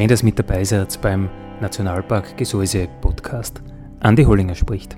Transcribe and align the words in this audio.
Schön, 0.00 0.08
dass 0.08 0.22
mit 0.22 0.38
dabei 0.38 0.64
seid 0.64 0.98
beim 1.02 1.28
Nationalpark 1.60 2.34
Gesäuse 2.38 2.88
Podcast. 3.02 3.60
Andi 4.00 4.24
Hollinger 4.24 4.54
spricht. 4.54 4.96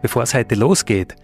Bevor 0.00 0.22
es 0.22 0.32
heute 0.32 0.54
losgeht, 0.54 1.14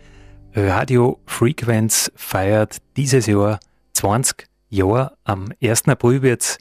Radio 0.54 1.20
Frequenz 1.24 2.12
feiert 2.16 2.82
dieses 2.98 3.24
Jahr 3.24 3.60
20 3.94 4.46
Jahre. 4.68 5.16
Am 5.24 5.54
1. 5.62 5.88
April 5.88 6.20
wird 6.20 6.42
es 6.42 6.58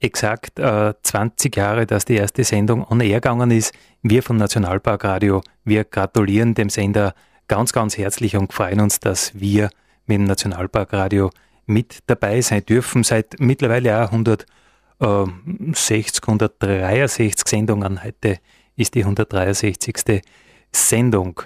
exakt 0.00 0.58
äh, 0.58 0.94
20 1.00 1.54
Jahre, 1.54 1.86
dass 1.86 2.04
die 2.04 2.16
erste 2.16 2.42
Sendung 2.42 2.84
on 2.90 3.00
air 3.00 3.20
gegangen 3.20 3.52
ist. 3.52 3.72
Wir 4.02 4.24
vom 4.24 4.36
Nationalpark 4.36 5.04
Radio, 5.04 5.42
wir 5.62 5.84
gratulieren 5.84 6.54
dem 6.54 6.70
Sender 6.70 7.14
ganz, 7.46 7.72
ganz 7.72 7.96
herzlich 7.96 8.36
und 8.36 8.52
freuen 8.52 8.80
uns, 8.80 8.98
dass 8.98 9.30
wir 9.38 9.70
mit 10.06 10.18
dem 10.18 10.24
Nationalpark 10.24 10.92
Radio 10.92 11.30
mit 11.70 12.00
dabei 12.06 12.40
sein 12.42 12.66
dürfen. 12.66 13.04
Seit 13.04 13.36
mittlerweile 13.38 14.04
auch 14.04 14.12
160, 14.12 16.22
163 16.22 17.48
Sendungen. 17.48 18.04
Heute 18.04 18.40
ist 18.76 18.94
die 18.94 19.04
163. 19.04 20.22
Sendung. 20.72 21.40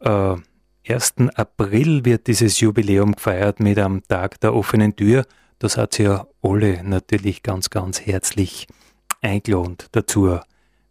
Äh, 0.00 0.36
1. 0.86 1.14
April 1.34 2.04
wird 2.04 2.26
dieses 2.26 2.60
Jubiläum 2.60 3.12
gefeiert 3.12 3.58
mit 3.60 3.78
am 3.78 4.02
Tag 4.06 4.38
der 4.40 4.54
offenen 4.54 4.94
Tür. 4.96 5.24
Da 5.58 5.68
seid 5.68 5.98
ihr 5.98 6.26
alle 6.42 6.84
natürlich 6.84 7.42
ganz, 7.42 7.70
ganz 7.70 8.02
herzlich 8.02 8.66
eingeladen 9.22 9.78
dazu. 9.92 10.38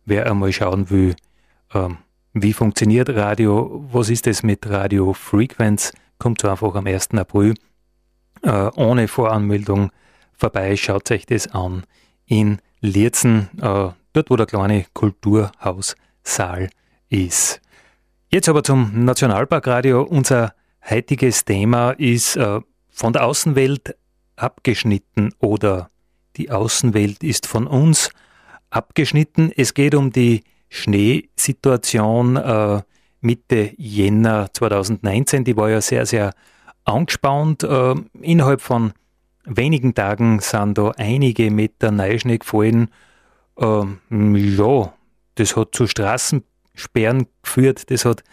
Wer 0.06 0.30
einmal 0.30 0.52
schauen 0.52 0.90
will, 0.90 1.16
ähm, 1.74 2.00
wie 2.34 2.54
funktioniert 2.54 3.10
Radio, 3.10 3.86
was 3.92 4.10
ist 4.10 4.26
es 4.26 4.42
mit 4.42 4.68
Radio 4.68 5.14
Frequenz, 5.14 5.94
kommt 6.18 6.42
so 6.42 6.50
einfach 6.50 6.74
am 6.76 6.88
1. 6.88 7.12
April 7.12 7.54
äh, 8.42 8.70
ohne 8.76 9.08
Voranmeldung 9.08 9.92
vorbei. 10.34 10.76
Schaut 10.76 11.10
euch 11.12 11.26
das 11.26 11.48
an 11.54 11.84
in 12.26 12.60
Lierzen, 12.82 13.50
äh, 13.58 13.90
dort 14.14 14.30
wo 14.30 14.36
der 14.36 14.46
kleine 14.46 14.86
Kulturhaussaal 14.94 16.70
ist. 17.10 17.62
Jetzt 18.30 18.50
aber 18.50 18.64
zum 18.64 19.06
Nationalparkradio. 19.06 20.02
Unser 20.02 20.54
heutiges 20.90 21.46
Thema 21.46 21.92
ist 21.92 22.36
äh, 22.36 22.60
von 22.90 23.14
der 23.14 23.26
Außenwelt 23.26 23.96
abgeschnitten 24.36 25.34
oder 25.40 25.90
die 26.36 26.50
Außenwelt 26.50 27.24
ist 27.24 27.48
von 27.48 27.68
uns 27.68 28.10
abgeschnitten. 28.70 29.52
Es 29.56 29.74
geht 29.74 29.96
um 29.96 30.12
die 30.12 30.44
Schneesituation 30.70 32.36
äh, 32.38 32.82
Mitte 33.22 33.72
Jänner 33.78 34.50
2019. 34.52 35.44
Die 35.44 35.56
war 35.56 35.70
ja 35.70 35.80
sehr, 35.82 36.06
sehr 36.06 36.34
angespannt. 36.86 37.64
Äh, 37.64 37.96
innerhalb 38.22 38.62
von 38.62 38.94
wenigen 39.46 39.94
Tagen 39.94 40.40
sind 40.40 40.78
da 40.78 40.92
einige 40.98 41.52
Meter 41.52 41.92
Neuschnee 41.92 42.38
gefallen. 42.38 42.90
Ähm, 43.58 44.00
ja, 44.36 44.94
das 45.36 45.56
hat 45.56 45.76
zu 45.76 45.88
Straßensperren 45.88 47.28
geführt, 47.42 47.90
das 47.92 48.06
hat 48.06 48.24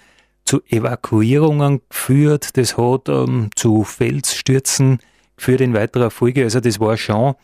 zu 0.45 0.63
Evakuierungen 0.69 1.81
geführt, 1.89 2.57
das 2.57 2.77
hat 2.77 3.09
ähm, 3.09 3.51
zu 3.55 3.85
Felsstürzen 3.85 4.99
geführt 5.37 5.61
in 5.61 5.75
weiterer 5.75 6.11
Folge. 6.11 6.45
Also 6.45 6.61
das 6.61 6.81
war 6.81 6.97
schon 6.97 7.35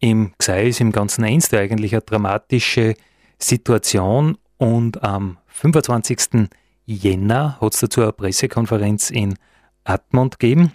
im 0.00 0.32
Gseis, 0.38 0.80
im 0.80 0.92
ganzen 0.92 1.24
Einst 1.24 1.54
eigentlich 1.54 1.92
eine 1.94 2.02
dramatische 2.02 2.94
Situation 3.38 4.38
und 4.58 5.02
am 5.02 5.38
25. 5.46 6.48
Jänner 6.84 7.58
hat 7.60 7.74
es 7.74 7.80
dazu 7.80 8.02
eine 8.02 8.12
Pressekonferenz 8.12 9.10
in 9.10 9.36
Admont 9.84 10.38
geben, 10.38 10.72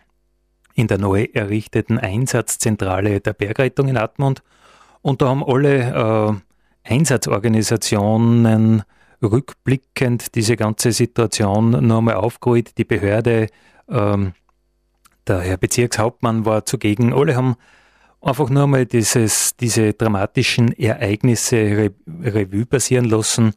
in 0.73 0.87
der 0.87 0.97
neu 0.97 1.27
errichteten 1.33 1.97
Einsatzzentrale 1.97 3.19
der 3.19 3.33
Bergrettung 3.33 3.87
in 3.87 3.97
Admont. 3.97 4.43
Und 5.01 5.21
da 5.21 5.29
haben 5.29 5.43
alle 5.43 6.41
äh, 6.85 6.93
Einsatzorganisationen 6.93 8.83
rückblickend 9.21 10.35
diese 10.35 10.55
ganze 10.55 10.91
Situation 10.91 11.71
noch 11.85 11.99
einmal 11.99 12.15
aufgeholt. 12.15 12.77
Die 12.77 12.85
Behörde, 12.85 13.47
ähm, 13.89 14.33
der 15.27 15.41
Herr 15.41 15.57
Bezirkshauptmann 15.57 16.45
war 16.45 16.65
zugegen. 16.65 17.13
Alle 17.13 17.35
haben 17.35 17.55
einfach 18.21 18.49
nur 18.49 18.63
einmal 18.63 18.85
dieses, 18.85 19.55
diese 19.57 19.93
dramatischen 19.93 20.71
Ereignisse 20.73 21.55
Re 21.57 21.91
Revue 22.21 22.65
passieren 22.65 23.05
lassen. 23.05 23.53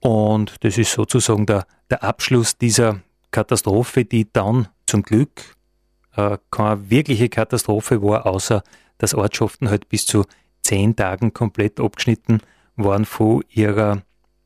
Und 0.00 0.64
das 0.64 0.78
ist 0.78 0.92
sozusagen 0.92 1.46
der, 1.46 1.66
der 1.90 2.04
Abschluss 2.04 2.56
dieser 2.56 3.00
Katastrophe, 3.30 4.04
die 4.04 4.32
dann 4.32 4.68
zum 4.86 5.02
Glück 5.02 5.56
äh, 6.16 6.38
keine 6.50 6.90
wirkliche 6.90 7.28
Katastrophe 7.28 8.02
war, 8.02 8.26
außer 8.26 8.62
dass 8.98 9.14
Ortschaften 9.14 9.70
halt 9.70 9.88
bis 9.88 10.06
zu 10.06 10.24
zehn 10.62 10.96
Tagen 10.96 11.32
komplett 11.32 11.80
abgeschnitten 11.80 12.40
waren 12.76 13.04
von 13.04 13.42
ihrer 13.48 14.02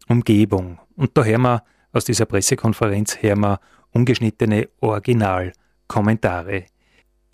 Umgebung. 0.09 0.79
Und 0.97 1.17
da 1.17 1.25
hören 1.25 1.43
wir 1.43 1.65
aus 1.93 2.05
dieser 2.05 2.27
Pressekonferenz 2.27 3.23
hören 3.23 3.41
wir 3.41 3.61
ungeschnittene 3.91 4.69
Originalkommentare. 4.81 6.65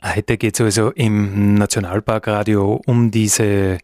Heute 0.02 0.36
geht 0.36 0.54
es 0.54 0.60
also 0.60 0.90
im 0.90 1.54
Nationalparkradio 1.54 2.80
um 2.86 3.10
diese 3.10 3.78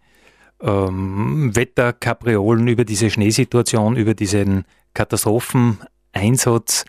ähm, 0.60 1.54
Wetterkapriolen, 1.54 2.68
über 2.68 2.84
diese 2.84 3.10
Schneesituation, 3.10 3.96
über 3.96 4.14
diesen 4.14 4.64
Katastropheneinsatz 4.94 6.84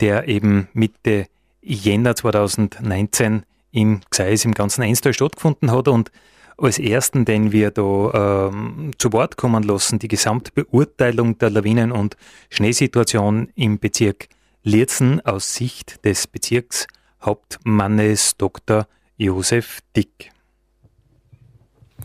der 0.00 0.28
eben 0.28 0.68
Mitte 0.72 1.26
Jänner 1.62 2.16
2019 2.16 3.44
im 3.72 4.00
Gseis 4.10 4.44
im 4.44 4.52
ganzen 4.52 4.82
Einstal 4.82 5.14
stattgefunden 5.14 5.70
hat 5.70 5.88
und 5.88 6.10
als 6.56 6.78
ersten, 6.78 7.24
den 7.24 7.50
wir 7.50 7.72
da 7.72 8.48
ähm, 8.48 8.92
zu 8.98 9.12
Wort 9.12 9.36
kommen 9.36 9.64
lassen, 9.64 9.98
die 9.98 10.06
Gesamtbeurteilung 10.08 11.38
der 11.38 11.50
Lawinen- 11.50 11.90
und 11.90 12.16
Schneesituation 12.50 13.48
im 13.56 13.80
Bezirk 13.80 14.28
Lierzen 14.62 15.20
aus 15.26 15.54
Sicht 15.54 16.04
des 16.04 16.28
Bezirkshauptmannes 16.28 18.36
Dr. 18.36 18.86
Josef 19.16 19.80
Dick. 19.96 20.30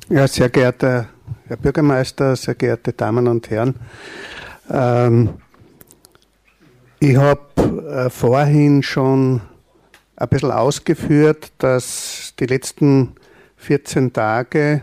Ja, 0.09 0.27
sehr 0.27 0.49
geehrter 0.49 1.09
Herr 1.47 1.57
Bürgermeister, 1.57 2.35
sehr 2.35 2.55
geehrte 2.55 2.93
Damen 2.93 3.27
und 3.27 3.49
Herren, 3.49 3.75
ähm, 4.69 5.35
ich 6.99 7.15
habe 7.15 7.87
äh, 7.89 8.09
vorhin 8.09 8.83
schon 8.83 9.41
ein 10.15 10.27
bisschen 10.27 10.51
ausgeführt, 10.51 11.51
dass 11.57 12.33
die 12.39 12.45
letzten 12.45 13.13
14 13.57 14.11
Tage 14.11 14.81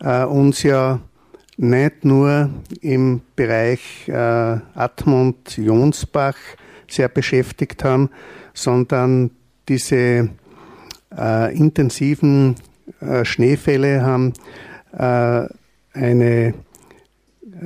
äh, 0.00 0.24
uns 0.24 0.62
ja 0.62 1.00
nicht 1.56 2.04
nur 2.04 2.50
im 2.80 3.22
Bereich 3.36 4.08
äh, 4.08 4.12
Admont-Jonsbach 4.74 6.36
sehr 6.88 7.08
beschäftigt 7.08 7.84
haben, 7.84 8.10
sondern 8.52 9.30
diese 9.68 10.28
äh, 11.16 11.56
intensiven 11.56 12.56
äh, 13.00 13.24
Schneefälle 13.24 14.02
haben 14.02 14.32
äh, 14.92 15.46
eine 15.92 16.54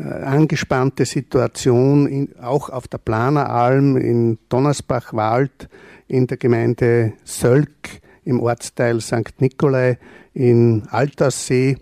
angespannte 0.03 1.05
Situation 1.05 2.07
in, 2.07 2.39
auch 2.41 2.71
auf 2.71 2.89
der 2.89 2.99
Planeralm 2.99 3.97
in 3.97 4.39
Donnersbach-Wald 4.49 5.69
in 6.07 6.27
der 6.27 6.37
Gemeinde 6.37 7.13
Sölk 7.25 8.01
im 8.25 8.41
Ortsteil 8.41 9.01
St. 9.01 9.41
Nikolai 9.41 9.99
in 10.35 10.85
Alterssee 10.91 11.77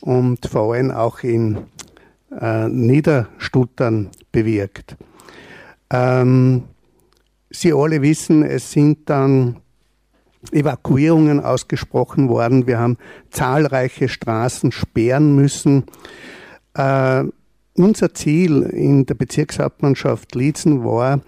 und 0.00 0.46
vor 0.46 0.74
allem 0.74 0.90
auch 0.90 1.20
in 1.20 1.58
äh, 2.40 2.68
Niederstuttern 2.68 4.10
bewirkt. 4.32 4.96
Ähm, 5.90 6.64
Sie 7.50 7.72
alle 7.72 8.00
wissen, 8.00 8.42
es 8.42 8.72
sind 8.72 9.10
dann 9.10 9.56
Evakuierungen 10.50 11.40
ausgesprochen 11.40 12.28
worden. 12.28 12.66
Wir 12.66 12.78
haben 12.78 12.96
zahlreiche 13.30 14.08
Straßen 14.08 14.72
sperren 14.72 15.36
müssen. 15.36 15.84
Äh, 16.74 17.24
unser 17.74 18.14
Ziel 18.14 18.62
in 18.62 19.06
der 19.06 19.14
Bezirkshauptmannschaft 19.14 20.34
Liezen 20.34 20.84
war, 20.84 21.20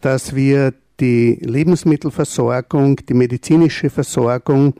dass 0.00 0.34
wir 0.34 0.74
die 1.00 1.38
Lebensmittelversorgung, 1.40 2.96
die 2.96 3.14
medizinische 3.14 3.90
Versorgung 3.90 4.74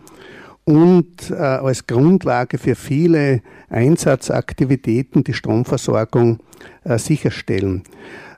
und 0.65 1.31
äh, 1.31 1.35
als 1.35 1.87
Grundlage 1.87 2.59
für 2.59 2.75
viele 2.75 3.43
Einsatzaktivitäten 3.69 5.25
die 5.25 5.35
Stromversorgung 5.35 6.41
äh, 6.85 6.99
sicherstellen. 6.99 7.85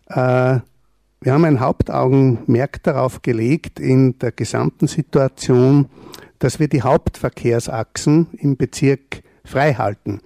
Äh, 0.09 0.59
wir 1.21 1.33
haben 1.33 1.45
ein 1.45 1.61
Hauptaugenmerk 1.61 2.83
darauf 2.83 3.23
gelegt 3.23 3.81
in 3.81 4.19
der 4.19 4.33
gesamten 4.33 4.87
Situation, 4.87 5.87
dass 6.39 6.61
wir 6.61 6.69
die 6.69 6.83
Hauptverkehrsachsen 6.83 8.29
im 8.39 8.57
Bezirk 8.57 9.23
freihalten. 9.45 10.21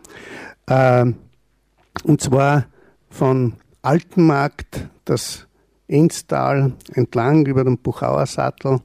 Äh, 0.67 1.13
und 2.05 2.21
zwar 2.21 2.67
von 3.11 3.55
Altenmarkt, 3.83 4.89
das 5.05 5.47
Enstal 5.89 6.73
entlang 6.95 7.47
über 7.47 7.65
den 7.65 7.79
Buchauer 7.79 8.27
Sattel 8.27 8.81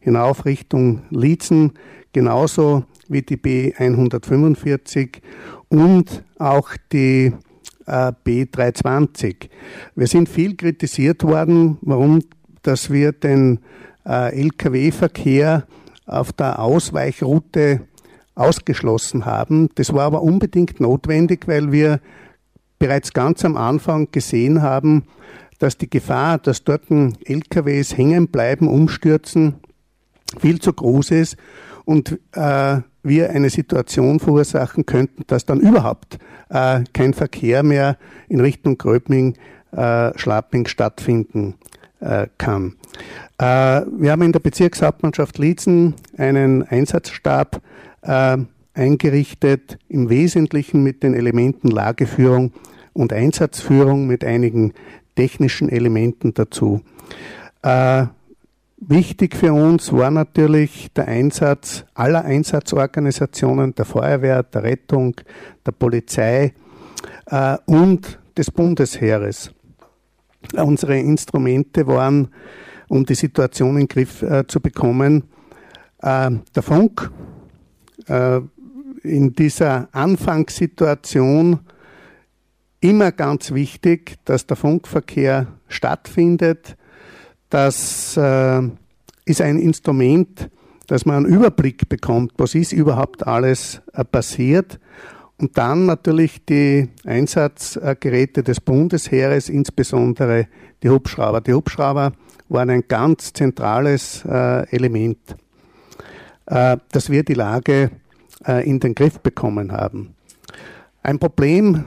hinauf 0.00 0.44
Richtung 0.44 1.02
Liezen, 1.10 1.72
genauso 2.12 2.84
wie 3.08 3.22
die 3.22 3.36
B145 3.36 5.20
und 5.68 6.24
auch 6.38 6.70
die 6.92 7.32
äh, 7.86 8.12
B320. 8.24 9.48
Wir 9.94 10.06
sind 10.06 10.28
viel 10.28 10.56
kritisiert 10.56 11.22
worden, 11.22 11.78
warum, 11.82 12.20
dass 12.62 12.90
wir 12.90 13.12
den 13.12 13.60
äh, 14.06 14.38
Lkw-Verkehr 14.40 15.66
auf 16.06 16.32
der 16.32 16.58
Ausweichroute 16.58 17.82
ausgeschlossen 18.34 19.26
haben. 19.26 19.68
Das 19.74 19.92
war 19.92 20.04
aber 20.04 20.22
unbedingt 20.22 20.80
notwendig, 20.80 21.46
weil 21.46 21.72
wir 21.72 22.00
bereits 22.80 23.12
ganz 23.12 23.44
am 23.44 23.56
Anfang 23.56 24.08
gesehen 24.10 24.62
haben, 24.62 25.04
dass 25.60 25.78
die 25.78 25.88
Gefahr, 25.88 26.38
dass 26.38 26.64
dort 26.64 26.90
LKWs 26.90 27.96
hängen 27.96 28.26
bleiben, 28.28 28.66
umstürzen, 28.66 29.54
viel 30.40 30.60
zu 30.60 30.72
groß 30.72 31.12
ist 31.12 31.36
und 31.84 32.18
äh, 32.32 32.78
wir 33.02 33.30
eine 33.30 33.50
Situation 33.50 34.18
verursachen 34.18 34.86
könnten, 34.86 35.24
dass 35.26 35.44
dann 35.44 35.60
überhaupt 35.60 36.18
äh, 36.48 36.80
kein 36.92 37.14
Verkehr 37.14 37.62
mehr 37.62 37.96
in 38.28 38.40
Richtung 38.40 38.78
Gröbming, 38.78 39.34
äh, 39.72 40.18
Schlapping 40.18 40.66
stattfinden 40.66 41.54
äh, 42.00 42.26
kann. 42.38 42.76
Äh, 43.38 43.82
wir 43.98 44.12
haben 44.12 44.22
in 44.22 44.32
der 44.32 44.40
Bezirkshauptmannschaft 44.40 45.38
Liezen 45.38 45.94
einen 46.16 46.62
Einsatzstab 46.62 47.60
äh, 48.02 48.38
eingerichtet, 48.72 49.78
im 49.88 50.08
Wesentlichen 50.08 50.82
mit 50.82 51.02
den 51.02 51.14
Elementen 51.14 51.68
Lageführung 51.68 52.52
und 52.92 53.12
Einsatzführung 53.12 54.06
mit 54.06 54.24
einigen 54.24 54.72
technischen 55.14 55.68
Elementen 55.68 56.34
dazu. 56.34 56.82
Äh, 57.62 58.06
wichtig 58.78 59.36
für 59.36 59.52
uns 59.52 59.92
war 59.92 60.10
natürlich 60.10 60.92
der 60.94 61.08
Einsatz 61.08 61.84
aller 61.94 62.24
Einsatzorganisationen, 62.24 63.74
der 63.74 63.84
Feuerwehr, 63.84 64.42
der 64.42 64.62
Rettung, 64.62 65.16
der 65.66 65.72
Polizei 65.72 66.54
äh, 67.26 67.56
und 67.66 68.18
des 68.36 68.50
Bundesheeres. 68.50 69.52
Unsere 70.56 70.98
Instrumente 70.98 71.86
waren, 71.86 72.28
um 72.88 73.04
die 73.04 73.14
Situation 73.14 73.72
in 73.72 73.86
den 73.86 73.88
Griff 73.88 74.22
äh, 74.22 74.46
zu 74.46 74.60
bekommen, 74.60 75.24
äh, 76.02 76.30
der 76.54 76.62
Funk. 76.62 77.10
Äh, 78.06 78.40
in 79.02 79.32
dieser 79.32 79.88
Anfangssituation 79.92 81.60
immer 82.80 83.12
ganz 83.12 83.52
wichtig, 83.52 84.16
dass 84.24 84.46
der 84.46 84.56
Funkverkehr 84.56 85.46
stattfindet. 85.68 86.76
Das 87.50 88.16
äh, 88.16 88.62
ist 89.24 89.40
ein 89.40 89.58
Instrument, 89.58 90.50
dass 90.86 91.06
man 91.06 91.24
einen 91.24 91.34
Überblick 91.34 91.88
bekommt, 91.88 92.32
was 92.36 92.54
ist 92.54 92.72
überhaupt 92.72 93.26
alles 93.26 93.80
äh, 93.92 94.04
passiert. 94.04 94.80
Und 95.38 95.56
dann 95.56 95.86
natürlich 95.86 96.44
die 96.44 96.88
Einsatzgeräte 97.04 98.42
des 98.42 98.60
Bundesheeres, 98.60 99.48
insbesondere 99.48 100.48
die 100.82 100.90
Hubschrauber. 100.90 101.40
Die 101.40 101.54
Hubschrauber 101.54 102.12
waren 102.48 102.70
ein 102.70 102.84
ganz 102.88 103.32
zentrales 103.32 104.22
äh, 104.26 104.68
Element, 104.74 105.18
äh, 106.46 106.76
dass 106.92 107.08
wir 107.08 107.22
die 107.22 107.34
Lage 107.34 107.90
äh, 108.46 108.68
in 108.68 108.80
den 108.80 108.94
Griff 108.94 109.20
bekommen 109.20 109.72
haben. 109.72 110.14
Ein 111.02 111.18
Problem 111.18 111.84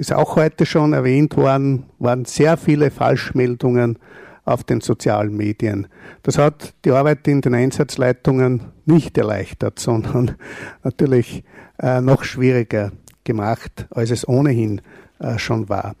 ist 0.00 0.14
auch 0.14 0.36
heute 0.36 0.64
schon 0.64 0.94
erwähnt 0.94 1.36
worden, 1.36 1.84
waren 1.98 2.24
sehr 2.24 2.56
viele 2.56 2.90
Falschmeldungen 2.90 3.98
auf 4.46 4.64
den 4.64 4.80
sozialen 4.80 5.36
Medien. 5.36 5.88
Das 6.22 6.38
hat 6.38 6.72
die 6.86 6.90
Arbeit 6.90 7.28
in 7.28 7.42
den 7.42 7.54
Einsatzleitungen 7.54 8.62
nicht 8.86 9.18
erleichtert, 9.18 9.78
sondern 9.78 10.36
natürlich 10.82 11.44
äh, 11.78 12.00
noch 12.00 12.24
schwieriger 12.24 12.92
gemacht, 13.24 13.86
als 13.90 14.10
es 14.10 14.26
ohnehin 14.26 14.80
äh, 15.18 15.38
schon 15.38 15.68
war. 15.68 15.94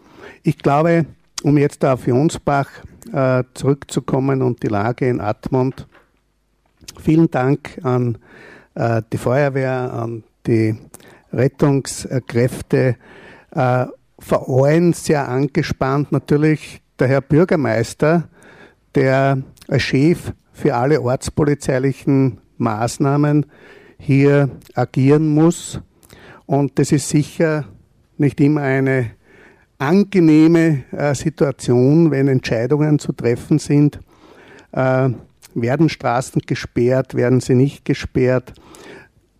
Ich 0.44 0.56
glaube, 0.56 1.04
um 1.42 1.58
jetzt 1.58 1.84
auf 1.84 2.06
Jonsbach 2.06 2.70
äh, 3.12 3.44
zurückzukommen 3.52 4.40
und 4.40 4.62
die 4.62 4.68
Lage 4.68 5.08
in 5.08 5.20
Atmund, 5.20 5.86
vielen 6.98 7.30
Dank 7.30 7.78
an 7.82 8.16
äh, 8.74 9.02
die 9.12 9.18
Feuerwehr, 9.18 9.92
an 9.92 10.24
die 10.46 10.74
Rettungskräfte, 11.34 12.96
äh, 13.52 13.86
vor 14.18 14.64
allem 14.64 14.92
sehr 14.92 15.28
angespannt 15.28 16.12
natürlich 16.12 16.82
der 16.98 17.08
Herr 17.08 17.20
Bürgermeister, 17.20 18.28
der 18.94 19.42
als 19.68 19.82
Chef 19.82 20.32
für 20.52 20.74
alle 20.74 21.00
ortspolizeilichen 21.00 22.38
Maßnahmen 22.58 23.46
hier 23.98 24.50
agieren 24.74 25.28
muss. 25.28 25.80
Und 26.46 26.78
das 26.78 26.92
ist 26.92 27.08
sicher 27.08 27.64
nicht 28.18 28.40
immer 28.40 28.62
eine 28.62 29.12
angenehme 29.78 30.84
äh, 30.92 31.14
Situation, 31.14 32.10
wenn 32.10 32.28
Entscheidungen 32.28 32.98
zu 32.98 33.12
treffen 33.12 33.58
sind. 33.58 34.00
Äh, 34.72 35.10
werden 35.54 35.88
Straßen 35.88 36.42
gesperrt, 36.42 37.14
werden 37.14 37.40
sie 37.40 37.54
nicht 37.54 37.84
gesperrt? 37.84 38.52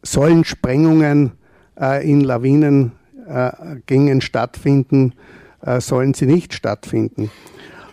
Sollen 0.02 0.44
Sprengungen 0.44 1.32
äh, 1.78 2.08
in 2.08 2.22
Lawinen 2.22 2.92
äh, 3.26 3.80
Gängen 3.86 4.20
stattfinden, 4.20 5.14
äh, 5.62 5.80
sollen 5.80 6.14
sie 6.14 6.26
nicht 6.26 6.54
stattfinden. 6.54 7.30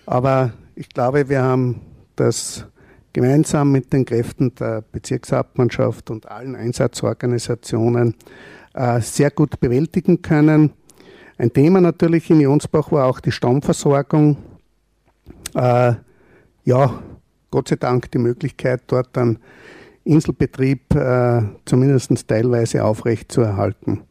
Aber 0.06 0.54
ich 0.76 0.90
glaube, 0.90 1.30
wir 1.30 1.42
haben 1.42 1.82
das 2.16 2.66
gemeinsam 3.14 3.72
mit 3.72 3.94
den 3.94 4.06
Kräften 4.06 4.54
der 4.56 4.84
Bezirkshauptmannschaft 4.92 6.12
und 6.12 6.30
allen 6.30 6.56
Einsatzorganisationen 6.56 8.16
äh, 8.74 9.02
sehr 9.02 9.32
gut 9.32 9.60
bewältigen 9.60 10.22
können. 10.22 10.72
Ein 11.38 11.52
Thema 11.52 11.82
natürlich 11.82 12.30
in 12.30 12.42
Jonsbach 12.42 12.92
war 12.92 13.06
auch 13.06 13.20
die 13.20 13.32
Stromversorgung. 13.32 14.38
Äh, 15.56 15.94
ja, 16.64 17.04
Gott 17.52 17.70
sei 17.70 17.76
Dank 17.76 18.12
die 18.12 18.18
Möglichkeit, 18.18 18.84
dort 18.88 19.18
einen 19.18 19.40
Inselbetrieb 20.04 20.94
äh, 20.96 21.42
zumindest 21.66 22.28
teilweise 22.28 22.84
aufrecht 22.84 23.32
zu 23.32 23.42
erhalten. 23.42 24.02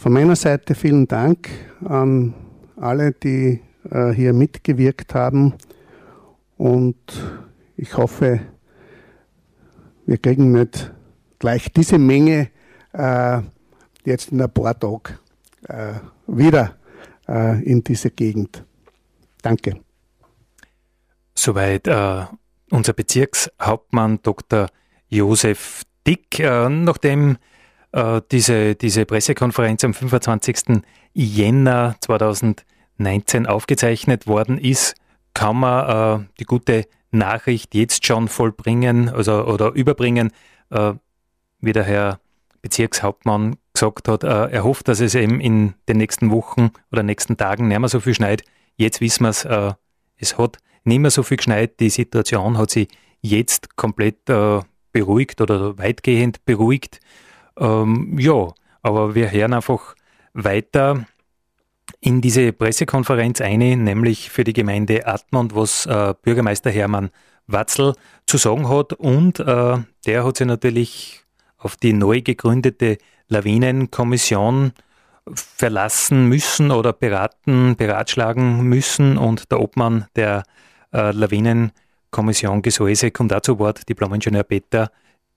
Von 0.00 0.14
meiner 0.14 0.34
Seite 0.34 0.74
vielen 0.74 1.06
Dank 1.06 1.50
an 1.84 2.32
alle, 2.76 3.12
die 3.12 3.60
äh, 3.90 4.12
hier 4.12 4.32
mitgewirkt 4.32 5.14
haben 5.14 5.52
und 6.56 6.96
ich 7.76 7.98
hoffe, 7.98 8.40
wir 10.06 10.16
kriegen 10.16 10.52
nicht 10.52 10.90
gleich 11.38 11.70
diese 11.74 11.98
Menge 11.98 12.48
äh, 12.94 13.42
jetzt 14.06 14.32
in 14.32 14.40
ein 14.40 14.50
paar 14.50 14.78
Tagen 14.80 15.18
äh, 15.68 15.92
wieder 16.26 16.76
äh, 17.28 17.62
in 17.62 17.84
diese 17.84 18.10
Gegend. 18.10 18.64
Danke. 19.42 19.82
Soweit 21.34 21.86
äh, 21.88 22.24
unser 22.70 22.94
Bezirkshauptmann 22.94 24.20
Dr. 24.22 24.68
Josef 25.10 25.82
Dick, 26.06 26.40
äh, 26.40 26.70
nachdem 26.70 27.36
äh, 27.92 28.20
diese, 28.30 28.74
diese 28.74 29.04
Pressekonferenz 29.06 29.84
am 29.84 29.94
25. 29.94 30.82
Jänner 31.12 31.96
2019 32.00 33.46
aufgezeichnet 33.46 34.26
worden 34.26 34.58
ist, 34.58 34.94
kann 35.34 35.56
man 35.56 36.22
äh, 36.22 36.26
die 36.38 36.44
gute 36.44 36.86
Nachricht 37.10 37.74
jetzt 37.74 38.06
schon 38.06 38.28
vollbringen 38.28 39.08
also, 39.08 39.44
oder 39.44 39.72
überbringen, 39.72 40.30
äh, 40.70 40.94
wie 41.60 41.72
der 41.72 41.84
Herr 41.84 42.20
Bezirkshauptmann 42.62 43.56
gesagt 43.72 44.08
hat, 44.08 44.22
äh, 44.22 44.50
er 44.50 44.64
hofft, 44.64 44.88
dass 44.88 45.00
es 45.00 45.14
eben 45.14 45.40
in 45.40 45.74
den 45.88 45.96
nächsten 45.96 46.30
Wochen 46.30 46.70
oder 46.92 47.02
nächsten 47.02 47.36
Tagen 47.36 47.68
nicht 47.68 47.78
mehr 47.78 47.88
so 47.88 48.00
viel 48.00 48.14
schneit. 48.14 48.42
Jetzt 48.76 49.00
wissen 49.00 49.24
wir 49.24 49.30
es, 49.30 49.44
äh, 49.44 49.72
es 50.16 50.38
hat 50.38 50.58
nicht 50.84 50.98
mehr 50.98 51.10
so 51.10 51.22
viel 51.22 51.38
geschneit, 51.38 51.80
die 51.80 51.90
Situation 51.90 52.58
hat 52.58 52.70
sich 52.70 52.88
jetzt 53.22 53.76
komplett 53.76 54.24
beruhigt 54.92 55.42
oder 55.42 55.76
weitgehend 55.76 56.42
beruhigt. 56.46 57.00
Ähm, 57.60 58.16
ja, 58.18 58.52
aber 58.82 59.14
wir 59.14 59.30
hören 59.30 59.52
einfach 59.52 59.94
weiter 60.32 61.06
in 62.00 62.20
diese 62.20 62.52
Pressekonferenz 62.52 63.40
ein, 63.40 63.58
nämlich 63.84 64.30
für 64.30 64.44
die 64.44 64.52
Gemeinde 64.52 65.06
Admont, 65.06 65.54
was 65.54 65.86
äh, 65.86 66.14
Bürgermeister 66.22 66.70
Hermann 66.70 67.10
Watzel 67.46 67.94
zu 68.26 68.38
sagen 68.38 68.68
hat. 68.68 68.94
Und 68.94 69.40
äh, 69.40 69.78
der 70.06 70.24
hat 70.24 70.36
sich 70.36 70.46
natürlich 70.46 71.24
auf 71.58 71.76
die 71.76 71.92
neu 71.92 72.22
gegründete 72.22 72.98
Lawinenkommission 73.28 74.72
verlassen 75.34 76.26
müssen 76.26 76.70
oder 76.70 76.92
beraten, 76.92 77.76
beratschlagen 77.76 78.62
müssen. 78.62 79.18
Und 79.18 79.50
der 79.52 79.60
Obmann 79.60 80.06
der 80.16 80.44
äh, 80.92 81.12
Lawinenkommission 81.12 82.62
Gesäuse 82.62 83.10
kommt 83.10 83.32
dazu 83.32 83.58
Wort, 83.58 83.88
Diplomingenieur 83.88 84.44
Peter 84.44 84.90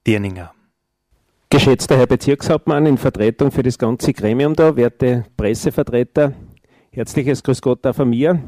Dierninger. 0.07 0.53
Geschätzter 1.53 1.97
Herr 1.97 2.07
Bezirkshauptmann 2.07 2.87
in 2.87 2.97
Vertretung 2.97 3.51
für 3.51 3.61
das 3.61 3.77
ganze 3.77 4.11
Gremium 4.11 4.55
da, 4.55 4.75
werte 4.75 5.25
Pressevertreter, 5.37 6.33
herzliches 6.89 7.43
Grüß 7.43 7.61
Gott 7.61 7.85
auch 7.85 7.93
von 7.93 8.09
mir. 8.09 8.39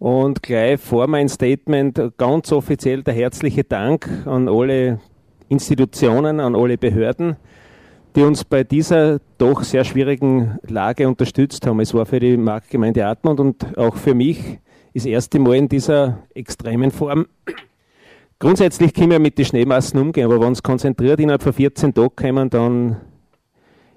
Und 0.00 0.42
gleich 0.42 0.80
vor 0.80 1.06
mein 1.06 1.28
Statement 1.28 2.18
ganz 2.18 2.50
offiziell 2.50 3.04
der 3.04 3.14
herzliche 3.14 3.62
Dank 3.62 4.08
an 4.26 4.48
alle 4.48 4.98
Institutionen, 5.48 6.40
an 6.40 6.56
alle 6.56 6.76
Behörden, 6.76 7.36
die 8.16 8.22
uns 8.22 8.42
bei 8.42 8.64
dieser 8.64 9.20
doch 9.38 9.62
sehr 9.62 9.84
schwierigen 9.84 10.58
Lage 10.66 11.06
unterstützt 11.06 11.64
haben. 11.64 11.78
Es 11.78 11.94
war 11.94 12.06
für 12.06 12.18
die 12.18 12.36
Marktgemeinde 12.36 13.06
Atmund 13.06 13.38
und 13.38 13.78
auch 13.78 13.94
für 13.94 14.14
mich 14.14 14.58
das 14.94 15.06
erste 15.06 15.38
Mal 15.38 15.54
in 15.54 15.68
dieser 15.68 16.24
extremen 16.34 16.90
Form 16.90 17.26
Grundsätzlich 18.38 18.92
können 18.92 19.12
wir 19.12 19.18
mit 19.18 19.38
den 19.38 19.46
Schneemassen 19.46 19.98
umgehen, 19.98 20.26
aber 20.26 20.38
wenn 20.40 20.52
es 20.52 20.62
konzentriert 20.62 21.20
innerhalb 21.20 21.42
von 21.42 21.54
14 21.54 21.94
Tagen 21.94 22.16
kommen, 22.16 22.50
dann 22.50 22.96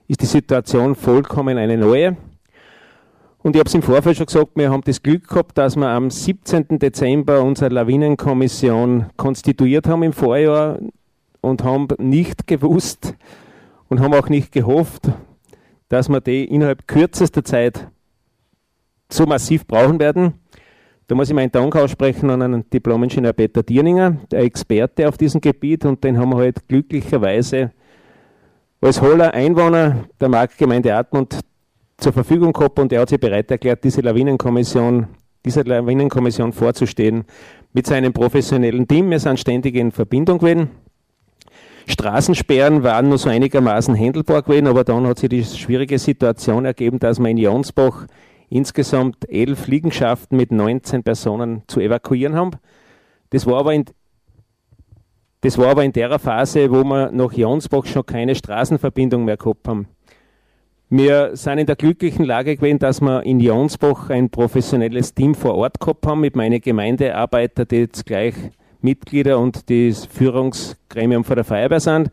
ist 0.08 0.22
die 0.22 0.26
Situation 0.26 0.96
vollkommen 0.96 1.58
eine 1.58 1.78
neue. 1.78 2.16
Und 3.40 3.56
ich 3.56 3.60
habe 3.60 3.68
es 3.68 3.76
im 3.76 3.82
Vorfeld 3.82 4.16
schon 4.16 4.28
gesagt, 4.28 4.52
wir 4.56 4.72
haben 4.72 4.82
das 4.86 5.04
Glück 5.04 5.28
gehabt, 5.28 5.58
dass 5.58 5.76
wir 5.76 5.90
am 5.90 6.10
17. 6.10 6.80
Dezember 6.80 7.44
unsere 7.44 7.74
Lawinenkommission 7.74 9.08
konstituiert 9.18 9.88
haben 9.88 10.04
im 10.04 10.14
Vorjahr 10.14 10.80
und 11.42 11.66
haben 11.66 11.88
nicht 11.98 12.48
gewusst 12.48 13.16
und 13.90 14.00
haben 14.00 14.14
auch 14.14 14.30
nicht 14.30 14.54
gehofft, 14.54 15.10
dass 15.90 16.08
wir 16.08 16.22
die 16.22 16.46
innerhalb 16.46 16.88
kürzester 16.88 17.44
Zeit 17.44 17.88
so 19.10 19.26
massiv 19.26 19.68
brauchen 19.68 20.00
werden. 20.00 20.36
Da 21.10 21.16
muss 21.16 21.28
ich 21.28 21.34
meinen 21.34 21.52
Dank 21.52 21.76
aussprechen 21.76 22.30
an 22.30 22.44
einen 22.44 22.70
Diplom-Ingenieur 22.70 23.34
Peter 23.34 23.64
Dierninger, 23.64 24.18
der 24.30 24.42
Experte 24.42 25.10
auf 25.10 25.18
diesem 25.18 25.42
Gebiet, 25.42 25.84
und 25.84 26.04
den 26.04 26.20
haben 26.20 26.30
wir 26.30 26.38
halt 26.38 26.68
glücklicherweise 26.68 27.72
als 28.80 29.02
hoher 29.02 29.34
Einwohner 29.34 30.06
der 30.22 30.30
Marktgemeinde 30.30 30.94
Atmund 30.94 31.40
zur 31.98 32.14
Verfügung 32.14 32.54
gehabt 32.54 32.78
und 32.78 32.94
er 32.94 33.02
hat 33.02 33.10
sich 33.10 33.20
bereit 33.20 33.50
erklärt, 33.50 33.84
diese 33.84 34.02
Lawinenkommission, 34.02 35.08
dieser 35.44 35.64
Lawinenkommission 35.64 36.54
vorzustehen 36.54 37.26
mit 37.74 37.88
seinem 37.88 38.14
professionellen 38.14 38.88
Team. 38.88 39.10
Wir 39.10 39.20
sind 39.20 39.40
ständig 39.40 39.74
in 39.78 39.92
Verbindung 39.92 40.38
gewesen. 40.38 40.70
Straßensperren 41.88 42.84
waren 42.84 43.10
nur 43.10 43.18
so 43.18 43.30
einigermaßen 43.30 43.96
händelbar 43.96 44.44
gewesen, 44.44 44.68
aber 44.68 44.84
dann 44.84 45.08
hat 45.08 45.18
sich 45.18 45.30
die 45.30 45.44
schwierige 45.44 45.98
Situation 45.98 46.66
ergeben, 46.66 47.00
dass 47.00 47.18
wir 47.18 47.30
in 47.30 47.38
Jonsbach 47.38 48.06
insgesamt 48.50 49.30
elf 49.30 49.68
Liegenschaften 49.68 50.38
mit 50.38 50.52
19 50.52 51.04
Personen 51.04 51.64
zu 51.68 51.80
evakuieren 51.80 52.36
haben. 52.36 52.52
Das 53.30 53.46
war 53.46 53.60
aber 53.60 53.74
in, 53.74 53.86
das 55.42 55.58
war 55.58 55.68
aber 55.68 55.84
in 55.84 55.94
der 55.94 56.18
Phase, 56.20 56.72
wo 56.72 56.84
wir 56.84 57.12
nach 57.12 57.34
Jonsbach 57.34 57.86
schon 57.86 58.06
keine 58.06 58.36
Straßenverbindung 58.36 59.26
mehr 59.26 59.38
gehabt 59.38 59.68
haben. 59.68 59.88
Wir 60.90 61.36
sind 61.36 61.60
in 61.60 61.68
der 61.68 61.76
glücklichen 61.76 62.26
Lage 62.26 62.56
gewesen, 62.56 62.80
dass 62.80 63.00
wir 63.00 63.24
in 63.24 63.40
Jonsbach 63.40 64.10
ein 64.10 64.32
professionelles 64.32 65.14
Team 65.14 65.36
vor 65.36 65.54
Ort 65.54 65.80
gehabt 65.80 66.08
haben 66.08 66.22
mit 66.22 66.36
meinen 66.36 66.60
Gemeindearbeitern, 66.60 67.68
die 67.68 67.78
jetzt 67.78 68.08
gleich 68.08 68.34
Mitglieder 68.82 69.38
und 69.38 69.70
das 69.70 70.08
Führungsgremium 70.08 71.24
von 71.24 71.36
der 71.36 71.46
Feuerwehr 71.46 71.80
sind 71.80 72.10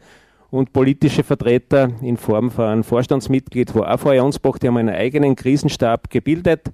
und 0.56 0.72
politische 0.72 1.22
Vertreter 1.22 1.90
in 2.02 2.16
Form 2.16 2.50
von 2.50 2.64
einem 2.64 2.84
Vorstandsmitglied 2.84 3.70
von 3.70 3.84
AV 3.84 4.14
Jonsbach, 4.14 4.58
die 4.58 4.68
haben 4.68 4.78
einen 4.78 4.94
eigenen 4.94 5.36
Krisenstab 5.36 6.10
gebildet 6.10 6.70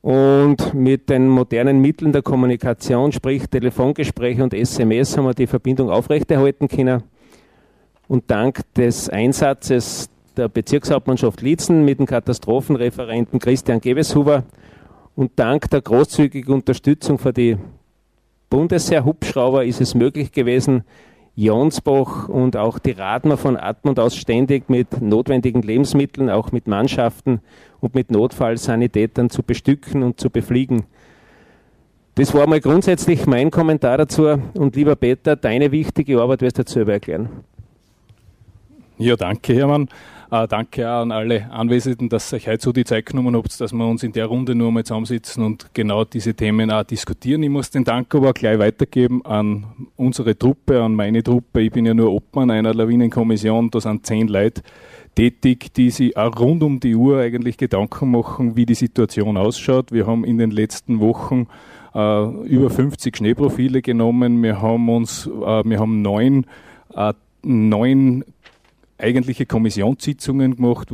und 0.00 0.74
mit 0.74 1.10
den 1.10 1.28
modernen 1.28 1.80
Mitteln 1.80 2.12
der 2.12 2.22
Kommunikation, 2.22 3.12
sprich 3.12 3.46
Telefongespräche 3.46 4.42
und 4.42 4.54
SMS, 4.54 5.16
haben 5.16 5.26
wir 5.26 5.34
die 5.34 5.46
Verbindung 5.46 5.90
aufrechterhalten 5.90 6.68
können. 6.68 7.02
Und 8.08 8.30
dank 8.30 8.60
des 8.74 9.08
Einsatzes 9.08 10.10
der 10.36 10.48
Bezirkshauptmannschaft 10.48 11.40
Lietzen 11.40 11.84
mit 11.84 11.98
dem 11.98 12.06
Katastrophenreferenten 12.06 13.38
Christian 13.38 13.80
Gebeshuber 13.80 14.44
und 15.14 15.32
dank 15.36 15.70
der 15.70 15.82
großzügigen 15.82 16.54
Unterstützung 16.54 17.18
für 17.18 17.32
die 17.32 17.56
Bundesheer-Hubschrauber 18.50 19.64
ist 19.64 19.80
es 19.80 19.94
möglich 19.94 20.32
gewesen, 20.32 20.84
Jonsbach 21.34 22.28
und 22.28 22.56
auch 22.56 22.78
die 22.78 22.90
Radner 22.90 23.36
von 23.36 23.56
Atmund 23.56 23.98
aus 23.98 24.16
ständig 24.16 24.68
mit 24.68 25.00
notwendigen 25.00 25.62
Lebensmitteln, 25.62 26.28
auch 26.28 26.52
mit 26.52 26.66
Mannschaften 26.66 27.40
und 27.80 27.94
mit 27.94 28.10
Notfallsanitätern 28.10 29.30
zu 29.30 29.42
bestücken 29.42 30.02
und 30.02 30.20
zu 30.20 30.28
befliegen. 30.28 30.84
Das 32.14 32.34
war 32.34 32.46
mal 32.46 32.60
grundsätzlich 32.60 33.26
mein 33.26 33.50
Kommentar 33.50 33.96
dazu. 33.96 34.26
Und 34.54 34.76
lieber 34.76 34.96
Peter, 34.96 35.34
deine 35.34 35.72
wichtige 35.72 36.20
Arbeit 36.20 36.42
wirst 36.42 36.58
du 36.58 36.62
dazu 36.64 36.80
erklären. 36.80 37.30
Ja, 38.98 39.16
danke, 39.16 39.54
Hermann. 39.54 39.88
Äh, 40.32 40.48
danke 40.48 40.88
an 40.88 41.12
alle 41.12 41.52
Anwesenden, 41.52 42.08
dass 42.08 42.32
ihr 42.32 42.36
euch 42.36 42.48
heute 42.48 42.62
so 42.62 42.72
die 42.72 42.84
Zeit 42.84 43.04
genommen 43.04 43.36
habt, 43.36 43.60
dass 43.60 43.74
wir 43.74 43.86
uns 43.86 44.02
in 44.02 44.12
der 44.12 44.24
Runde 44.24 44.54
nur 44.54 44.72
mal 44.72 44.82
zusammensitzen 44.82 45.44
und 45.44 45.66
genau 45.74 46.04
diese 46.04 46.32
Themen 46.32 46.70
auch 46.70 46.84
diskutieren. 46.84 47.42
Ich 47.42 47.50
muss 47.50 47.68
den 47.68 47.84
Dank 47.84 48.14
aber 48.14 48.32
gleich 48.32 48.58
weitergeben 48.58 49.22
an 49.26 49.66
unsere 49.96 50.38
Truppe, 50.38 50.82
an 50.82 50.94
meine 50.94 51.22
Truppe. 51.22 51.60
Ich 51.60 51.70
bin 51.70 51.84
ja 51.84 51.92
nur 51.92 52.10
Obmann 52.10 52.50
einer 52.50 52.72
Lawinenkommission, 52.72 53.70
da 53.70 53.82
sind 53.82 54.06
zehn 54.06 54.26
Leute 54.26 54.62
tätig, 55.14 55.74
die 55.74 55.90
sich 55.90 56.16
auch 56.16 56.40
rund 56.40 56.62
um 56.62 56.80
die 56.80 56.94
Uhr 56.94 57.18
eigentlich 57.18 57.58
Gedanken 57.58 58.10
machen, 58.10 58.56
wie 58.56 58.64
die 58.64 58.72
Situation 58.72 59.36
ausschaut. 59.36 59.92
Wir 59.92 60.06
haben 60.06 60.24
in 60.24 60.38
den 60.38 60.50
letzten 60.50 61.00
Wochen 61.00 61.46
äh, 61.94 62.24
über 62.46 62.70
50 62.70 63.18
Schneeprofile 63.18 63.82
genommen. 63.82 64.42
Wir 64.42 64.62
haben 64.62 64.88
uns, 64.88 65.26
äh, 65.26 65.30
wir 65.62 65.78
haben 65.78 66.00
neun, 66.00 66.46
äh, 66.94 67.12
neun 67.42 68.24
eigentliche 69.02 69.46
Kommissionssitzungen 69.46 70.56
gemacht, 70.56 70.90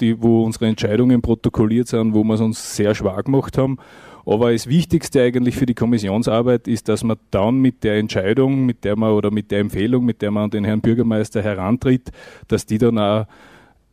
die, 0.00 0.22
wo 0.22 0.44
unsere 0.44 0.66
Entscheidungen 0.66 1.20
protokolliert 1.20 1.88
sind, 1.88 2.14
wo 2.14 2.24
wir 2.24 2.34
es 2.34 2.40
uns 2.40 2.76
sehr 2.76 2.94
schwer 2.94 3.22
gemacht 3.22 3.58
haben. 3.58 3.78
Aber 4.24 4.52
das 4.52 4.66
Wichtigste 4.66 5.22
eigentlich 5.22 5.56
für 5.56 5.66
die 5.66 5.74
Kommissionsarbeit 5.74 6.68
ist, 6.68 6.88
dass 6.88 7.02
man 7.02 7.16
dann 7.30 7.60
mit 7.60 7.82
der 7.82 7.96
Entscheidung, 7.96 8.66
mit 8.66 8.84
der 8.84 8.96
man 8.96 9.12
oder 9.12 9.30
mit 9.30 9.50
der 9.50 9.60
Empfehlung, 9.60 10.04
mit 10.04 10.20
der 10.20 10.30
man 10.30 10.44
an 10.44 10.50
den 10.50 10.64
Herrn 10.64 10.82
Bürgermeister 10.82 11.42
herantritt, 11.42 12.10
dass 12.46 12.66
die 12.66 12.78
dann 12.78 12.98
auch 12.98 13.26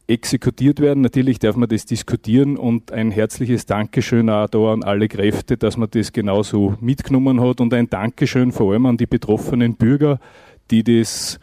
exekutiert 0.08 0.82
werden. 0.82 1.02
Natürlich 1.02 1.40
darf 1.40 1.56
man 1.56 1.70
das 1.70 1.86
diskutieren 1.86 2.58
und 2.58 2.92
ein 2.92 3.12
herzliches 3.12 3.66
Dankeschön 3.66 4.30
auch 4.30 4.48
da 4.48 4.74
an 4.74 4.84
alle 4.84 5.08
Kräfte, 5.08 5.58
dass 5.58 5.78
man 5.78 5.90
das 5.90 6.12
genauso 6.12 6.76
mitgenommen 6.80 7.42
hat 7.42 7.62
und 7.62 7.74
ein 7.74 7.90
Dankeschön 7.90 8.52
vor 8.52 8.74
allem 8.74 8.86
an 8.86 8.98
die 8.98 9.08
betroffenen 9.08 9.76
Bürger, 9.76 10.20
die 10.70 10.84
das 10.84 11.40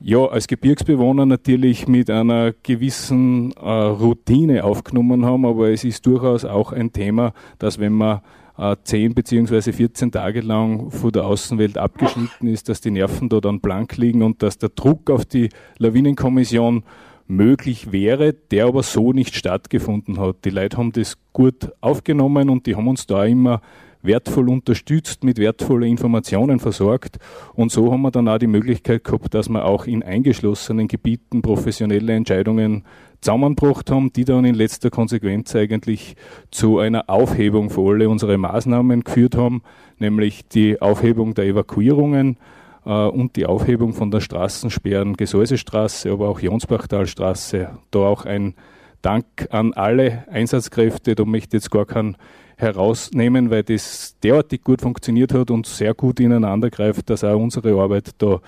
ja, 0.00 0.26
als 0.26 0.46
Gebirgsbewohner 0.46 1.26
natürlich 1.26 1.88
mit 1.88 2.10
einer 2.10 2.52
gewissen 2.62 3.52
äh, 3.52 3.68
Routine 3.68 4.64
aufgenommen 4.64 5.24
haben, 5.24 5.46
aber 5.46 5.70
es 5.70 5.84
ist 5.84 6.04
durchaus 6.06 6.44
auch 6.44 6.72
ein 6.72 6.92
Thema, 6.92 7.32
dass 7.58 7.78
wenn 7.78 7.94
man 7.94 8.20
äh, 8.58 8.76
10 8.82 9.14
beziehungsweise 9.14 9.72
14 9.72 10.12
Tage 10.12 10.40
lang 10.40 10.90
von 10.90 11.12
der 11.12 11.26
Außenwelt 11.26 11.78
abgeschnitten 11.78 12.46
ist, 12.46 12.68
dass 12.68 12.80
die 12.80 12.90
Nerven 12.90 13.28
da 13.28 13.40
dann 13.40 13.60
blank 13.60 13.96
liegen 13.96 14.22
und 14.22 14.42
dass 14.42 14.58
der 14.58 14.68
Druck 14.70 15.10
auf 15.10 15.24
die 15.24 15.48
Lawinenkommission 15.78 16.84
möglich 17.26 17.90
wäre, 17.90 18.32
der 18.32 18.66
aber 18.66 18.82
so 18.82 19.12
nicht 19.12 19.34
stattgefunden 19.34 20.20
hat. 20.20 20.44
Die 20.44 20.50
Leute 20.50 20.76
haben 20.76 20.92
das 20.92 21.18
gut 21.32 21.72
aufgenommen 21.80 22.50
und 22.50 22.66
die 22.66 22.76
haben 22.76 22.88
uns 22.88 23.06
da 23.06 23.24
immer 23.24 23.60
wertvoll 24.06 24.48
unterstützt, 24.48 25.24
mit 25.24 25.38
wertvollen 25.38 25.90
Informationen 25.90 26.58
versorgt. 26.58 27.18
Und 27.54 27.70
so 27.72 27.92
haben 27.92 28.02
wir 28.02 28.10
dann 28.10 28.28
auch 28.28 28.38
die 28.38 28.46
Möglichkeit 28.46 29.04
gehabt, 29.04 29.34
dass 29.34 29.48
wir 29.48 29.64
auch 29.64 29.86
in 29.86 30.02
eingeschlossenen 30.02 30.88
Gebieten 30.88 31.42
professionelle 31.42 32.14
Entscheidungen 32.14 32.84
zusammengebracht 33.20 33.90
haben, 33.90 34.12
die 34.12 34.24
dann 34.24 34.44
in 34.44 34.54
letzter 34.54 34.90
Konsequenz 34.90 35.54
eigentlich 35.54 36.16
zu 36.50 36.78
einer 36.78 37.08
Aufhebung 37.08 37.70
für 37.70 37.92
alle 37.92 38.08
unsere 38.08 38.38
Maßnahmen 38.38 39.02
geführt 39.04 39.36
haben, 39.36 39.62
nämlich 39.98 40.48
die 40.48 40.80
Aufhebung 40.80 41.34
der 41.34 41.46
Evakuierungen 41.46 42.38
äh, 42.84 42.90
und 42.90 43.36
die 43.36 43.46
Aufhebung 43.46 43.92
von 43.94 44.10
der 44.10 44.20
Straßensperren 44.20 45.14
Gesäusestraße, 45.14 46.10
aber 46.10 46.28
auch 46.28 46.40
Jonsbachtalstraße, 46.40 47.70
da 47.90 47.98
auch 47.98 48.24
ein 48.24 48.54
Dank 49.02 49.26
an 49.50 49.72
alle 49.72 50.24
Einsatzkräfte, 50.30 51.14
da 51.14 51.24
möchte 51.24 51.56
ich 51.56 51.62
jetzt 51.62 51.70
gar 51.70 51.86
keinen 51.86 52.16
herausnehmen, 52.56 53.50
weil 53.50 53.62
das 53.62 54.16
derartig 54.22 54.64
gut 54.64 54.80
funktioniert 54.80 55.32
hat 55.34 55.50
und 55.50 55.66
sehr 55.66 55.94
gut 55.94 56.20
ineinander 56.20 56.70
greift, 56.70 57.10
dass 57.10 57.22
auch 57.22 57.38
unsere 57.38 57.78
Arbeit 57.80 58.10
da 58.18 58.40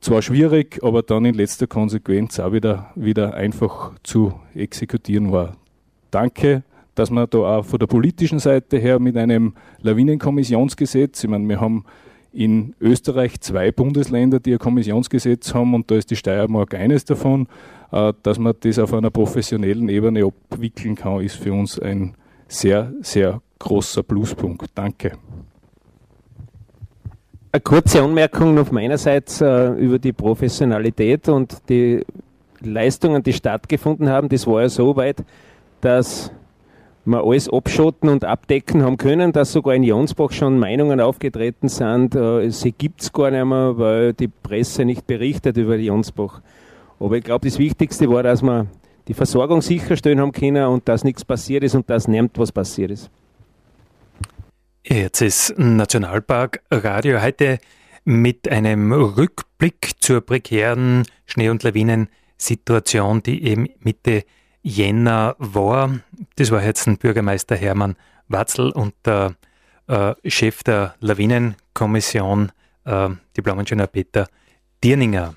zwar 0.00 0.22
schwierig, 0.22 0.80
aber 0.82 1.02
dann 1.02 1.24
in 1.24 1.34
letzter 1.34 1.66
Konsequenz 1.66 2.38
auch 2.38 2.52
wieder, 2.52 2.90
wieder 2.94 3.34
einfach 3.34 3.92
zu 4.02 4.34
exekutieren 4.54 5.32
war. 5.32 5.56
Danke, 6.10 6.62
dass 6.94 7.10
man 7.10 7.26
da 7.28 7.38
auch 7.38 7.64
von 7.64 7.78
der 7.78 7.86
politischen 7.86 8.38
Seite 8.38 8.78
her 8.78 8.98
mit 8.98 9.16
einem 9.16 9.54
Lawinenkommissionsgesetz, 9.80 11.24
ich 11.24 11.30
meine, 11.30 11.48
wir 11.48 11.60
haben 11.60 11.84
in 12.32 12.74
Österreich 12.80 13.40
zwei 13.40 13.70
Bundesländer, 13.72 14.40
die 14.40 14.52
ein 14.52 14.58
Kommissionsgesetz 14.58 15.54
haben 15.54 15.74
und 15.74 15.90
da 15.90 15.94
ist 15.96 16.10
die 16.10 16.16
Steiermark 16.16 16.74
eines 16.74 17.04
davon, 17.04 17.46
äh, 17.92 18.12
dass 18.22 18.38
man 18.38 18.54
das 18.60 18.78
auf 18.78 18.92
einer 18.92 19.10
professionellen 19.10 19.88
Ebene 19.88 20.24
abwickeln 20.24 20.96
kann, 20.96 21.20
ist 21.20 21.36
für 21.36 21.52
uns 21.52 21.78
ein 21.78 22.14
sehr, 22.54 22.92
sehr 23.02 23.40
großer 23.58 24.02
Pluspunkt. 24.02 24.70
Danke. 24.74 25.12
Eine 27.52 27.60
kurze 27.60 28.02
Anmerkung 28.02 28.58
auf 28.58 28.72
meinerseits 28.72 29.40
äh, 29.40 29.68
über 29.74 29.98
die 29.98 30.12
Professionalität 30.12 31.28
und 31.28 31.68
die 31.68 32.04
Leistungen, 32.60 33.22
die 33.22 33.32
stattgefunden 33.32 34.08
haben. 34.08 34.28
Das 34.28 34.46
war 34.46 34.62
ja 34.62 34.68
so 34.68 34.96
weit, 34.96 35.22
dass 35.80 36.32
wir 37.04 37.22
alles 37.22 37.48
abschotten 37.48 38.08
und 38.08 38.24
abdecken 38.24 38.82
haben 38.82 38.96
können, 38.96 39.32
dass 39.32 39.52
sogar 39.52 39.74
in 39.74 39.82
Jonsbach 39.82 40.32
schon 40.32 40.58
Meinungen 40.58 41.00
aufgetreten 41.00 41.68
sind, 41.68 42.14
äh, 42.14 42.50
sie 42.50 42.72
gibt 42.72 43.02
es 43.02 43.12
gar 43.12 43.30
nicht 43.30 43.44
mehr, 43.44 43.78
weil 43.78 44.14
die 44.14 44.28
Presse 44.28 44.84
nicht 44.84 45.06
berichtet 45.06 45.56
über 45.56 45.76
Jonsbach. 45.76 46.40
Aber 46.98 47.16
ich 47.16 47.24
glaube, 47.24 47.46
das 47.46 47.58
Wichtigste 47.58 48.08
war, 48.08 48.22
dass 48.22 48.42
wir 48.42 48.66
die 49.08 49.14
Versorgung 49.14 49.60
sicherstellen 49.60 50.20
haben 50.20 50.32
können 50.32 50.66
und 50.66 50.88
dass 50.88 51.04
nichts 51.04 51.24
passiert 51.24 51.64
ist 51.64 51.74
und 51.74 51.88
dass 51.90 52.08
nimmt 52.08 52.38
was 52.38 52.52
passiert 52.52 52.90
ist. 52.90 53.10
Jetzt 54.86 55.22
ist 55.22 55.54
Nationalpark 55.56 56.62
Radio 56.70 57.22
heute 57.22 57.58
mit 58.04 58.48
einem 58.48 58.92
Rückblick 58.92 59.92
zur 59.98 60.20
prekären 60.20 61.04
Schnee- 61.24 61.48
und 61.48 61.62
Lawinensituation, 61.62 63.22
die 63.22 63.44
eben 63.44 63.68
Mitte 63.80 64.24
Jänner 64.62 65.36
war. 65.38 66.00
Das 66.36 66.50
war 66.50 66.62
jetzt 66.62 66.86
ein 66.86 66.98
Bürgermeister 66.98 67.56
Hermann 67.56 67.96
Watzel 68.28 68.70
und 68.70 68.94
der 69.04 69.36
äh, 69.86 70.14
Chef 70.26 70.62
der 70.62 70.94
Lawinenkommission, 71.00 72.52
äh, 72.84 73.08
Diplom-Ingenieur 73.36 73.86
Peter 73.86 74.26
Dierninger. 74.82 75.34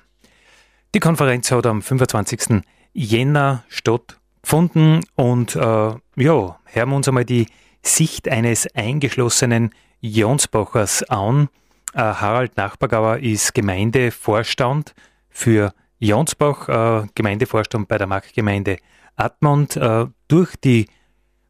Die 0.94 1.00
Konferenz 1.00 1.50
hat 1.50 1.66
am 1.66 1.82
25. 1.82 2.62
Jänner 2.98 3.62
stattgefunden 3.68 5.04
und 5.14 5.54
äh, 5.54 5.60
ja, 5.60 6.00
hören 6.16 6.88
wir 6.88 6.96
uns 6.96 7.06
einmal 7.06 7.24
die 7.24 7.46
Sicht 7.80 8.28
eines 8.28 8.66
eingeschlossenen 8.74 9.70
Jonsbachers 10.00 11.04
an. 11.04 11.48
Äh, 11.94 12.00
Harald 12.00 12.56
Nachbargauer 12.56 13.18
ist 13.18 13.54
Gemeindevorstand 13.54 14.96
für 15.30 15.72
Jonsbach, 16.00 16.68
äh, 16.68 17.06
Gemeindevorstand 17.14 17.86
bei 17.86 17.98
der 17.98 18.08
Marktgemeinde 18.08 18.78
Admont. 19.14 19.76
Äh, 19.76 20.06
durch 20.26 20.56
die 20.56 20.86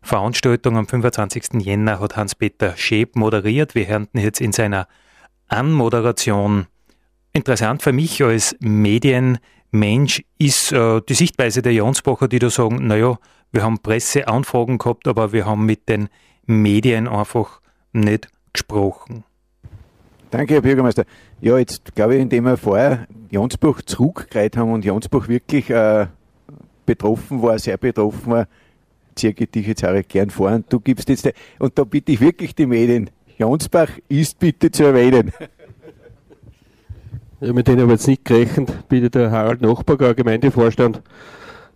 Veranstaltung 0.02 0.76
am 0.76 0.87
25. 0.87 1.62
Jänner 1.62 1.99
hat 1.99 2.14
Hans-Peter 2.14 2.76
Schäb 2.76 3.17
moderiert. 3.17 3.75
Wir 3.75 3.87
hören 3.87 4.07
jetzt 4.12 4.43
in 4.43 4.52
seiner 4.52 4.87
Anmoderation. 5.49 6.67
Interessant 7.33 7.83
für 7.83 7.93
mich 7.93 8.23
als 8.23 8.55
Medienmensch 9.70 10.22
ist 10.38 10.72
äh, 10.72 11.00
die 11.09 11.14
Sichtweise 11.14 11.62
der 11.62 11.72
Jonsbacher, 11.72 12.28
die 12.28 12.38
da 12.38 12.50
sagen, 12.50 12.87
naja, 12.87 13.18
wir 13.52 13.62
haben 13.62 13.78
Presseanfragen 13.78 14.78
gehabt, 14.78 15.09
aber 15.09 15.33
wir 15.33 15.46
haben 15.46 15.66
mit 15.66 15.88
den 15.88 16.09
Medien 16.46 17.09
einfach 17.09 17.61
nicht 17.92 18.28
gesprochen. 18.52 19.24
Danke, 20.31 20.54
Herr 20.54 20.62
Bürgermeister. 20.62 21.04
Ja, 21.40 21.57
jetzt 21.59 21.94
glaube 21.94 22.16
ich, 22.16 22.20
indem 22.20 22.44
wir 22.44 22.57
vorher 22.57 23.07
Jonsbach 23.31 23.83
zurückgereiht 23.83 24.57
haben 24.57 24.72
und 24.72 24.85
Jonsbach 24.85 25.28
wirklich 25.28 25.70
äh, 25.70 26.07
betroffen 26.85 27.42
war, 27.42 27.59
sehr 27.59 27.78
betroffen 27.78 28.33
war, 28.33 28.48
ziehe 29.14 29.35
ich 29.37 29.50
dich 29.50 29.66
jetzt 29.66 29.85
auch 29.85 30.00
gern 30.07 30.31
vor 30.31 30.50
und 30.50 30.70
du 30.72 30.81
gibst 30.81 31.09
jetzt, 31.09 31.31
und 31.59 31.78
da 31.78 31.85
bitte 31.85 32.12
ich 32.12 32.20
wirklich 32.20 32.54
die 32.54 32.66
Medien, 32.66 33.11
Jonsbach 33.38 33.90
ist 34.09 34.38
bitte 34.38 34.70
zu 34.70 34.85
erwähnen. 34.85 35.33
Mit 37.40 37.68
denen 37.68 37.83
haben 37.83 37.88
wir 37.88 37.94
jetzt 37.94 38.09
nicht 38.09 38.24
gerechnet, 38.24 38.88
bitte 38.88 39.11
der 39.11 39.31
Harald 39.31 39.61
Nachbarger, 39.61 40.12
Gemeindevorstand. 40.12 41.01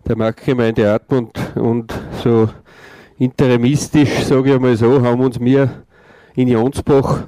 Der 0.05 0.17
Marktgemeinde 0.17 0.91
Atmund 0.91 1.39
und 1.55 1.93
so 2.21 2.49
interimistisch, 3.17 4.25
sage 4.25 4.49
ich 4.49 4.55
einmal 4.55 4.75
so, 4.75 5.01
haben 5.01 5.21
uns 5.21 5.39
wir 5.39 5.83
in 6.35 6.49
Jonsbach, 6.49 7.23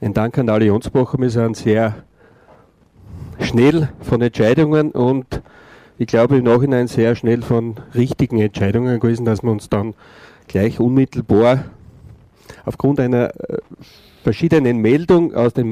ein 0.00 0.12
Dank 0.12 0.38
an 0.38 0.48
alle 0.48 0.64
Jonsbacher, 0.64 1.20
wir 1.20 1.30
sind 1.30 1.56
sehr 1.56 2.02
schnell 3.38 3.90
von 4.00 4.20
Entscheidungen 4.20 4.90
und 4.90 5.40
ich 5.98 6.08
glaube 6.08 6.38
im 6.38 6.44
Nachhinein 6.44 6.88
sehr 6.88 7.14
schnell 7.14 7.42
von 7.42 7.76
richtigen 7.94 8.40
Entscheidungen 8.40 8.98
gewesen, 8.98 9.24
dass 9.24 9.44
wir 9.44 9.52
uns 9.52 9.68
dann 9.68 9.94
gleich 10.48 10.80
unmittelbar 10.80 11.66
aufgrund 12.64 12.98
einer 12.98 13.30
äh, 13.36 13.58
verschiedenen 14.24 14.78
Meldung 14.78 15.32
aus 15.32 15.54
der 15.54 15.64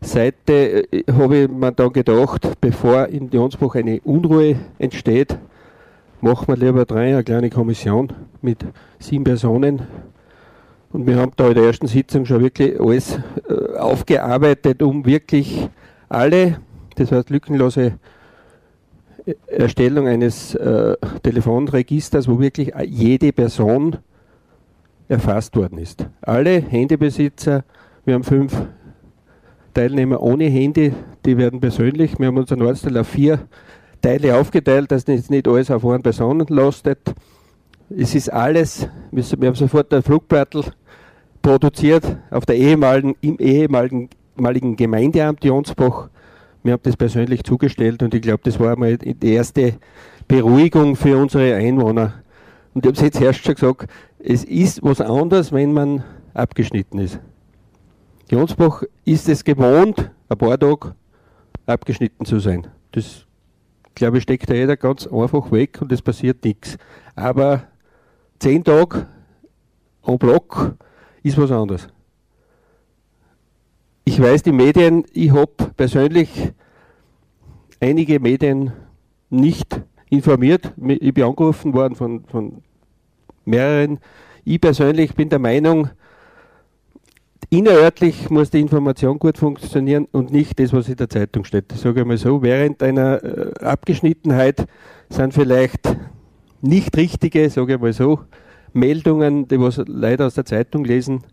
Presseseite 0.00 0.92
äh, 0.92 1.04
habe 1.12 1.36
ich 1.38 1.48
mir 1.48 1.72
dann 1.72 1.92
gedacht, 1.92 2.48
bevor 2.60 3.06
in 3.08 3.30
Jonsbach 3.30 3.74
eine 3.74 4.00
Unruhe 4.02 4.56
entsteht, 4.78 5.38
machen 6.20 6.48
wir 6.48 6.56
lieber 6.56 6.84
drei, 6.84 7.08
eine 7.08 7.24
kleine 7.24 7.50
Kommission 7.50 8.12
mit 8.42 8.64
sieben 8.98 9.24
Personen. 9.24 9.82
Und 10.92 11.06
wir 11.06 11.16
haben 11.16 11.32
da 11.36 11.48
in 11.48 11.54
der 11.54 11.64
ersten 11.64 11.86
Sitzung 11.86 12.24
schon 12.24 12.40
wirklich 12.40 12.80
alles 12.80 13.18
äh, 13.48 13.76
aufgearbeitet, 13.76 14.82
um 14.82 15.04
wirklich 15.04 15.68
alle, 16.08 16.60
das 16.96 17.12
heißt 17.12 17.30
lückenlose 17.30 17.98
Erstellung 19.46 20.06
eines 20.06 20.54
äh, 20.54 20.96
Telefonregisters, 21.22 22.26
wo 22.28 22.40
wirklich 22.40 22.72
jede 22.86 23.30
Person 23.32 23.98
erfasst 25.08 25.54
worden 25.54 25.78
ist. 25.78 26.06
Alle 26.22 26.62
Handybesitzer, 26.62 27.64
wir 28.06 28.14
haben 28.14 28.24
fünf 28.24 28.54
Teilnehmer 29.74 30.20
ohne 30.20 30.44
Handy, 30.44 30.92
die 31.24 31.36
werden 31.36 31.60
persönlich, 31.60 32.18
wir 32.18 32.28
haben 32.28 32.38
unseren 32.38 32.62
Ortsteil 32.62 32.98
auf 32.98 33.08
vier 33.08 33.40
Teile 34.00 34.36
aufgeteilt, 34.36 34.90
dass 34.90 35.06
jetzt 35.06 35.30
nicht 35.30 35.48
alles 35.48 35.70
auf 35.70 35.84
eine 35.84 36.00
Person 36.00 36.44
lastet. 36.48 37.14
Es 37.90 38.14
ist 38.14 38.32
alles, 38.32 38.88
wir 39.10 39.48
haben 39.48 39.54
sofort 39.54 39.92
ein 39.92 40.02
Flugblattel 40.02 40.64
produziert 41.42 42.04
auf 42.30 42.44
der 42.44 42.56
ehemaligen, 42.56 43.14
im 43.20 43.38
ehemaligen 43.38 44.76
Gemeindeamt 44.76 45.44
Jonsbach 45.44 46.08
wir 46.62 46.72
haben 46.72 46.82
das 46.82 46.96
persönlich 46.96 47.44
zugestellt 47.44 48.02
und 48.02 48.14
ich 48.14 48.22
glaube, 48.22 48.40
das 48.44 48.58
war 48.58 48.76
mal 48.76 48.98
die 48.98 49.32
erste 49.32 49.74
Beruhigung 50.26 50.96
für 50.96 51.16
unsere 51.16 51.54
Einwohner. 51.54 52.14
Und 52.74 52.84
ich 52.84 52.88
habe 52.88 52.96
es 52.96 53.02
jetzt 53.02 53.20
erst 53.20 53.44
schon 53.44 53.54
gesagt, 53.54 53.86
es 54.18 54.44
ist 54.44 54.82
was 54.82 55.00
anderes, 55.00 55.52
wenn 55.52 55.72
man 55.72 56.04
abgeschnitten 56.34 56.98
ist. 56.98 57.20
Jonsbach 58.30 58.82
ist 59.04 59.28
es 59.28 59.42
gewohnt, 59.42 60.10
ein 60.28 60.38
paar 60.38 60.58
Tage 60.58 60.94
abgeschnitten 61.66 62.26
zu 62.26 62.38
sein. 62.40 62.66
Das, 62.92 63.26
glaube 63.94 64.18
ich, 64.18 64.24
steckt 64.24 64.50
da 64.50 64.54
jeder 64.54 64.76
ganz 64.76 65.06
einfach 65.06 65.50
weg 65.50 65.78
und 65.80 65.92
es 65.92 66.02
passiert 66.02 66.44
nichts. 66.44 66.76
Aber 67.14 67.64
zehn 68.38 68.62
Tage 68.62 69.06
en 70.06 70.18
bloc 70.18 70.74
ist 71.22 71.38
was 71.38 71.50
anderes. 71.50 71.88
Ich 74.04 74.20
weiß, 74.20 74.42
die 74.42 74.52
Medien, 74.52 75.04
ich 75.12 75.30
habe 75.32 75.52
persönlich 75.76 76.52
einige 77.80 78.20
Medien 78.20 78.72
nicht 79.30 79.80
informiert. 80.10 80.72
Ich 80.76 81.14
bin 81.14 81.24
angerufen 81.24 81.74
worden 81.74 81.94
von, 81.94 82.24
von 82.24 82.62
mehreren. 83.44 84.00
Ich 84.44 84.60
persönlich 84.60 85.14
bin 85.14 85.28
der 85.28 85.38
Meinung, 85.38 85.90
innerörtlich 87.50 88.30
muss 88.30 88.50
die 88.50 88.60
Information 88.60 89.18
gut 89.18 89.38
funktionieren 89.38 90.06
und 90.12 90.32
nicht 90.32 90.58
das, 90.58 90.72
was 90.72 90.88
in 90.88 90.96
der 90.96 91.08
Zeitung 91.08 91.44
steht. 91.44 91.72
Ich 91.72 91.80
sage 91.80 92.02
einmal 92.02 92.18
so, 92.18 92.42
während 92.42 92.82
einer 92.82 93.22
äh, 93.22 93.64
Abgeschnittenheit 93.64 94.66
sind 95.08 95.34
vielleicht 95.34 95.96
nicht 96.60 96.96
richtige, 96.96 97.48
sage 97.50 97.74
ich 97.74 97.80
mal 97.80 97.92
so, 97.92 98.20
Meldungen, 98.72 99.48
die 99.48 99.60
was 99.60 99.80
leider 99.86 100.26
aus 100.26 100.34
der 100.34 100.44
Zeitung 100.44 100.84
lesen, 100.84 101.24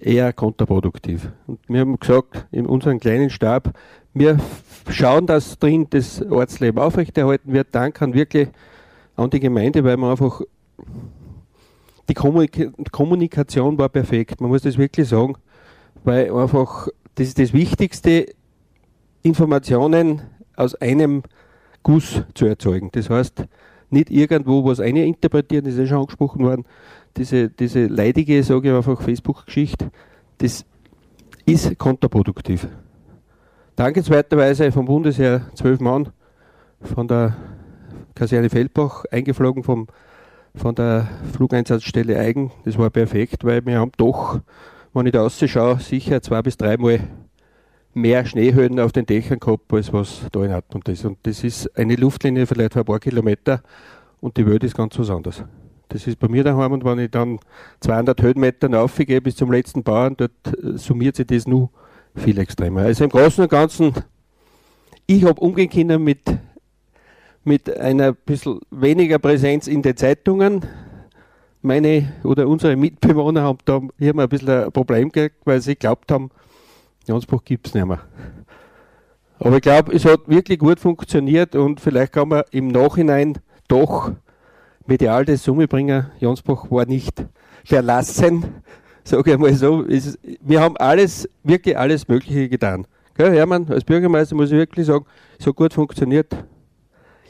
eher 0.00 0.32
kontraproduktiv. 0.32 1.30
Und 1.46 1.60
wir 1.68 1.80
haben 1.80 1.98
gesagt, 1.98 2.46
in 2.50 2.66
unserem 2.66 3.00
kleinen 3.00 3.30
Stab, 3.30 3.72
wir 4.12 4.38
schauen, 4.90 5.26
dass 5.26 5.58
drin 5.58 5.86
das 5.90 6.22
Ortsleben 6.22 6.80
aufrechterhalten 6.80 7.52
wird. 7.52 7.68
Dank 7.72 8.00
an 8.02 8.14
wirklich 8.14 8.48
an 9.16 9.30
die 9.30 9.40
Gemeinde, 9.40 9.84
weil 9.84 9.96
man 9.96 10.10
einfach 10.10 10.42
die 12.08 12.14
Kommunikation 12.14 13.78
war 13.78 13.88
perfekt. 13.88 14.40
Man 14.40 14.50
muss 14.50 14.62
das 14.62 14.78
wirklich 14.78 15.08
sagen, 15.08 15.36
weil 16.04 16.32
einfach 16.32 16.88
das 17.14 17.28
ist 17.28 17.38
das 17.38 17.52
Wichtigste, 17.52 18.26
Informationen 19.22 20.22
aus 20.56 20.74
einem 20.76 21.22
Diskurs 21.88 22.22
zu 22.34 22.46
erzeugen. 22.46 22.90
Das 22.92 23.08
heißt, 23.08 23.44
nicht 23.90 24.10
irgendwo 24.10 24.64
was 24.64 24.80
eine 24.80 25.06
interpretieren, 25.06 25.64
das 25.64 25.74
ist 25.74 25.80
ja 25.80 25.86
schon 25.86 26.00
angesprochen 26.00 26.44
worden, 26.44 26.64
diese, 27.16 27.48
diese 27.48 27.86
leidige, 27.86 28.42
sage 28.42 28.68
ich 28.68 28.74
einfach, 28.74 29.00
Facebook-Geschichte, 29.00 29.90
das 30.38 30.66
ist 31.46 31.78
kontraproduktiv. 31.78 32.68
Dankenswerterweise 33.76 34.70
vom 34.70 34.84
Bundesheer 34.84 35.50
zwölf 35.54 35.80
Mann 35.80 36.10
von 36.82 37.08
der 37.08 37.36
Kaserne 38.14 38.50
Feldbach 38.50 39.04
eingeflogen 39.10 39.62
vom, 39.62 39.86
von 40.54 40.74
der 40.74 41.08
Flugeinsatzstelle 41.32 42.18
Eigen. 42.18 42.50
Das 42.64 42.78
war 42.78 42.90
perfekt, 42.90 43.44
weil 43.44 43.64
wir 43.66 43.78
haben 43.78 43.92
doch, 43.96 44.40
wenn 44.92 45.06
ich 45.06 45.12
da 45.12 45.24
ausschaue, 45.24 45.78
sicher 45.80 46.22
zwei 46.22 46.42
bis 46.42 46.56
dreimal 46.56 47.00
mehr 47.94 48.24
Schneehöhen 48.24 48.80
auf 48.80 48.92
den 48.92 49.06
Dächern 49.06 49.40
gehabt, 49.40 49.72
als 49.72 49.92
was 49.92 50.22
da 50.32 50.44
in 50.44 50.52
Atmund 50.52 50.88
ist. 50.88 51.04
Und 51.04 51.18
das 51.24 51.44
ist 51.44 51.76
eine 51.76 51.96
Luftlinie 51.96 52.46
vielleicht 52.46 52.74
von 52.74 52.82
ein 52.82 52.86
paar 52.86 53.00
Kilometer 53.00 53.62
und 54.20 54.36
die 54.36 54.46
Welt 54.46 54.64
ist 54.64 54.76
ganz 54.76 54.98
was 54.98 55.10
anderes. 55.10 55.42
Das 55.88 56.06
ist 56.06 56.18
bei 56.18 56.28
mir 56.28 56.44
daheim 56.44 56.72
und 56.72 56.84
wenn 56.84 56.98
ich 56.98 57.10
dann 57.10 57.38
200 57.80 58.20
Höhenmeter 58.20 58.72
raufgehe 58.72 59.22
bis 59.22 59.36
zum 59.36 59.50
letzten 59.50 59.82
Bauern, 59.82 60.16
dort 60.16 60.32
äh, 60.46 60.76
summiert 60.76 61.16
sich 61.16 61.26
das 61.26 61.46
nur 61.46 61.70
viel 62.14 62.38
extremer. 62.38 62.82
Also 62.82 63.04
im 63.04 63.10
Großen 63.10 63.42
und 63.42 63.50
Ganzen, 63.50 63.94
ich 65.06 65.24
habe 65.24 65.40
umgehen 65.40 65.70
können 65.70 66.02
mit, 66.04 66.20
mit 67.48 67.74
einer 67.76 68.12
bisschen 68.12 68.60
weniger 68.70 69.18
Präsenz 69.18 69.66
in 69.66 69.82
den 69.82 69.96
Zeitungen. 69.96 70.64
Meine 71.62 72.12
oder 72.22 72.46
unsere 72.46 72.76
Mitbewohner 72.76 73.42
haben 73.42 73.58
da 73.64 73.80
hier 73.98 74.14
mal 74.14 74.24
ein 74.24 74.28
bisschen 74.28 74.48
ein 74.66 74.70
Problem 74.70 75.10
gehabt, 75.10 75.34
weil 75.44 75.60
sie 75.60 75.74
glaubt 75.74 76.12
haben, 76.12 76.30
Jansbach 77.06 77.42
gibt 77.44 77.66
es 77.66 77.74
nicht 77.74 77.86
mehr. 77.86 78.00
Aber 79.40 79.56
ich 79.56 79.62
glaube, 79.62 79.94
es 79.94 80.04
hat 80.04 80.28
wirklich 80.28 80.58
gut 80.58 80.78
funktioniert 80.78 81.56
und 81.56 81.80
vielleicht 81.80 82.12
kann 82.12 82.28
man 82.28 82.42
im 82.50 82.68
Nachhinein 82.68 83.38
doch 83.66 84.12
medial 84.86 85.24
das 85.24 85.42
Summe 85.42 85.66
bringen. 85.66 86.06
Jansbach 86.20 86.70
war 86.70 86.86
nicht 86.86 87.24
verlassen, 87.64 88.44
sage 89.04 89.32
ich 89.32 89.38
mal 89.38 89.54
so. 89.54 89.86
wir 89.86 90.60
haben 90.60 90.76
alles, 90.76 91.28
wirklich 91.42 91.78
alles 91.78 92.08
Mögliche 92.08 92.48
getan. 92.48 92.86
Gell, 93.14 93.34
Hermann, 93.34 93.66
als 93.68 93.84
Bürgermeister 93.84 94.36
muss 94.36 94.50
ich 94.50 94.58
wirklich 94.58 94.86
sagen, 94.86 95.06
so 95.38 95.52
gut 95.52 95.72
funktioniert. 95.72 96.36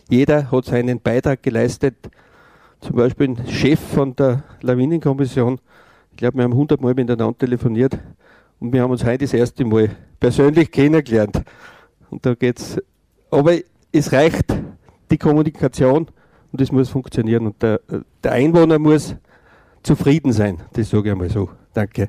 Jeder 0.09 0.51
hat 0.51 0.65
seinen 0.65 1.01
Beitrag 1.01 1.43
geleistet. 1.43 1.95
Zum 2.81 2.97
Beispiel 2.97 3.29
ein 3.29 3.47
Chef 3.49 3.79
von 3.79 4.17
der 4.17 4.43
Lawinenkommission. 4.63 5.61
Ich 6.11 6.17
glaube, 6.17 6.39
wir 6.39 6.45
haben 6.45 6.55
hundertmal 6.55 6.95
miteinander 6.95 7.37
telefoniert. 7.37 7.99
Und 8.59 8.73
wir 8.73 8.83
haben 8.83 8.91
uns 8.91 9.05
heute 9.05 9.25
das 9.25 9.35
erste 9.35 9.65
Mal 9.65 9.91
persönlich 10.19 10.71
kennengelernt. 10.71 11.43
Und 12.11 12.25
da 12.25 12.35
geht's. 12.35 12.79
Aber 13.31 13.53
es 13.93 14.13
reicht 14.13 14.55
die 15.11 15.19
Kommunikation 15.19 16.07
und 16.53 16.61
es 16.61 16.73
muss 16.73 16.89
funktionieren. 16.89 17.47
Und 17.47 17.63
der, 17.63 17.81
der 18.25 18.33
Einwohner 18.33 18.79
muss 18.79 19.15
zufrieden 19.83 20.33
sein. 20.33 20.63
Das 20.73 20.91
sage 20.91 21.09
ich 21.09 21.13
einmal 21.13 21.29
so. 21.29 21.51
Danke. 21.75 22.09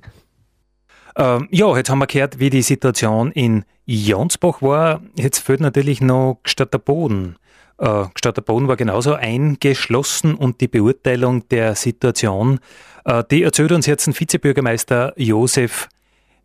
Ähm, 1.17 1.47
ja, 1.51 1.75
jetzt 1.75 1.89
haben 1.89 1.99
wir 1.99 2.07
gehört, 2.07 2.39
wie 2.39 2.49
die 2.49 2.61
Situation 2.61 3.31
in 3.33 3.65
Jonsbach 3.85 4.61
war. 4.61 5.01
Jetzt 5.15 5.39
fehlt 5.39 5.59
natürlich 5.59 5.99
noch 5.99 6.39
Gstatter 6.43 6.79
Boden. 6.79 7.35
Äh, 7.79 8.05
Gstatter 8.13 8.41
Boden 8.41 8.67
war 8.67 8.75
genauso 8.75 9.13
eingeschlossen 9.13 10.35
und 10.35 10.59
die 10.61 10.67
Beurteilung 10.67 11.47
der 11.47 11.75
Situation, 11.75 12.59
äh, 13.05 13.23
die 13.31 13.43
erzählt 13.43 13.71
uns 13.71 13.85
jetzt 13.85 14.07
ein 14.07 14.19
Vizebürgermeister 14.19 15.13
Josef 15.15 15.87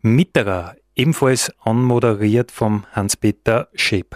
Mitterer, 0.01 0.75
ebenfalls 0.95 1.51
anmoderiert 1.59 2.51
vom 2.51 2.85
Hans-Peter 2.93 3.67
Schäb. 3.73 4.15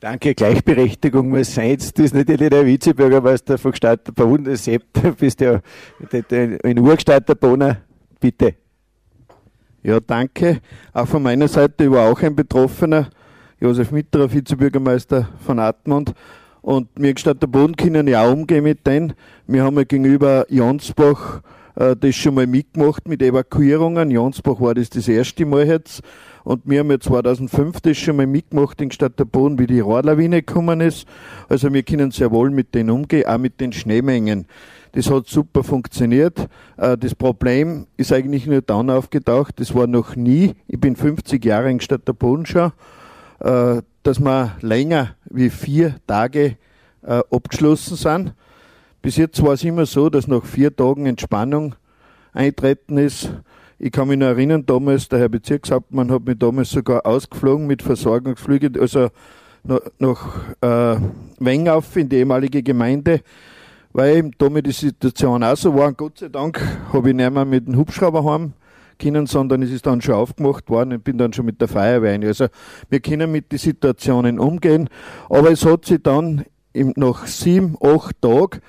Danke, 0.00 0.34
Gleichberechtigung 0.34 1.30
muss 1.30 1.54
sein. 1.54 1.78
Das 1.78 1.92
ist 1.92 2.14
natürlich 2.14 2.50
der 2.50 2.66
Vizebürgermeister 2.66 3.56
von 3.56 3.72
Gstatter 3.72 4.12
Sepp, 4.56 4.84
bist 5.18 5.40
ja 5.40 5.62
ein 6.12 6.78
Urgstatter 6.78 7.34
Bonner, 7.34 7.78
bitte. 8.20 8.56
Ja, 9.82 10.00
danke. 10.00 10.60
Auch 10.92 11.08
von 11.08 11.22
meiner 11.22 11.48
Seite, 11.48 11.84
ich 11.84 11.90
war 11.90 12.10
auch 12.10 12.20
ein 12.20 12.36
Betroffener, 12.36 13.08
Josef 13.64 13.92
Mitterer, 13.92 14.30
Vizebürgermeister 14.30 15.30
von 15.46 15.58
Atmund. 15.58 16.12
Und 16.60 16.88
wir 16.96 17.14
Gstatter 17.14 17.46
Boden 17.46 17.74
können 17.76 18.06
ja 18.06 18.22
auch 18.22 18.32
umgehen 18.34 18.62
mit 18.62 18.86
denen. 18.86 19.14
Wir 19.46 19.64
haben 19.64 19.78
ja 19.78 19.84
gegenüber 19.84 20.44
Jonsbach 20.50 21.40
äh, 21.76 21.96
das 21.96 22.14
schon 22.14 22.34
mal 22.34 22.46
mitgemacht 22.46 23.08
mit 23.08 23.22
Evakuierungen. 23.22 24.10
Jansbach 24.10 24.60
war 24.60 24.74
das 24.74 24.90
das 24.90 25.08
erste 25.08 25.46
Mal 25.46 25.66
jetzt. 25.66 26.02
Und 26.44 26.60
wir 26.66 26.80
haben 26.80 26.90
ja 26.90 27.00
2005 27.00 27.80
das 27.80 27.96
schon 27.96 28.16
mal 28.16 28.26
mitgemacht 28.26 28.82
in 28.82 28.90
Stadt 28.90 29.18
der 29.18 29.24
Boden, 29.24 29.58
wie 29.58 29.66
die 29.66 29.80
Rohrlawine 29.80 30.42
gekommen 30.42 30.82
ist. 30.82 31.08
Also 31.48 31.72
wir 31.72 31.84
können 31.84 32.10
sehr 32.10 32.30
wohl 32.32 32.50
mit 32.50 32.74
denen 32.74 32.90
umgehen, 32.90 33.26
auch 33.26 33.38
mit 33.38 33.62
den 33.62 33.72
Schneemengen. 33.72 34.44
Das 34.92 35.10
hat 35.10 35.26
super 35.26 35.64
funktioniert. 35.64 36.50
Äh, 36.76 36.98
das 36.98 37.14
Problem 37.14 37.86
ist 37.96 38.12
eigentlich 38.12 38.46
nur 38.46 38.60
dann 38.60 38.90
aufgetaucht, 38.90 39.58
das 39.58 39.74
war 39.74 39.86
noch 39.86 40.16
nie, 40.16 40.52
ich 40.68 40.78
bin 40.78 40.96
50 40.96 41.42
Jahre 41.42 41.70
in 41.70 41.80
Stadt 41.80 42.06
der 42.06 42.12
Boden 42.12 42.44
schon, 42.44 42.72
äh, 43.40 43.82
dass 44.02 44.20
wir 44.20 44.56
länger 44.60 45.16
wie 45.30 45.50
vier 45.50 45.96
Tage 46.06 46.56
abgeschlossen 47.06 47.96
sind. 47.96 48.32
Bis 49.02 49.18
jetzt 49.18 49.42
war 49.42 49.52
es 49.52 49.62
immer 49.62 49.84
so, 49.84 50.08
dass 50.08 50.26
nach 50.26 50.42
vier 50.42 50.74
Tagen 50.74 51.04
Entspannung 51.04 51.74
eintreten 52.32 52.96
ist. 52.96 53.30
Ich 53.78 53.92
kann 53.92 54.08
mich 54.08 54.18
noch 54.18 54.28
erinnern, 54.28 54.64
damals, 54.64 55.10
der 55.10 55.18
Herr 55.18 55.28
Bezirkshauptmann 55.28 56.10
hat 56.10 56.24
mich 56.24 56.38
damals 56.38 56.70
sogar 56.70 57.04
ausgeflogen 57.04 57.66
mit 57.66 57.82
Versorgungsflügen, 57.82 58.80
also 58.80 59.10
nach 59.98 60.54
äh, 60.62 60.96
Wengauf 61.38 61.96
in 61.96 62.08
die 62.08 62.16
ehemalige 62.16 62.62
Gemeinde, 62.62 63.20
weil 63.92 64.30
damit 64.38 64.66
die 64.66 64.72
Situation 64.72 65.42
auch 65.42 65.56
so 65.56 65.74
war. 65.74 65.88
Und 65.88 65.98
Gott 65.98 66.18
sei 66.18 66.28
Dank 66.28 66.60
habe 66.92 67.10
ich 67.10 67.14
nicht 67.14 67.30
mehr 67.30 67.44
mit 67.44 67.66
dem 67.66 67.76
Hubschrauber 67.76 68.24
heim 68.24 68.54
können, 68.98 69.26
sondern 69.26 69.62
es 69.62 69.70
ist 69.70 69.86
dann 69.86 70.00
schon 70.00 70.14
aufgemacht 70.14 70.68
worden 70.70 70.92
und 70.92 71.04
bin 71.04 71.18
dann 71.18 71.32
schon 71.32 71.46
mit 71.46 71.60
der 71.60 71.68
Feuerwehr. 71.68 72.20
Also 72.26 72.46
wir 72.88 73.00
können 73.00 73.30
mit 73.30 73.52
den 73.52 73.58
Situationen 73.58 74.38
umgehen, 74.38 74.88
aber 75.28 75.50
es 75.50 75.64
hat 75.64 75.84
sich 75.84 76.02
dann 76.02 76.44
nach 76.74 77.26
sieben, 77.26 77.76
acht 77.80 78.20
Tagen 78.20 78.60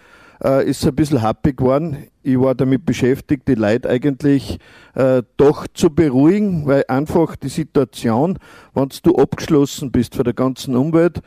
äh, 0.43 0.67
ist 0.69 0.85
ein 0.85 0.95
bisschen 0.95 1.21
happy 1.21 1.53
geworden. 1.53 2.07
Ich 2.23 2.39
war 2.39 2.55
damit 2.55 2.85
beschäftigt, 2.85 3.47
die 3.47 3.55
Leute 3.55 3.89
eigentlich 3.89 4.59
äh, 4.95 5.23
doch 5.38 5.67
zu 5.73 5.89
beruhigen, 5.89 6.65
weil 6.65 6.83
einfach 6.88 7.35
die 7.35 7.49
Situation, 7.49 8.39
wenn 8.73 8.89
du 9.03 9.15
abgeschlossen 9.15 9.91
bist 9.91 10.15
von 10.15 10.23
der 10.23 10.33
ganzen 10.33 10.75
Umwelt, 10.75 11.21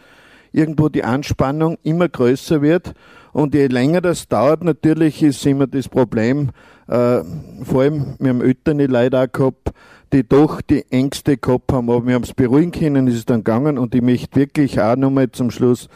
irgendwo 0.52 0.88
die 0.88 1.04
Anspannung 1.04 1.78
immer 1.82 2.08
größer 2.08 2.62
wird. 2.62 2.94
Und 3.32 3.54
je 3.54 3.66
länger 3.66 4.00
das 4.00 4.28
dauert, 4.28 4.64
natürlich 4.64 5.22
ist 5.22 5.44
immer 5.46 5.66
das 5.66 5.88
Problem, 5.88 6.50
äh, 6.88 7.20
vor 7.62 7.82
allem, 7.82 8.16
wir 8.18 8.30
haben 8.30 8.40
ältere 8.40 8.86
Leute 8.86 9.20
auch 9.20 9.32
gehabt, 9.32 9.72
die 10.12 10.26
doch 10.26 10.62
die 10.62 10.84
Ängste 10.90 11.36
gehabt 11.36 11.70
haben, 11.72 11.90
aber 11.90 12.06
wir 12.06 12.14
haben 12.14 12.22
es 12.22 12.32
beruhigen 12.32 12.72
können, 12.72 13.06
ist 13.06 13.16
es 13.16 13.26
dann 13.26 13.44
gegangen 13.44 13.76
und 13.76 13.94
ich 13.94 14.02
möchte 14.02 14.36
wirklich 14.36 14.80
auch 14.80 14.96
nochmal 14.96 15.30
zum 15.30 15.50
Schluss 15.50 15.88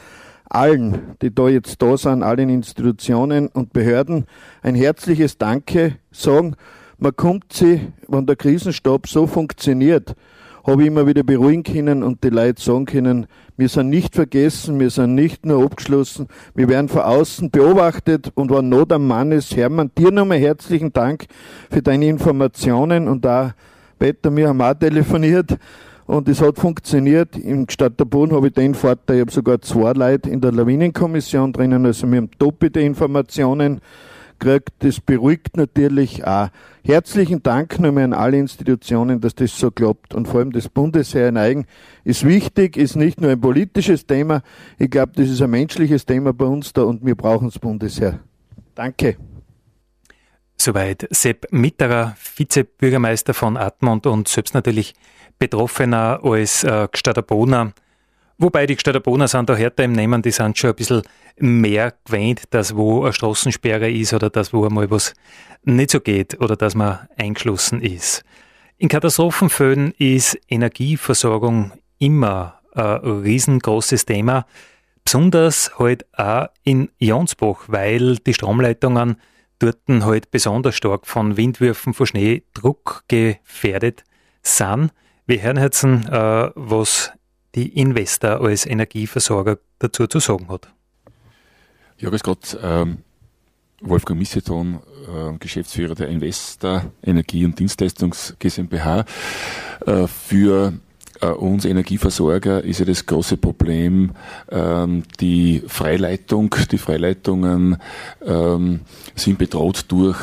allen, 0.50 1.16
die 1.22 1.34
da 1.34 1.48
jetzt 1.48 1.80
da 1.80 1.96
sind, 1.96 2.22
allen 2.22 2.50
Institutionen 2.50 3.48
und 3.48 3.72
Behörden 3.72 4.26
ein 4.62 4.74
herzliches 4.74 5.38
Danke 5.38 5.96
sagen. 6.10 6.56
Man 6.98 7.16
kommt 7.16 7.52
sie, 7.52 7.92
wenn 8.06 8.26
der 8.26 8.36
Krisenstab 8.36 9.08
so 9.08 9.26
funktioniert, 9.26 10.14
habe 10.64 10.82
ich 10.82 10.88
immer 10.88 11.06
wieder 11.06 11.22
beruhigen 11.22 11.62
können 11.62 12.02
und 12.02 12.22
die 12.24 12.28
Leute 12.28 12.62
sagen 12.62 12.84
können, 12.84 13.26
wir 13.56 13.68
sind 13.68 13.90
nicht 13.90 14.14
vergessen, 14.14 14.78
wir 14.80 14.90
sind 14.90 15.14
nicht 15.14 15.44
nur 15.44 15.64
abgeschlossen, 15.64 16.28
wir 16.54 16.68
werden 16.68 16.88
von 16.88 17.02
außen 17.02 17.50
beobachtet 17.50 18.30
und 18.34 18.50
wenn 18.50 18.68
Not 18.68 18.92
am 18.92 19.06
Mann 19.06 19.32
ist, 19.32 19.56
Hermann, 19.56 19.90
dir 19.96 20.10
nochmal 20.10 20.38
herzlichen 20.38 20.92
Dank 20.92 21.26
für 21.70 21.82
deine 21.82 22.06
Informationen 22.06 23.08
und 23.08 23.24
da, 23.24 23.54
Peter, 23.98 24.34
wir 24.34 24.48
haben 24.48 24.60
auch 24.60 24.74
telefoniert, 24.74 25.58
und 26.06 26.28
es 26.28 26.42
hat 26.42 26.58
funktioniert. 26.58 27.36
Im 27.36 27.68
Stadt 27.68 27.98
der 27.98 28.04
Boden 28.04 28.34
habe 28.34 28.48
ich 28.48 28.52
den 28.52 28.74
Vorteil, 28.74 29.16
ich 29.16 29.20
habe 29.22 29.30
sogar 29.30 29.60
zwei 29.60 29.92
Leute 29.92 30.30
in 30.30 30.40
der 30.40 30.52
Lawinenkommission 30.52 31.52
drinnen, 31.52 31.86
also 31.86 32.10
wir 32.10 32.18
haben 32.18 32.30
doppelte 32.38 32.80
Informationen 32.80 33.80
gekriegt. 34.42 34.70
Das 34.80 35.00
beruhigt 35.00 35.56
natürlich 35.56 36.26
auch. 36.26 36.48
Herzlichen 36.84 37.42
Dank 37.42 37.78
nochmal 37.78 38.04
an 38.04 38.12
alle 38.12 38.38
Institutionen, 38.38 39.20
dass 39.20 39.34
das 39.34 39.56
so 39.56 39.70
klappt. 39.70 40.14
Und 40.14 40.26
vor 40.26 40.40
allem 40.40 40.52
das 40.52 40.68
Bundesheer 40.68 41.28
in 41.28 41.36
Eigen 41.36 41.66
ist 42.04 42.26
wichtig, 42.26 42.76
ist 42.76 42.96
nicht 42.96 43.20
nur 43.20 43.30
ein 43.30 43.40
politisches 43.40 44.06
Thema. 44.06 44.42
Ich 44.78 44.90
glaube, 44.90 45.12
das 45.14 45.28
ist 45.28 45.40
ein 45.40 45.50
menschliches 45.50 46.04
Thema 46.04 46.32
bei 46.32 46.46
uns 46.46 46.72
da 46.72 46.82
und 46.82 47.04
wir 47.04 47.14
brauchen 47.14 47.48
das 47.48 47.58
Bundesheer. 47.58 48.20
Danke. 48.74 49.16
Soweit 50.56 51.08
Sepp 51.10 51.46
Mitterer, 51.50 52.16
Vizebürgermeister 52.36 53.34
von 53.34 53.56
Atmund 53.56 54.06
und 54.06 54.28
selbst 54.28 54.54
natürlich 54.54 54.94
Betroffener 55.38 56.20
als 56.22 56.62
äh, 56.62 56.88
Gstaderbohner. 56.90 57.72
Wobei 58.42 58.66
die 58.66 58.74
Gstaderbohner 58.74 59.28
sind 59.28 59.48
da 59.48 59.54
härter 59.54 59.84
im 59.84 59.92
Nehmen, 59.92 60.20
die 60.20 60.32
sind 60.32 60.58
schon 60.58 60.70
ein 60.70 60.74
bisschen 60.74 61.02
mehr 61.38 61.94
gewöhnt, 62.04 62.42
dass 62.50 62.74
wo 62.74 63.04
eine 63.04 63.12
Straßensperre 63.12 63.88
ist 63.88 64.14
oder 64.14 64.30
dass 64.30 64.52
wo 64.52 64.66
einmal 64.66 64.90
was 64.90 65.14
nicht 65.62 65.92
so 65.92 66.00
geht 66.00 66.40
oder 66.40 66.56
dass 66.56 66.74
man 66.74 67.06
eingeschlossen 67.16 67.80
ist. 67.80 68.24
In 68.78 68.88
Katastrophenfällen 68.88 69.92
ist 69.96 70.36
Energieversorgung 70.48 71.70
immer 72.00 72.58
ein 72.74 72.96
riesengroßes 72.96 74.06
Thema. 74.06 74.44
Besonders 75.04 75.78
halt 75.78 76.04
auch 76.18 76.48
in 76.64 76.88
Jonsbach, 76.98 77.66
weil 77.68 78.16
die 78.16 78.34
Stromleitungen 78.34 79.18
dort 79.60 79.78
halt 79.88 80.32
besonders 80.32 80.74
stark 80.74 81.06
von 81.06 81.36
Windwürfen, 81.36 81.94
von 81.94 82.06
Schneedruck 82.08 83.04
gefährdet 83.06 84.02
sind. 84.42 84.90
Wir 85.26 85.42
hören 85.42 85.58
jetzt, 85.58 85.84
äh, 85.84 86.50
was 86.56 87.12
die 87.54 87.78
Investor 87.78 88.40
als 88.40 88.66
Energieversorger 88.66 89.58
dazu 89.78 90.06
zu 90.06 90.20
sagen 90.20 90.48
hat. 90.48 90.68
Ja, 91.98 92.10
grüß 92.10 92.22
Gott. 92.22 92.58
Ähm, 92.62 92.98
Wolfgang 93.80 94.18
Misseton, 94.18 94.80
äh, 95.08 95.38
Geschäftsführer 95.38 95.94
der 95.94 96.08
Investor 96.08 96.92
Energie- 97.02 97.44
und 97.44 97.58
Dienstleistungs 97.58 98.36
GmbH. 98.38 99.04
Äh, 99.86 100.06
für 100.06 100.72
uns 101.28 101.64
Energieversorger 101.64 102.64
ist 102.64 102.80
ja 102.80 102.84
das 102.84 103.06
große 103.06 103.36
Problem 103.36 104.12
ähm, 104.50 105.04
die 105.20 105.62
Freileitung. 105.66 106.54
Die 106.70 106.78
Freileitungen 106.78 107.76
ähm, 108.24 108.80
sind 109.14 109.38
bedroht 109.38 109.86
durch 109.88 110.18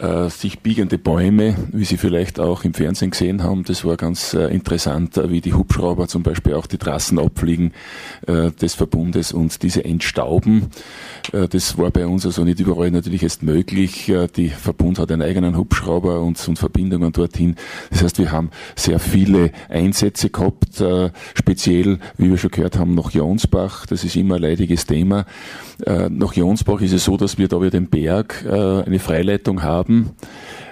äh, 0.00 0.30
sich 0.30 0.60
biegende 0.60 0.98
Bäume, 0.98 1.56
wie 1.72 1.84
Sie 1.84 1.96
vielleicht 1.96 2.40
auch 2.40 2.64
im 2.64 2.74
Fernsehen 2.74 3.10
gesehen 3.10 3.42
haben. 3.42 3.64
Das 3.64 3.84
war 3.84 3.96
ganz 3.96 4.34
äh, 4.34 4.46
interessant, 4.46 5.16
äh, 5.16 5.30
wie 5.30 5.40
die 5.40 5.52
Hubschrauber 5.52 6.08
zum 6.08 6.22
Beispiel 6.22 6.54
auch 6.54 6.66
die 6.66 6.78
Trassen 6.78 7.18
abfliegen 7.18 7.72
äh, 8.26 8.50
des 8.50 8.74
Verbundes 8.74 9.32
und 9.32 9.62
diese 9.62 9.84
entstauben. 9.84 10.68
Äh, 11.32 11.48
das 11.48 11.76
war 11.76 11.90
bei 11.90 12.06
uns 12.06 12.24
also 12.24 12.44
nicht 12.44 12.60
überall 12.60 12.90
natürlich 12.90 13.22
erst 13.22 13.42
möglich. 13.42 14.08
Äh, 14.08 14.28
die 14.28 14.48
Verbund 14.48 14.98
hat 14.98 15.12
einen 15.12 15.22
eigenen 15.22 15.56
Hubschrauber 15.56 16.20
und, 16.20 16.48
und 16.48 16.58
Verbindungen 16.58 17.12
dorthin. 17.12 17.56
Das 17.90 18.02
heißt, 18.02 18.18
wir 18.18 18.32
haben 18.32 18.50
sehr 18.76 19.00
viele 19.00 19.52
Einsätze 19.68 20.29
gehabt, 20.30 20.82
speziell, 21.34 21.98
wie 22.16 22.30
wir 22.30 22.38
schon 22.38 22.50
gehört 22.50 22.78
haben, 22.78 22.94
nach 22.94 23.10
Jonsbach. 23.10 23.86
Das 23.86 24.04
ist 24.04 24.16
immer 24.16 24.36
ein 24.36 24.42
leidiges 24.42 24.86
Thema. 24.86 25.26
Nach 25.86 26.32
Jonsbach 26.34 26.80
ist 26.80 26.92
es 26.92 27.04
so, 27.04 27.16
dass 27.16 27.38
wir 27.38 27.48
da 27.48 27.56
über 27.56 27.70
den 27.70 27.88
Berg 27.88 28.44
eine 28.46 28.98
Freileitung 28.98 29.62
haben 29.62 29.70
haben 29.80 30.10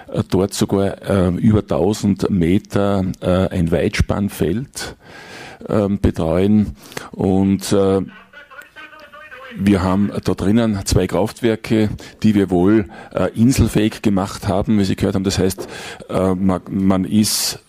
äh, 0.07 0.23
dort 0.29 0.53
sogar 0.53 1.01
äh, 1.01 1.29
über 1.37 1.59
1000 1.59 2.29
Meter 2.29 3.05
äh, 3.21 3.47
ein 3.49 3.71
Weitspannfeld 3.71 4.95
äh, 5.67 5.87
betreuen 5.89 6.75
und 7.11 7.71
äh, 7.71 8.01
wir 9.57 9.81
haben 9.81 10.11
da 10.23 10.35
drinnen 10.35 10.79
zwei 10.85 11.07
Kraftwerke, 11.07 11.89
die 12.21 12.35
wir 12.35 12.51
wohl 12.51 12.85
äh, 13.13 13.31
inselfähig 13.33 14.03
gemacht 14.03 14.47
haben, 14.47 14.77
wie 14.77 14.83
Sie 14.83 14.95
gehört 14.95 15.15
haben. 15.15 15.23
Das 15.23 15.39
heißt, 15.39 15.67
man, 16.07 16.61
man, 16.69 17.03
ist 17.03 17.59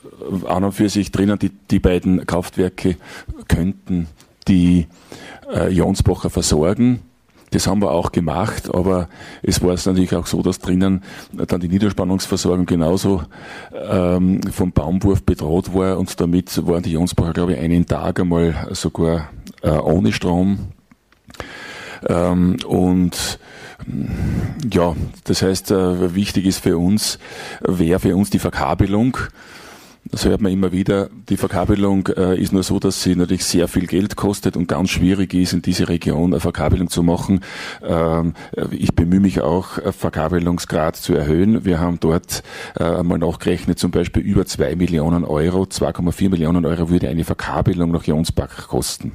an 0.47 0.65
und 0.65 0.73
für 0.73 0.89
sich 0.89 1.13
drinnen, 1.13 1.39
die, 1.39 1.51
die 1.71 1.79
beiden 1.79 2.27
Kraftwerke 2.27 2.97
könnten 3.49 4.09
die 4.49 4.87
Jonsbacher 5.71 6.31
versorgen. 6.31 7.01
Das 7.51 7.67
haben 7.67 7.83
wir 7.83 7.91
auch 7.91 8.13
gemacht, 8.13 8.73
aber 8.73 9.09
es 9.43 9.61
war 9.63 9.75
es 9.75 9.87
natürlich 9.87 10.15
auch 10.15 10.27
so, 10.27 10.41
dass 10.43 10.61
drinnen 10.61 11.03
dann 11.33 11.61
die 11.61 11.69
Niederspannungsversorgung 11.69 12.67
genauso 12.67 13.25
ähm, 13.73 14.41
vom 14.53 14.71
Baumwurf 14.71 15.25
bedroht 15.25 15.75
war 15.75 15.99
und 15.99 16.21
damit 16.21 16.65
waren 16.67 16.83
die 16.83 16.93
Jonsbacher, 16.93 17.33
glaube 17.33 17.55
ich, 17.55 17.59
einen 17.59 17.87
Tag 17.87 18.21
einmal 18.21 18.69
sogar 18.71 19.31
äh, 19.63 19.71
ohne 19.71 20.13
Strom. 20.13 20.69
Ähm, 22.09 22.57
und 22.67 23.39
ja, 24.71 24.95
das 25.25 25.43
heißt, 25.43 25.73
äh, 25.73 26.15
wichtig 26.15 26.47
ist 26.47 26.61
für 26.61 26.79
uns, 26.79 27.19
wäre 27.61 27.99
für 27.99 28.15
uns 28.15 28.31
die 28.31 28.39
Verkabelung. 28.39 29.17
Das 30.11 30.25
hört 30.25 30.41
man 30.41 30.51
immer 30.51 30.73
wieder. 30.73 31.09
Die 31.29 31.37
Verkabelung 31.37 32.09
äh, 32.09 32.37
ist 32.37 32.53
nur 32.53 32.65
so, 32.65 32.81
dass 32.81 33.03
sie 33.03 33.15
natürlich 33.15 33.45
sehr 33.45 33.69
viel 33.69 33.87
Geld 33.87 34.17
kostet 34.17 34.57
und 34.57 34.67
ganz 34.67 34.91
schwierig 34.91 35.35
ist, 35.35 35.53
in 35.53 35.63
diese 35.63 35.89
Region 35.89 36.33
eine 36.33 36.41
Verkabelung 36.41 36.91
zu 36.91 37.05
machen. 37.05 37.41
Ähm, 37.83 38.35
ich 38.73 38.95
bemühe 38.95 39.21
mich 39.21 39.41
auch, 39.41 39.79
Verkabelungsgrad 39.93 40.97
zu 40.97 41.15
erhöhen. 41.15 41.65
Wir 41.65 41.79
haben 41.79 42.01
dort 42.01 42.43
äh, 42.79 42.83
einmal 42.83 43.19
nachgerechnet, 43.19 43.79
zum 43.79 43.93
Beispiel 43.93 44.23
über 44.23 44.47
zwei 44.47 44.75
Millionen 44.75 45.25
Euro, 45.25 45.63
2,4 45.63 46.29
Millionen 46.29 46.67
Euro 46.67 46.91
würde 46.91 47.09
eine 47.09 47.25
Verkabelung 47.25 47.93
nach 47.93 48.05
Jonsbach 48.05 48.67
kosten. 48.67 49.13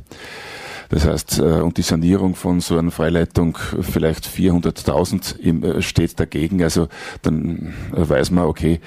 Das 0.90 1.06
heißt, 1.06 1.40
äh, 1.40 1.62
und 1.62 1.78
die 1.78 1.82
Sanierung 1.82 2.36
von 2.36 2.60
so 2.60 2.78
einer 2.78 2.92
Freileitung 2.92 3.58
vielleicht 3.82 4.28
400.000 4.28 5.78
äh, 5.78 5.82
steht 5.82 6.20
dagegen. 6.20 6.64
Also 6.64 6.88
dann 7.22 7.74
weiß 7.92 8.32
man, 8.32 8.46
okay, 8.46 8.80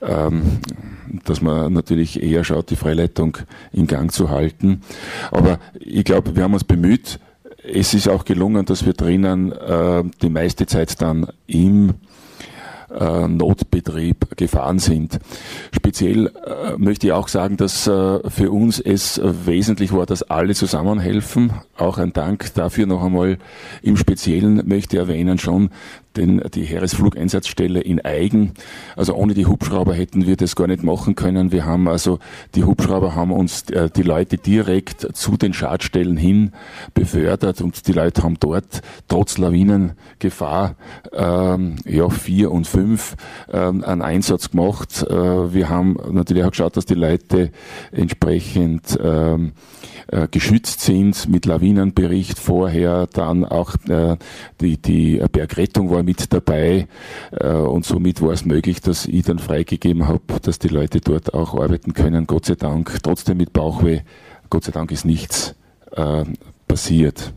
ähm, 0.00 0.58
dass 1.24 1.40
man 1.40 1.72
natürlich 1.72 2.22
eher 2.22 2.44
schaut, 2.44 2.70
die 2.70 2.76
Freileitung 2.76 3.38
in 3.72 3.86
Gang 3.86 4.12
zu 4.12 4.30
halten. 4.30 4.82
Aber 5.30 5.58
ich 5.78 6.04
glaube, 6.04 6.36
wir 6.36 6.44
haben 6.44 6.54
uns 6.54 6.64
bemüht. 6.64 7.18
Es 7.64 7.94
ist 7.94 8.08
auch 8.08 8.24
gelungen, 8.24 8.64
dass 8.64 8.84
wir 8.84 8.92
drinnen 8.92 9.52
äh, 9.52 10.02
die 10.20 10.30
meiste 10.30 10.66
Zeit 10.66 11.00
dann 11.00 11.28
im 11.46 11.94
äh, 12.98 13.28
Notbetrieb 13.28 14.36
gefahren 14.36 14.78
sind. 14.78 15.18
Speziell 15.74 16.26
äh, 16.26 16.76
möchte 16.76 17.06
ich 17.06 17.12
auch 17.12 17.28
sagen, 17.28 17.56
dass 17.56 17.86
äh, 17.86 18.30
für 18.30 18.50
uns 18.50 18.80
es 18.80 19.20
wesentlich 19.22 19.92
war, 19.92 20.06
dass 20.06 20.22
alle 20.22 20.54
zusammenhelfen. 20.54 21.52
Auch 21.82 21.98
ein 21.98 22.12
Dank 22.12 22.54
dafür 22.54 22.86
noch 22.86 23.02
einmal. 23.02 23.38
Im 23.82 23.96
Speziellen 23.96 24.62
möchte 24.68 24.98
erwähnen 24.98 25.38
schon, 25.38 25.70
denn 26.14 26.40
die 26.54 26.62
Heeresflugeinsatzstelle 26.62 27.80
in 27.80 28.04
Eigen, 28.04 28.52
also 28.94 29.14
ohne 29.16 29.34
die 29.34 29.46
Hubschrauber 29.46 29.92
hätten 29.92 30.24
wir 30.24 30.36
das 30.36 30.54
gar 30.54 30.68
nicht 30.68 30.84
machen 30.84 31.16
können. 31.16 31.50
Wir 31.50 31.64
haben 31.64 31.88
also, 31.88 32.20
die 32.54 32.62
Hubschrauber 32.62 33.16
haben 33.16 33.32
uns 33.32 33.68
äh, 33.70 33.90
die 33.90 34.04
Leute 34.04 34.36
direkt 34.36 35.08
zu 35.16 35.36
den 35.36 35.54
Schadstellen 35.54 36.16
hin 36.16 36.52
befördert 36.94 37.60
und 37.60 37.88
die 37.88 37.92
Leute 37.92 38.22
haben 38.22 38.36
dort 38.38 38.82
trotz 39.08 39.38
Lawinengefahr 39.38 40.76
ähm, 41.12 41.74
ja, 41.84 42.08
vier 42.10 42.52
und 42.52 42.68
fünf 42.68 43.16
ähm, 43.52 43.82
einen 43.82 44.02
Einsatz 44.02 44.52
gemacht. 44.52 45.04
Äh, 45.10 45.52
wir 45.52 45.68
haben 45.68 45.96
natürlich 46.12 46.44
auch 46.44 46.50
geschaut, 46.50 46.76
dass 46.76 46.86
die 46.86 46.94
Leute 46.94 47.50
entsprechend 47.90 48.96
ähm, 49.02 49.50
äh, 50.08 50.28
geschützt 50.28 50.80
sind 50.80 51.28
mit 51.28 51.46
Lawinenbericht 51.46 52.38
vorher, 52.38 53.06
dann 53.06 53.44
auch 53.44 53.74
äh, 53.88 54.16
die, 54.60 54.76
die 54.76 55.22
Bergrettung 55.30 55.90
war 55.90 56.02
mit 56.02 56.32
dabei 56.32 56.88
äh, 57.32 57.52
und 57.52 57.84
somit 57.84 58.20
war 58.22 58.32
es 58.32 58.44
möglich, 58.44 58.80
dass 58.80 59.06
ich 59.06 59.24
dann 59.24 59.38
freigegeben 59.38 60.08
habe, 60.08 60.20
dass 60.42 60.58
die 60.58 60.68
Leute 60.68 61.00
dort 61.00 61.34
auch 61.34 61.54
arbeiten 61.54 61.94
können, 61.94 62.26
Gott 62.26 62.46
sei 62.46 62.54
Dank, 62.54 62.98
trotzdem 63.02 63.38
mit 63.38 63.52
Bauchweh, 63.52 64.00
Gott 64.50 64.64
sei 64.64 64.72
Dank 64.72 64.90
ist 64.92 65.04
nichts 65.04 65.54
äh, 65.92 66.24
passiert. 66.68 67.32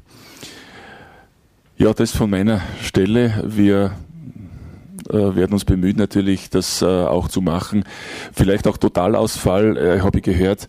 Ja, 1.77 1.93
das 1.93 2.11
von 2.11 2.29
meiner 2.29 2.61
Stelle. 2.81 3.43
Wir 3.45 3.91
werden 5.09 5.53
uns 5.53 5.65
bemühen, 5.65 5.97
natürlich 5.97 6.49
das 6.49 6.81
äh, 6.81 6.85
auch 6.85 7.27
zu 7.27 7.41
machen. 7.41 7.83
Vielleicht 8.33 8.67
auch 8.67 8.77
Totalausfall, 8.77 9.77
äh, 9.77 9.99
habe 10.01 10.19
ich 10.19 10.23
gehört, 10.23 10.67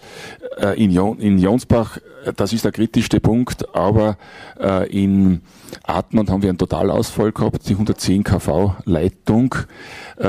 äh, 0.56 0.82
in, 0.82 0.90
Jon 0.90 1.18
in 1.18 1.38
Jonsbach, 1.38 1.98
äh, 2.24 2.32
das 2.34 2.52
ist 2.52 2.64
der 2.64 2.72
kritischste 2.72 3.20
Punkt, 3.20 3.74
aber 3.74 4.16
äh, 4.58 4.88
in 4.88 5.42
Atman 5.82 6.30
haben 6.30 6.42
wir 6.42 6.48
einen 6.48 6.58
Totalausfall 6.58 7.32
gehabt, 7.32 7.68
die 7.68 7.72
110 7.72 8.24
kV 8.24 8.76
Leitung 8.84 9.54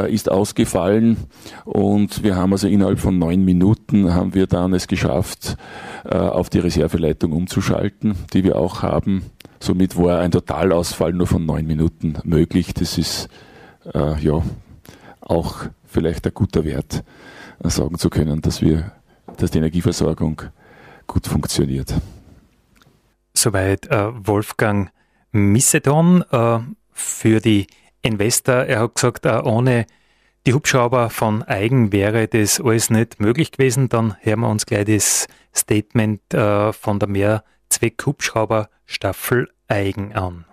ist 0.10 0.30
ausgefallen 0.30 1.16
und 1.64 2.22
wir 2.22 2.36
haben 2.36 2.52
also 2.52 2.68
innerhalb 2.68 3.00
von 3.00 3.18
neun 3.18 3.46
Minuten 3.46 4.14
haben 4.14 4.34
wir 4.34 4.46
dann 4.48 4.74
es 4.74 4.88
geschafft, 4.88 5.56
auf 6.04 6.50
die 6.50 6.60
Reserveleitung 6.60 7.32
umzuschalten, 7.32 8.16
die 8.34 8.44
wir 8.44 8.58
auch 8.58 8.82
haben. 8.82 9.24
Somit 9.62 9.98
war 9.98 10.20
ein 10.20 10.32
Totalausfall 10.32 11.14
nur 11.14 11.28
von 11.28 11.46
neun 11.46 11.66
Minuten 11.68 12.16
möglich. 12.26 12.74
Das 12.74 12.98
ist 12.98 13.30
äh, 13.94 14.20
ja 14.20 14.42
auch 15.22 15.66
vielleicht 15.86 16.26
ein 16.26 16.34
guter 16.34 16.64
Wert, 16.64 17.04
äh, 17.64 17.70
sagen 17.70 17.98
zu 17.98 18.10
können, 18.10 18.42
dass 18.42 18.62
wir, 18.62 18.92
dass 19.38 19.52
die 19.52 19.60
Energieversorgung 19.60 20.42
gut 21.06 21.28
funktioniert. 21.28 21.94
Soweit 23.34 23.88
äh, 23.88 24.28
Wolfgang 24.28 24.90
Missedon 25.32 26.24
äh, 26.32 26.60
für 26.92 27.40
die 27.40 27.68
Investor. 28.02 28.56
Er 28.56 28.82
hat 28.82 28.96
gesagt, 28.96 29.26
äh, 29.26 29.40
ohne 29.44 29.86
die 30.46 30.54
Hubschrauber 30.54 31.10
von 31.10 31.44
Eigen 31.44 31.92
wäre 31.92 32.28
das 32.28 32.62
alles 32.62 32.90
nicht 32.90 33.20
möglich 33.20 33.52
gewesen. 33.52 33.90
Dann 33.90 34.16
hören 34.22 34.40
wir 34.40 34.50
uns 34.50 34.66
gleich 34.66 34.86
das 34.86 35.28
Statement 35.54 36.34
äh, 36.34 36.72
von 36.72 37.00
der 37.00 37.10
Mehrzweck-Hubschrauber-Staffel 37.10 39.50
Eigen 39.68 40.16
an. 40.16 40.46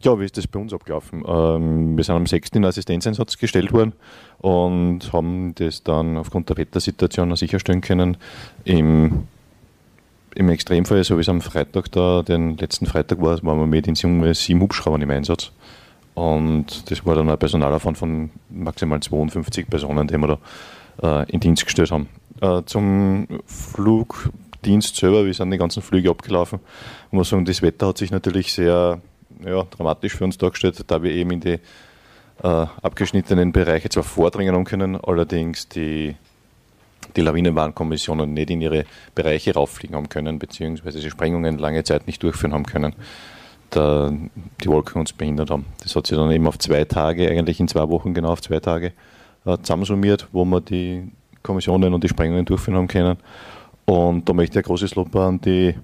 Ja, 0.00 0.18
wie 0.20 0.24
ist 0.24 0.36
das 0.36 0.46
bei 0.46 0.60
uns 0.60 0.72
abgelaufen? 0.72 1.24
Ähm, 1.26 1.96
wir 1.96 2.04
sind 2.04 2.14
am 2.14 2.26
6. 2.26 2.50
in 2.50 2.64
Assistenzeinsatz 2.64 3.36
gestellt 3.36 3.72
worden 3.72 3.94
und 4.38 5.12
haben 5.12 5.56
das 5.56 5.82
dann 5.82 6.16
aufgrund 6.16 6.48
der 6.48 6.56
Wettersituation 6.56 7.34
sicherstellen 7.34 7.80
können. 7.80 8.16
Im, 8.64 9.26
im 10.36 10.48
Extremfall, 10.50 11.02
so 11.02 11.16
wie 11.16 11.22
es 11.22 11.28
am 11.28 11.40
Freitag 11.40 11.90
da, 11.90 12.22
den 12.22 12.56
letzten 12.58 12.86
Freitag 12.86 13.20
war, 13.20 13.42
waren 13.42 13.58
wir 13.58 13.66
mit 13.66 13.88
in 13.88 13.96
Summe 13.96 14.32
sieben 14.34 14.60
Hubschraubern 14.60 15.02
im 15.02 15.10
Einsatz. 15.10 15.50
Und 16.14 16.88
das 16.90 17.04
war 17.04 17.16
dann 17.16 17.28
ein 17.28 17.38
Personalaufwand 17.38 17.98
von 17.98 18.30
maximal 18.50 19.00
52 19.00 19.68
Personen, 19.68 20.06
die 20.06 20.16
wir 20.16 20.38
da 21.00 21.22
äh, 21.22 21.30
in 21.32 21.40
Dienst 21.40 21.64
gestellt 21.64 21.90
haben. 21.90 22.08
Äh, 22.40 22.62
zum 22.66 23.26
Flug 23.46 24.30
Dienst 24.64 24.94
selber, 24.94 25.26
wie 25.26 25.32
sind 25.32 25.50
die 25.50 25.58
ganzen 25.58 25.82
Flüge 25.82 26.10
abgelaufen. 26.10 26.60
Ich 27.06 27.12
muss 27.12 27.28
sagen, 27.30 27.44
das 27.44 27.62
Wetter 27.62 27.88
hat 27.88 27.98
sich 27.98 28.12
natürlich 28.12 28.52
sehr 28.52 29.00
ja, 29.44 29.62
dramatisch 29.64 30.14
für 30.14 30.24
uns 30.24 30.38
dargestellt, 30.38 30.82
da 30.86 31.02
wir 31.02 31.12
eben 31.12 31.30
in 31.30 31.40
die 31.40 31.58
äh, 32.42 32.66
abgeschnittenen 32.82 33.52
Bereiche 33.52 33.88
zwar 33.88 34.04
vordringen 34.04 34.54
haben 34.54 34.64
können, 34.64 34.96
allerdings 34.96 35.68
die, 35.68 36.14
die 37.16 37.20
Lawinenwarnkommissionen 37.20 38.32
nicht 38.32 38.50
in 38.50 38.60
ihre 38.60 38.84
Bereiche 39.14 39.54
rauffliegen 39.54 39.96
haben 39.96 40.08
können, 40.08 40.38
beziehungsweise 40.38 41.00
die 41.00 41.10
Sprengungen 41.10 41.58
lange 41.58 41.84
Zeit 41.84 42.06
nicht 42.06 42.22
durchführen 42.22 42.52
haben 42.52 42.66
können, 42.66 42.94
da 43.70 44.12
die 44.62 44.68
Wolken 44.68 45.00
uns 45.00 45.12
behindert 45.12 45.50
haben. 45.50 45.66
Das 45.82 45.94
hat 45.96 46.06
sich 46.06 46.16
dann 46.16 46.30
eben 46.30 46.46
auf 46.46 46.58
zwei 46.58 46.84
Tage, 46.84 47.28
eigentlich 47.28 47.60
in 47.60 47.68
zwei 47.68 47.88
Wochen 47.88 48.14
genau 48.14 48.30
auf 48.30 48.40
zwei 48.40 48.60
Tage, 48.60 48.92
äh, 49.44 49.58
zusammensummiert, 49.58 50.28
wo 50.32 50.44
wir 50.44 50.60
die 50.60 51.10
Kommissionen 51.42 51.94
und 51.94 52.04
die 52.04 52.08
Sprengungen 52.08 52.44
durchführen 52.44 52.76
haben 52.76 52.88
können. 52.88 53.16
Und 53.84 54.28
da 54.28 54.32
möchte 54.32 54.58
ich 54.58 54.64
ein 54.64 54.68
großes 54.68 54.94
Lob 54.96 55.14
an 55.16 55.40
die 55.40 55.74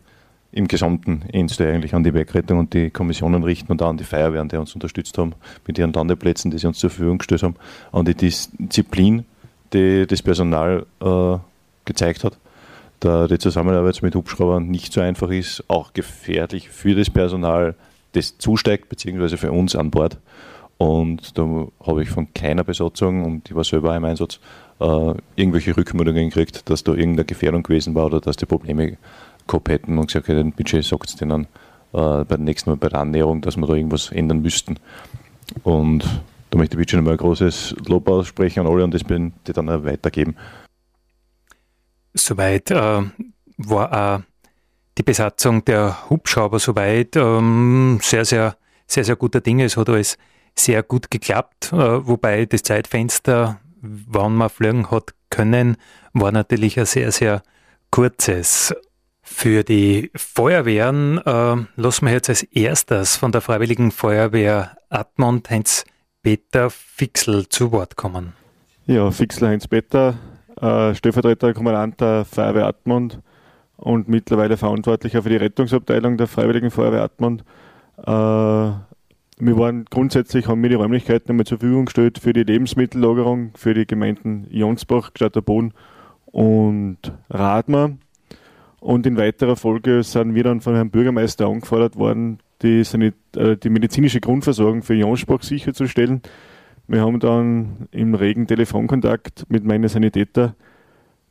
im 0.54 0.68
gesamten 0.68 1.22
Inste 1.32 1.68
eigentlich 1.68 1.94
an 1.94 2.04
die 2.04 2.12
Bergrettung 2.12 2.60
und 2.60 2.74
die 2.74 2.90
Kommissionen 2.90 3.42
richten 3.42 3.72
und 3.72 3.82
auch 3.82 3.88
an 3.88 3.96
die 3.96 4.04
Feuerwehren, 4.04 4.48
die 4.48 4.56
uns 4.56 4.72
unterstützt 4.72 5.18
haben 5.18 5.32
mit 5.66 5.78
ihren 5.78 5.92
Landeplätzen, 5.92 6.52
die 6.52 6.58
sie 6.58 6.68
uns 6.68 6.78
zur 6.78 6.90
Verfügung 6.90 7.18
gestellt 7.18 7.42
haben, 7.42 7.56
an 7.90 8.04
die 8.04 8.14
Disziplin, 8.14 9.24
die 9.72 10.06
das 10.06 10.22
Personal 10.22 10.86
äh, 11.00 11.38
gezeigt 11.84 12.22
hat. 12.22 12.38
Da 13.00 13.26
die 13.26 13.38
Zusammenarbeit 13.38 14.00
mit 14.02 14.14
Hubschraubern 14.14 14.68
nicht 14.68 14.92
so 14.92 15.00
einfach 15.00 15.30
ist, 15.30 15.64
auch 15.66 15.92
gefährlich 15.92 16.70
für 16.70 16.94
das 16.94 17.10
Personal, 17.10 17.74
das 18.12 18.38
zusteigt, 18.38 18.88
beziehungsweise 18.88 19.36
für 19.36 19.50
uns 19.50 19.74
an 19.74 19.90
Bord. 19.90 20.18
Und 20.78 21.36
da 21.36 21.66
habe 21.84 22.02
ich 22.02 22.10
von 22.10 22.32
keiner 22.32 22.62
Besatzung, 22.62 23.24
und 23.24 23.48
ich 23.48 23.56
war 23.56 23.64
selber 23.64 23.96
im 23.96 24.04
Einsatz, 24.04 24.38
äh, 24.80 25.14
irgendwelche 25.34 25.76
Rückmeldungen 25.76 26.28
gekriegt, 26.28 26.68
dass 26.70 26.84
da 26.84 26.92
irgendeine 26.92 27.24
Gefährdung 27.24 27.64
gewesen 27.64 27.94
war 27.96 28.06
oder 28.06 28.20
dass 28.20 28.36
die 28.36 28.46
Probleme 28.46 28.96
gehabt 29.46 29.68
hätten 29.68 29.98
und 29.98 30.06
gesagt 30.06 30.28
hätten, 30.28 30.52
bitte 30.52 30.82
sagt 30.82 31.10
es 31.10 31.16
denen 31.16 31.44
äh, 31.92 32.24
bei 32.24 32.24
der 32.24 32.38
nächsten 32.38 32.70
Mal 32.70 32.76
bei 32.76 32.88
der 32.88 33.00
Annäherung, 33.00 33.40
dass 33.40 33.56
wir 33.56 33.66
da 33.66 33.74
irgendwas 33.74 34.10
ändern 34.10 34.42
müssten. 34.42 34.78
Und 35.62 36.04
da 36.50 36.58
möchte 36.58 36.76
ich 36.76 36.78
bitte 36.78 36.96
nochmal 36.96 37.14
ein 37.14 37.18
großes 37.18 37.76
Lob 37.86 38.08
aussprechen 38.08 38.60
an 38.60 38.66
alle 38.66 38.84
und 38.84 38.94
das 38.94 39.04
bitte 39.04 39.52
dann 39.52 39.68
auch 39.68 39.84
weitergeben. 39.84 40.36
Soweit 42.14 42.70
äh, 42.70 43.02
war 43.58 44.16
auch 44.16 44.22
die 44.96 45.02
Besatzung 45.02 45.64
der 45.64 46.08
Hubschrauber 46.08 46.58
soweit 46.58 47.16
ähm, 47.16 47.98
sehr, 48.00 48.24
sehr, 48.24 48.56
sehr, 48.86 49.04
sehr 49.04 49.16
guter 49.16 49.40
Dinge. 49.40 49.64
Es 49.64 49.76
hat 49.76 49.88
alles 49.88 50.16
sehr 50.54 50.82
gut 50.82 51.10
geklappt, 51.10 51.72
äh, 51.72 52.06
wobei 52.06 52.46
das 52.46 52.62
Zeitfenster, 52.62 53.60
wann 53.80 54.36
man 54.36 54.50
fliegen 54.50 54.90
hat 54.90 55.14
können, 55.30 55.76
war 56.12 56.30
natürlich 56.30 56.78
ein 56.78 56.86
sehr, 56.86 57.10
sehr 57.10 57.42
kurzes. 57.90 58.72
Für 59.36 59.62
die 59.62 60.10
Feuerwehren 60.14 61.18
äh, 61.18 61.56
lassen 61.76 62.06
wir 62.06 62.12
jetzt 62.12 62.30
als 62.30 62.44
erstes 62.44 63.16
von 63.16 63.30
der 63.30 63.42
Freiwilligen 63.42 63.90
Feuerwehr 63.90 64.78
Admont 64.88 65.50
Heinz 65.50 65.84
Peter 66.22 66.70
Fixel 66.70 67.46
zu 67.48 67.70
Wort 67.70 67.96
kommen. 67.96 68.32
Ja, 68.86 69.10
Fixel 69.10 69.48
Heinz 69.48 69.68
Peter, 69.68 70.14
äh, 70.58 70.94
Stellvertreter 70.94 71.52
Kommandant 71.52 72.00
der 72.00 72.24
Feuerwehr 72.24 72.66
Admont 72.66 73.20
und 73.76 74.08
mittlerweile 74.08 74.56
Verantwortlicher 74.56 75.22
für 75.22 75.30
die 75.30 75.36
Rettungsabteilung 75.36 76.16
der 76.16 76.28
Freiwilligen 76.28 76.70
Feuerwehr 76.70 77.02
Admont. 77.02 77.44
Äh, 77.98 78.06
wir 78.06 79.58
waren 79.58 79.84
grundsätzlich, 79.90 80.46
haben 80.46 80.62
wir 80.62 80.70
die 80.70 80.76
Räumlichkeiten 80.76 81.30
einmal 81.30 81.44
zur 81.44 81.58
Verfügung 81.58 81.86
gestellt 81.86 82.18
für 82.18 82.32
die 82.32 82.44
Lebensmittellagerung 82.44 83.50
für 83.56 83.74
die 83.74 83.84
Gemeinden 83.84 84.46
Jonsbach, 84.48 85.12
Gstatterboden 85.12 85.74
und 86.26 86.98
Radmer. 87.28 87.90
Und 88.84 89.06
in 89.06 89.16
weiterer 89.16 89.56
Folge 89.56 90.02
sind 90.02 90.34
wir 90.34 90.44
dann 90.44 90.60
von 90.60 90.74
Herrn 90.74 90.90
Bürgermeister 90.90 91.46
angefordert 91.46 91.96
worden, 91.96 92.40
die, 92.60 92.84
Sanit 92.84 93.14
äh, 93.34 93.56
die 93.56 93.70
medizinische 93.70 94.20
Grundversorgung 94.20 94.82
für 94.82 94.92
Jonsbach 94.92 95.42
sicherzustellen. 95.42 96.20
Wir 96.86 97.00
haben 97.00 97.18
dann 97.18 97.88
im 97.92 98.14
regen 98.14 98.46
Telefonkontakt 98.46 99.46
mit 99.48 99.64
meinen 99.64 99.88
Sanitäter 99.88 100.54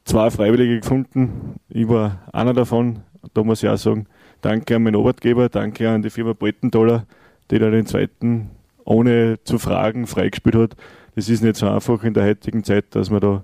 zwei 0.03 0.31
Freiwillige 0.31 0.79
gefunden. 0.79 1.59
Ich 1.69 1.87
war 1.87 2.23
einer 2.33 2.53
davon. 2.53 3.01
Da 3.35 3.43
muss 3.43 3.61
ich 3.61 3.69
auch 3.69 3.77
sagen, 3.77 4.07
danke 4.41 4.75
an 4.75 4.81
meinen 4.81 4.95
Arbeitgeber, 4.95 5.47
danke 5.47 5.87
an 5.87 6.01
die 6.01 6.09
Firma 6.09 6.33
Brettenthaler, 6.33 7.05
die 7.51 7.59
da 7.59 7.69
den 7.69 7.85
zweiten 7.85 8.49
ohne 8.83 9.37
zu 9.43 9.59
fragen 9.59 10.07
freigespielt 10.07 10.55
hat. 10.55 10.75
Das 11.13 11.29
ist 11.29 11.43
nicht 11.43 11.57
so 11.57 11.67
einfach 11.67 12.03
in 12.03 12.15
der 12.15 12.25
heutigen 12.25 12.63
Zeit, 12.63 12.85
dass 12.95 13.11
man 13.11 13.21
da 13.21 13.43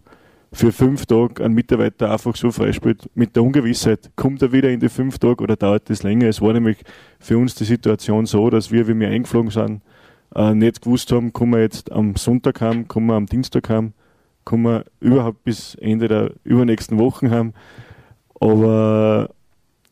für 0.51 0.71
fünf 0.71 1.05
Tage 1.05 1.43
einen 1.43 1.53
Mitarbeiter 1.53 2.11
einfach 2.11 2.35
so 2.35 2.51
freispielt, 2.51 3.09
mit 3.13 3.35
der 3.35 3.43
Ungewissheit, 3.43 4.11
kommt 4.15 4.41
er 4.41 4.51
wieder 4.51 4.69
in 4.69 4.79
die 4.79 4.89
fünf 4.89 5.19
Tage 5.19 5.43
oder 5.43 5.55
dauert 5.55 5.89
das 5.89 6.03
länger? 6.03 6.27
Es 6.27 6.41
war 6.41 6.53
nämlich 6.53 6.77
für 7.19 7.37
uns 7.37 7.55
die 7.55 7.65
Situation 7.65 8.25
so, 8.25 8.49
dass 8.49 8.71
wir, 8.71 8.87
wie 8.87 8.99
wir 8.99 9.09
eingeflogen 9.09 9.51
sind, 9.51 9.81
äh, 10.35 10.53
nicht 10.53 10.81
gewusst 10.81 11.11
haben, 11.11 11.33
kommen 11.33 11.53
wir 11.53 11.61
jetzt 11.61 11.91
am 11.91 12.15
Sonntag 12.15 12.61
heim, 12.61 12.87
kommen 12.87 13.07
wir 13.07 13.15
am 13.15 13.27
Dienstag 13.27 13.69
heim, 13.69 13.93
kommen 14.43 14.63
wir 14.63 14.85
überhaupt 14.99 15.43
bis 15.43 15.75
Ende 15.75 16.07
der 16.07 16.31
übernächsten 16.43 16.97
Wochen 16.97 17.29
heim. 17.29 17.53
Aber 18.39 19.29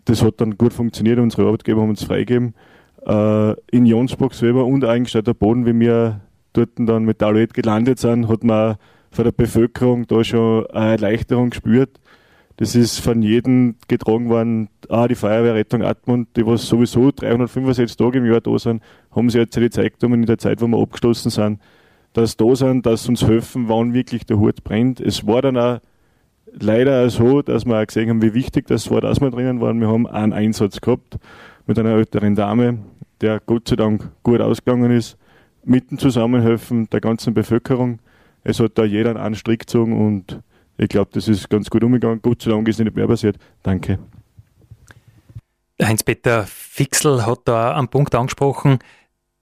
das 0.06 0.24
hat 0.24 0.41
dann 0.41 0.58
gut 0.58 0.74
funktioniert, 0.74 1.20
unsere 1.20 1.46
Arbeitgeber 1.46 1.82
haben 1.82 1.89
uns 1.89 2.04
freigegeben. 2.04 2.56
Äh, 3.06 3.54
in 3.72 3.86
Jonsbach 3.86 4.34
selber 4.34 4.65
und 4.65 4.84
eigentlich 4.86 5.22
der 5.24 5.34
Boden, 5.34 5.65
wie 5.65 5.80
wir 5.80 6.22
dort 6.54 6.70
dann 6.78 7.04
mit 7.04 7.22
Alouette 7.22 7.54
gelandet 7.54 8.00
sind, 8.00 8.28
hat 8.28 8.43
man 8.43 8.78
von 9.17 9.25
der 9.25 9.32
Bevölkerung 9.32 10.06
da 10.06 10.23
schon 10.23 10.67
eine 10.67 10.91
Erleichterung 10.91 11.49
gespürt. 11.49 11.99
Das 12.58 12.75
ist 12.75 12.99
von 12.99 13.23
jedem 13.23 13.75
getragen 13.88 14.30
worden, 14.30 14.69
ah, 14.89 15.08
die 15.08 15.15
Feuerwehrrettung 15.15 15.82
Atmund, 15.82 16.30
die 16.36 16.45
was 16.45 16.67
sowieso 16.67 17.10
365 17.12 17.97
Tage 17.97 18.19
im 18.19 18.27
Jahr 18.27 18.41
da 18.41 18.60
sind, 18.60 18.84
haben 19.12 19.32
sie 19.32 19.39
jetzt 19.39 19.56
die 19.56 19.69
Zeit 19.71 19.93
in 20.03 20.25
der 20.27 20.38
Zeit, 20.38 20.62
wo 20.62 20.67
wir 20.67 20.77
abgeschlossen 20.77 21.32
sind, 21.32 21.60
dass 22.13 22.32
sie 22.32 22.38
da 22.38 22.56
sind, 22.56 22.86
dass 22.86 23.03
sie 23.03 23.10
uns 23.10 23.25
helfen, 23.25 23.67
wann 23.67 23.95
wirklich 23.95 24.23
der 24.27 24.38
Hut 24.38 24.63
brennt. 24.63 24.99
Es 24.99 25.25
war 25.25 25.41
dann 25.41 25.58
auch 25.58 25.80
leider 26.51 27.03
auch 27.03 27.10
so, 27.10 27.41
dass 27.41 27.65
wir 27.65 27.82
auch 27.82 27.88
gesehen 27.88 28.10
haben, 28.10 28.21
wie 28.21 28.36
wichtig 28.36 28.67
das 28.67 28.91
war, 28.91 29.01
dass 29.01 29.19
wir 29.19 29.32
drinnen 29.32 29.62
waren. 29.62 29.80
Wir 29.80 29.88
haben 29.88 30.06
einen 30.06 30.34
Einsatz 30.34 30.80
gehabt 30.80 31.17
mit 31.65 31.80
einer 31.80 31.89
älteren 31.89 32.36
Dame, 32.36 32.77
der 33.21 33.39
Gott 33.43 33.67
sei 33.67 33.77
Dank 33.77 34.12
gut 34.21 34.41
ausgegangen 34.41 34.91
ist, 34.91 35.17
mitten 35.63 35.97
zusammenhelfen 35.97 36.88
der 36.91 37.01
ganzen 37.01 37.34
Bevölkerung 37.34 37.97
es 38.47 38.62
hat 38.62 38.77
da 38.77 38.86
jeder 38.86 39.15
einen 39.17 39.36
Strick 39.36 39.62
gezogen 39.62 39.93
und 40.05 40.41
ich 40.77 40.88
glaube, 40.88 41.10
das 41.13 41.27
ist 41.27 41.49
ganz 41.49 41.69
gut 41.69 41.83
umgegangen. 41.83 42.21
Sei 42.39 42.51
Dank 42.51 42.67
ist 42.67 42.79
nicht 42.79 42.95
mehr 42.95 43.07
passiert. 43.07 43.38
Danke. 43.62 43.99
Heinz-Peter 45.81 46.45
Fixel 46.47 47.25
hat 47.25 47.41
da 47.45 47.75
einen 47.75 47.89
Punkt 47.89 48.15
angesprochen, 48.15 48.79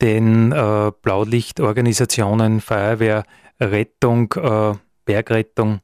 den 0.01 0.51
äh, 0.51 0.91
Blaulichtorganisationen, 1.01 2.61
Feuerwehr, 2.61 3.23
Rettung, 3.59 4.33
äh, 4.33 4.73
Bergrettung 5.05 5.81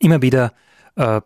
immer 0.00 0.20
wieder 0.20 0.52
äh, 0.96 1.20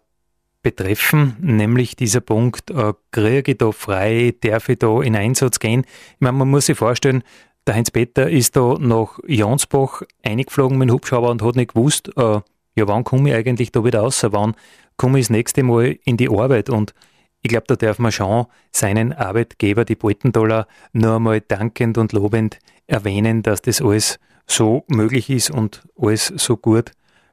betreffen, 0.63 1.37
nämlich 1.41 1.97
dieser 1.97 2.21
Punkt, 2.21 2.71
äh, 2.71 2.93
kriege 3.11 3.53
ich 3.53 3.59
da 3.59 3.73
frei, 3.73 4.35
darf 4.43 4.69
ich 4.69 4.79
da 4.79 5.01
in 5.01 5.17
Einsatz 5.17 5.59
gehen? 5.59 5.85
Ich 6.15 6.21
meine, 6.21 6.37
man 6.37 6.51
muss 6.51 6.67
sich 6.67 6.77
vorstellen, 6.77 7.25
der 7.71 7.77
Heinz-Peter 7.77 8.29
ist 8.29 8.57
da 8.57 8.75
nach 8.81 9.21
Jansbach 9.29 10.03
eingeflogen 10.25 10.77
mit 10.77 10.89
dem 10.89 10.95
Hubschrauber 10.95 11.31
und 11.31 11.41
hat 11.41 11.55
nicht 11.55 11.75
gewusst, 11.75 12.11
äh, 12.17 12.41
ja, 12.75 12.89
wann 12.89 13.05
komme 13.05 13.29
ich 13.29 13.37
eigentlich 13.37 13.71
da 13.71 13.85
wieder 13.85 14.01
raus, 14.01 14.27
wann 14.29 14.57
komme 14.97 15.21
ich 15.21 15.27
das 15.27 15.31
nächste 15.31 15.63
Mal 15.63 15.97
in 16.05 16.17
die 16.17 16.29
Arbeit 16.29 16.69
und 16.69 16.95
ich 17.43 17.49
glaube, 17.49 17.67
da 17.69 17.77
darf 17.77 18.01
man 18.01 18.11
schon 18.11 18.47
seinen 18.73 19.13
Arbeitgeber, 19.13 19.85
die 19.85 19.95
Boltenthaler, 19.95 20.67
nur 20.93 21.15
einmal 21.15 21.41
dankend 21.43 21.97
und 21.97 22.13
lobend 22.13 22.59
erwähnen, 22.89 23.45
dass 23.45 23.63
das 23.63 23.81
alles 23.81 24.19
so 24.49 24.83
möglich 24.89 25.31
ist 25.31 25.53
und 25.53 25.85
alles 25.97 26.27
so 26.27 26.57
gut 26.57 26.91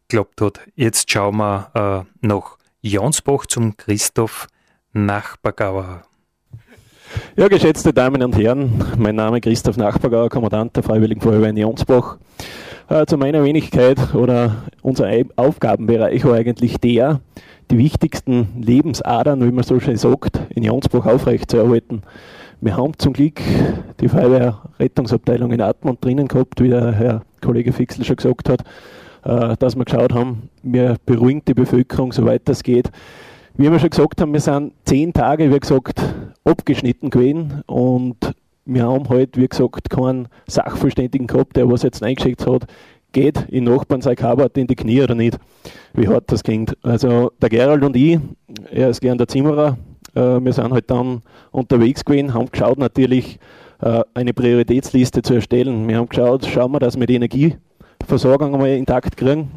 geklappt 0.07 0.39
hat. 0.41 0.59
Jetzt 0.75 1.09
schauen 1.11 1.37
wir 1.37 2.05
äh, 2.21 2.27
nach 2.27 2.59
Jansbach 2.81 3.47
zum 3.47 3.75
Christoph 3.75 4.47
Nachbargauer. 4.93 6.06
Ja, 7.35 7.47
geschätzte 7.47 7.93
Damen 7.93 8.21
und 8.21 8.37
Herren, 8.37 8.83
mein 8.97 9.15
Name 9.15 9.37
ist 9.37 9.43
Christoph 9.43 9.77
Nachbargauer, 9.77 10.29
Kommandant 10.29 10.75
der 10.75 10.83
Freiwilligen 10.83 11.21
Feuerwehr 11.21 11.49
in 11.49 11.57
Jonsbach. 11.57 12.17
Äh, 12.89 13.05
zu 13.05 13.17
meiner 13.17 13.43
Wenigkeit 13.43 14.13
oder 14.13 14.63
unser 14.81 15.09
Aufgabenbereich 15.35 16.25
war 16.25 16.35
eigentlich 16.35 16.77
der, 16.79 17.21
die 17.71 17.77
wichtigsten 17.77 18.61
Lebensadern, 18.61 19.45
wie 19.45 19.51
man 19.51 19.63
so 19.63 19.79
schön 19.79 19.97
sagt, 19.97 20.39
in 20.49 20.63
Jonsbach 20.63 21.05
aufrechtzuerhalten. 21.05 22.01
Wir 22.59 22.75
haben 22.75 22.93
zum 22.97 23.13
Glück 23.13 23.39
die 24.01 24.09
Feuerwehrrettungsabteilung 24.09 25.51
in 25.51 25.61
Atmund 25.61 26.03
drinnen 26.03 26.27
gehabt, 26.27 26.61
wie 26.61 26.69
der 26.69 26.91
Herr 26.91 27.21
Kollege 27.41 27.71
Fixel 27.71 28.03
schon 28.03 28.17
gesagt 28.17 28.49
hat, 28.49 28.61
äh, 29.23 29.55
dass 29.57 29.75
wir 29.75 29.85
geschaut 29.85 30.13
haben, 30.13 30.49
wir 30.63 30.97
beruhigen 31.05 31.43
die 31.47 31.53
Bevölkerung, 31.53 32.11
soweit 32.11 32.41
das 32.45 32.63
geht 32.63 32.91
wie 33.57 33.71
wir 33.71 33.79
schon 33.79 33.89
gesagt 33.89 34.21
haben, 34.21 34.33
wir 34.33 34.39
sind 34.39 34.73
zehn 34.85 35.13
Tage, 35.13 35.51
wie 35.51 35.59
gesagt, 35.59 35.99
abgeschnitten 36.43 37.09
gewesen 37.09 37.63
und 37.65 38.17
wir 38.65 38.83
haben 38.83 39.09
halt, 39.09 39.35
wie 39.35 39.47
gesagt, 39.47 39.89
keinen 39.89 40.27
Sachverständigen 40.47 41.25
gehabt, 41.25 41.55
der 41.55 41.69
was 41.69 41.81
jetzt 41.81 42.03
eingeschickt 42.03 42.45
hat, 42.45 42.67
geht 43.13 43.45
in 43.49 43.63
Nachbarn 43.63 44.01
sein 44.01 44.15
Kabert 44.15 44.57
in 44.57 44.67
die 44.67 44.75
Knie 44.75 45.01
oder 45.01 45.15
nicht, 45.15 45.39
wie 45.93 46.07
hart 46.07 46.31
das 46.31 46.43
klingt. 46.43 46.77
Also 46.83 47.31
der 47.41 47.49
Gerald 47.49 47.83
und 47.83 47.95
ich, 47.95 48.19
er 48.71 48.89
ist 48.89 49.01
gern 49.01 49.17
der 49.17 49.27
Zimmerer, 49.27 49.77
äh, 50.13 50.39
wir 50.39 50.53
sind 50.53 50.71
halt 50.71 50.91
dann 50.91 51.23
unterwegs 51.51 52.05
gewesen, 52.05 52.35
haben 52.35 52.51
geschaut 52.51 52.77
natürlich 52.77 53.39
äh, 53.81 54.03
eine 54.13 54.33
Prioritätsliste 54.33 55.23
zu 55.23 55.33
erstellen. 55.33 55.87
Wir 55.87 55.97
haben 55.97 56.09
geschaut, 56.09 56.45
schauen 56.45 56.73
wir, 56.73 56.79
dass 56.79 56.99
wir 56.99 57.07
die 57.07 57.15
Energieversorgung 57.15 58.53
einmal 58.53 58.69
intakt 58.69 59.17
kriegen. 59.17 59.49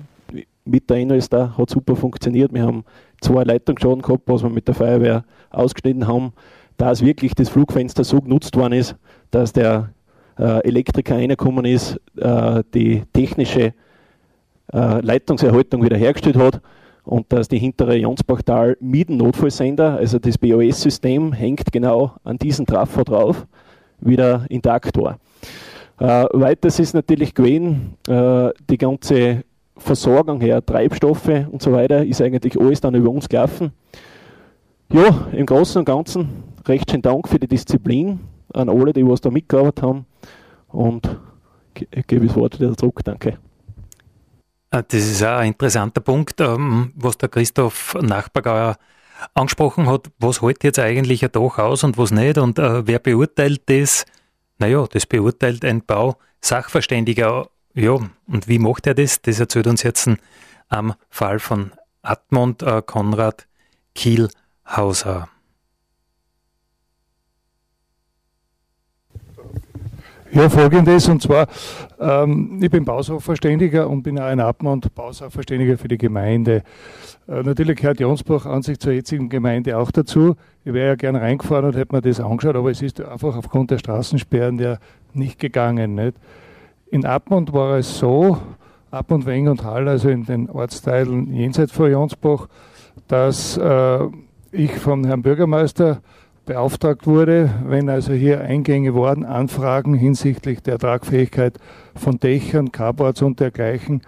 Mit 0.71 0.89
der 0.89 0.99
Innoestar 0.99 1.59
hat 1.59 1.69
super 1.69 1.97
funktioniert. 1.97 2.55
Wir 2.55 2.63
haben 2.63 2.85
zwei 3.21 3.43
Leitungsschaden 3.43 4.03
gehabt, 4.03 4.23
was 4.27 4.45
wir 4.45 4.51
mit 4.51 4.69
der 4.69 4.75
Feuerwehr 4.77 5.25
ausgeschnitten 5.51 6.07
haben, 6.07 6.33
dass 6.77 7.05
wirklich 7.05 7.35
das 7.35 7.49
Flugfenster 7.49 8.05
so 8.05 8.21
genutzt 8.21 8.57
worden 8.57 8.75
ist, 8.75 8.95
dass 9.33 9.53
der 9.53 9.91
äh, 10.39 10.65
Elektriker 10.65 11.17
reingekommen 11.17 11.65
ist, 11.65 12.01
äh, 12.17 12.63
die 12.73 13.03
technische 13.13 13.75
äh, 14.73 15.01
Leitungserhaltung 15.01 15.83
wiederhergestellt 15.83 16.37
hat 16.37 16.61
und 17.05 17.33
dass 17.33 17.49
die 17.49 17.59
hintere 17.59 17.97
Jonsbachtal 17.97 18.77
mit 18.79 19.09
dem 19.09 19.17
Notfallsender, 19.17 19.97
also 19.97 20.21
das 20.21 20.39
BOS-System, 20.39 21.33
hängt 21.33 21.73
genau 21.73 22.13
an 22.23 22.39
diesem 22.39 22.65
Trafo 22.65 23.03
drauf, 23.03 23.45
wieder 24.01 24.47
intakt 24.49 24.97
war. 24.97 25.19
Äh, 25.99 26.27
weiters 26.33 26.79
ist 26.79 26.95
natürlich 26.95 27.35
gewesen, 27.35 27.97
äh, 28.07 28.51
die 28.71 28.79
ganze 28.79 29.43
Versorgung 29.81 30.41
her, 30.41 30.65
Treibstoffe 30.65 31.47
und 31.51 31.63
so 31.63 31.73
weiter, 31.73 32.05
ist 32.05 32.23
eigentlich 32.23 32.59
alles 32.59 32.81
dann 32.81 32.95
über 32.95 33.11
uns 33.11 33.29
gelaufen. 33.29 33.73
Ja, 34.93 35.29
im 35.33 35.47
Großen 35.47 35.79
und 35.79 35.85
Ganzen 35.85 36.45
recht 36.67 36.91
schön 36.91 37.03
Dank 37.03 37.29
für 37.29 37.39
die 37.39 37.49
Disziplin 37.49 38.21
an 38.53 38.69
alle, 38.69 38.93
die 38.93 39.07
was 39.07 39.21
da 39.21 39.31
mitgearbeitet 39.31 39.83
haben 39.83 40.07
und 40.69 41.17
gebe 42.07 42.27
das 42.27 42.37
Wort 42.37 42.61
wieder 42.61 42.77
zurück. 42.77 43.01
Danke. 43.05 43.39
Ah, 44.71 44.83
das 44.83 45.01
ist 45.01 45.23
auch 45.23 45.39
ein 45.39 45.49
interessanter 45.49 46.01
Punkt, 46.01 46.41
ähm, 46.41 46.93
was 46.95 47.19
der 47.19 47.29
Christoph 47.29 47.97
Nachbargauer 48.01 48.77
angesprochen 49.35 49.89
hat. 49.89 50.11
Was 50.19 50.43
hält 50.43 50.63
jetzt 50.63 50.79
eigentlich 50.79 51.25
ein 51.25 51.33
Dach 51.33 51.59
aus 51.59 51.83
und 51.83 51.99
was 51.99 52.13
nicht? 52.13 52.39
Und 52.39 52.59
äh, 52.59 52.87
wer 52.87 52.99
beurteilt 52.99 53.63
das? 53.67 54.05
Naja, 54.59 54.87
das 54.91 55.07
beurteilt 55.07 55.65
ein 55.65 55.83
Bausachverständiger. 55.85 57.49
Ja, 57.75 57.93
und 58.27 58.49
wie 58.49 58.59
macht 58.59 58.87
er 58.87 58.95
das? 58.95 59.23
Das 59.23 59.39
erzählt 59.39 59.69
uns 59.69 59.83
jetzt 59.83 60.09
am 60.69 60.95
Fall 61.09 61.39
von 61.39 61.73
Admont 62.03 62.63
äh, 62.63 62.83
Konrad 62.85 63.47
Kielhauser. 63.95 65.29
Ja, 70.33 70.49
folgendes, 70.49 71.09
und 71.09 71.21
zwar, 71.21 71.49
ähm, 71.99 72.61
ich 72.63 72.71
bin 72.71 72.85
Bausachverständiger 72.85 73.89
und 73.91 74.05
bin 74.05 74.17
auch 74.19 74.27
ein 74.27 74.39
Abmann 74.39 74.75
und 74.75 74.95
Bausachverständiger 74.95 75.77
für 75.77 75.89
die 75.89 75.99
Gemeinde. 75.99 76.63
Äh, 77.27 77.43
natürlich 77.43 77.79
gehört 77.79 77.99
Jonsbach 77.99 78.47
an 78.47 78.63
sich 78.63 78.79
zur 78.79 78.93
jetzigen 78.93 79.29
Gemeinde 79.29 79.77
auch 79.77 79.91
dazu. 79.91 80.37
Ich 80.65 80.73
wäre 80.73 80.89
ja 80.89 80.95
gerne 80.95 81.21
reingefahren 81.21 81.67
und 81.67 81.77
hätte 81.77 81.95
mir 81.95 82.01
das 82.01 82.21
angeschaut, 82.21 82.55
aber 82.55 82.71
es 82.71 82.81
ist 82.81 83.01
einfach 83.01 83.37
aufgrund 83.37 83.73
der 83.73 83.79
Straßensperren 83.79 84.59
ja 84.61 84.79
nicht 85.15 85.41
gegangen. 85.41 85.97
Nicht? 85.97 86.17
In 86.93 87.07
Abmund 87.07 87.53
war 87.53 87.79
es 87.79 87.99
so, 87.99 88.39
Abmund, 88.91 89.25
Weng 89.25 89.47
und 89.47 89.63
Hall, 89.63 89.87
also 89.87 90.09
in 90.09 90.25
den 90.25 90.51
Ortsteilen 90.51 91.33
jenseits 91.33 91.71
von 91.71 91.89
Jonsbach, 91.89 92.49
dass 93.07 93.57
äh, 93.57 94.09
ich 94.51 94.73
vom 94.73 95.05
Herrn 95.05 95.23
Bürgermeister 95.23 96.03
beauftragt 96.47 97.07
wurde, 97.07 97.49
wenn 97.65 97.89
also 97.89 98.13
hier 98.13 98.41
Eingänge 98.41 98.93
waren, 98.97 99.25
Anfragen 99.25 99.95
hinsichtlich 99.95 100.65
der 100.65 100.79
Tragfähigkeit 100.79 101.59
von 101.95 102.19
Dächern, 102.19 102.73
Carports 102.73 103.23
und 103.23 103.39
dergleichen, 103.39 104.03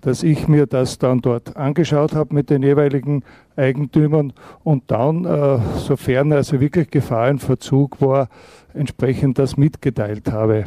dass 0.00 0.24
ich 0.24 0.48
mir 0.48 0.66
das 0.66 0.98
dann 0.98 1.20
dort 1.20 1.56
angeschaut 1.56 2.16
habe 2.16 2.34
mit 2.34 2.50
den 2.50 2.64
jeweiligen 2.64 3.22
Eigentümern 3.54 4.32
und 4.64 4.90
dann, 4.90 5.24
äh, 5.24 5.60
sofern 5.76 6.32
also 6.32 6.60
wirklich 6.60 6.90
Gefahr 6.90 7.28
in 7.28 7.38
Verzug 7.38 8.00
war, 8.00 8.28
entsprechend 8.72 9.38
das 9.38 9.56
mitgeteilt 9.56 10.32
habe. 10.32 10.64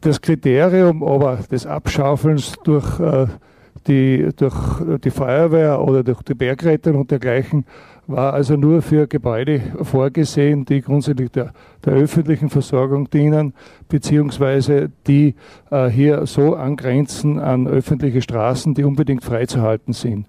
Das 0.00 0.20
Kriterium 0.20 1.02
aber 1.02 1.38
des 1.50 1.66
Abschaufelns 1.66 2.54
durch, 2.64 2.98
äh, 3.00 3.26
die, 3.86 4.28
durch 4.36 4.98
die 5.04 5.10
Feuerwehr 5.10 5.80
oder 5.80 6.02
durch 6.02 6.22
die 6.22 6.34
Bergretter 6.34 6.94
und 6.94 7.10
dergleichen 7.10 7.64
war 8.06 8.34
also 8.34 8.56
nur 8.56 8.82
für 8.82 9.06
Gebäude 9.06 9.60
vorgesehen, 9.82 10.64
die 10.64 10.80
grundsätzlich 10.80 11.30
der, 11.30 11.52
der 11.84 11.94
öffentlichen 11.94 12.50
Versorgung 12.50 13.08
dienen, 13.10 13.54
beziehungsweise 13.88 14.90
die 15.06 15.34
äh, 15.70 15.88
hier 15.88 16.26
so 16.26 16.54
angrenzen 16.56 17.38
an 17.38 17.68
öffentliche 17.68 18.22
Straßen, 18.22 18.74
die 18.74 18.84
unbedingt 18.84 19.22
freizuhalten 19.22 19.92
sind. 19.92 20.26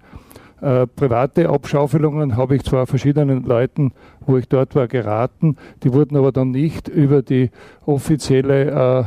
Äh, 0.64 0.86
private 0.86 1.50
Abschaufelungen 1.50 2.38
habe 2.38 2.56
ich 2.56 2.62
zwar 2.62 2.86
verschiedenen 2.86 3.42
Leuten, 3.42 3.92
wo 4.24 4.38
ich 4.38 4.48
dort 4.48 4.74
war, 4.74 4.88
geraten, 4.88 5.58
die 5.82 5.92
wurden 5.92 6.16
aber 6.16 6.32
dann 6.32 6.52
nicht 6.52 6.88
über 6.88 7.20
die 7.20 7.50
offizielle 7.84 9.06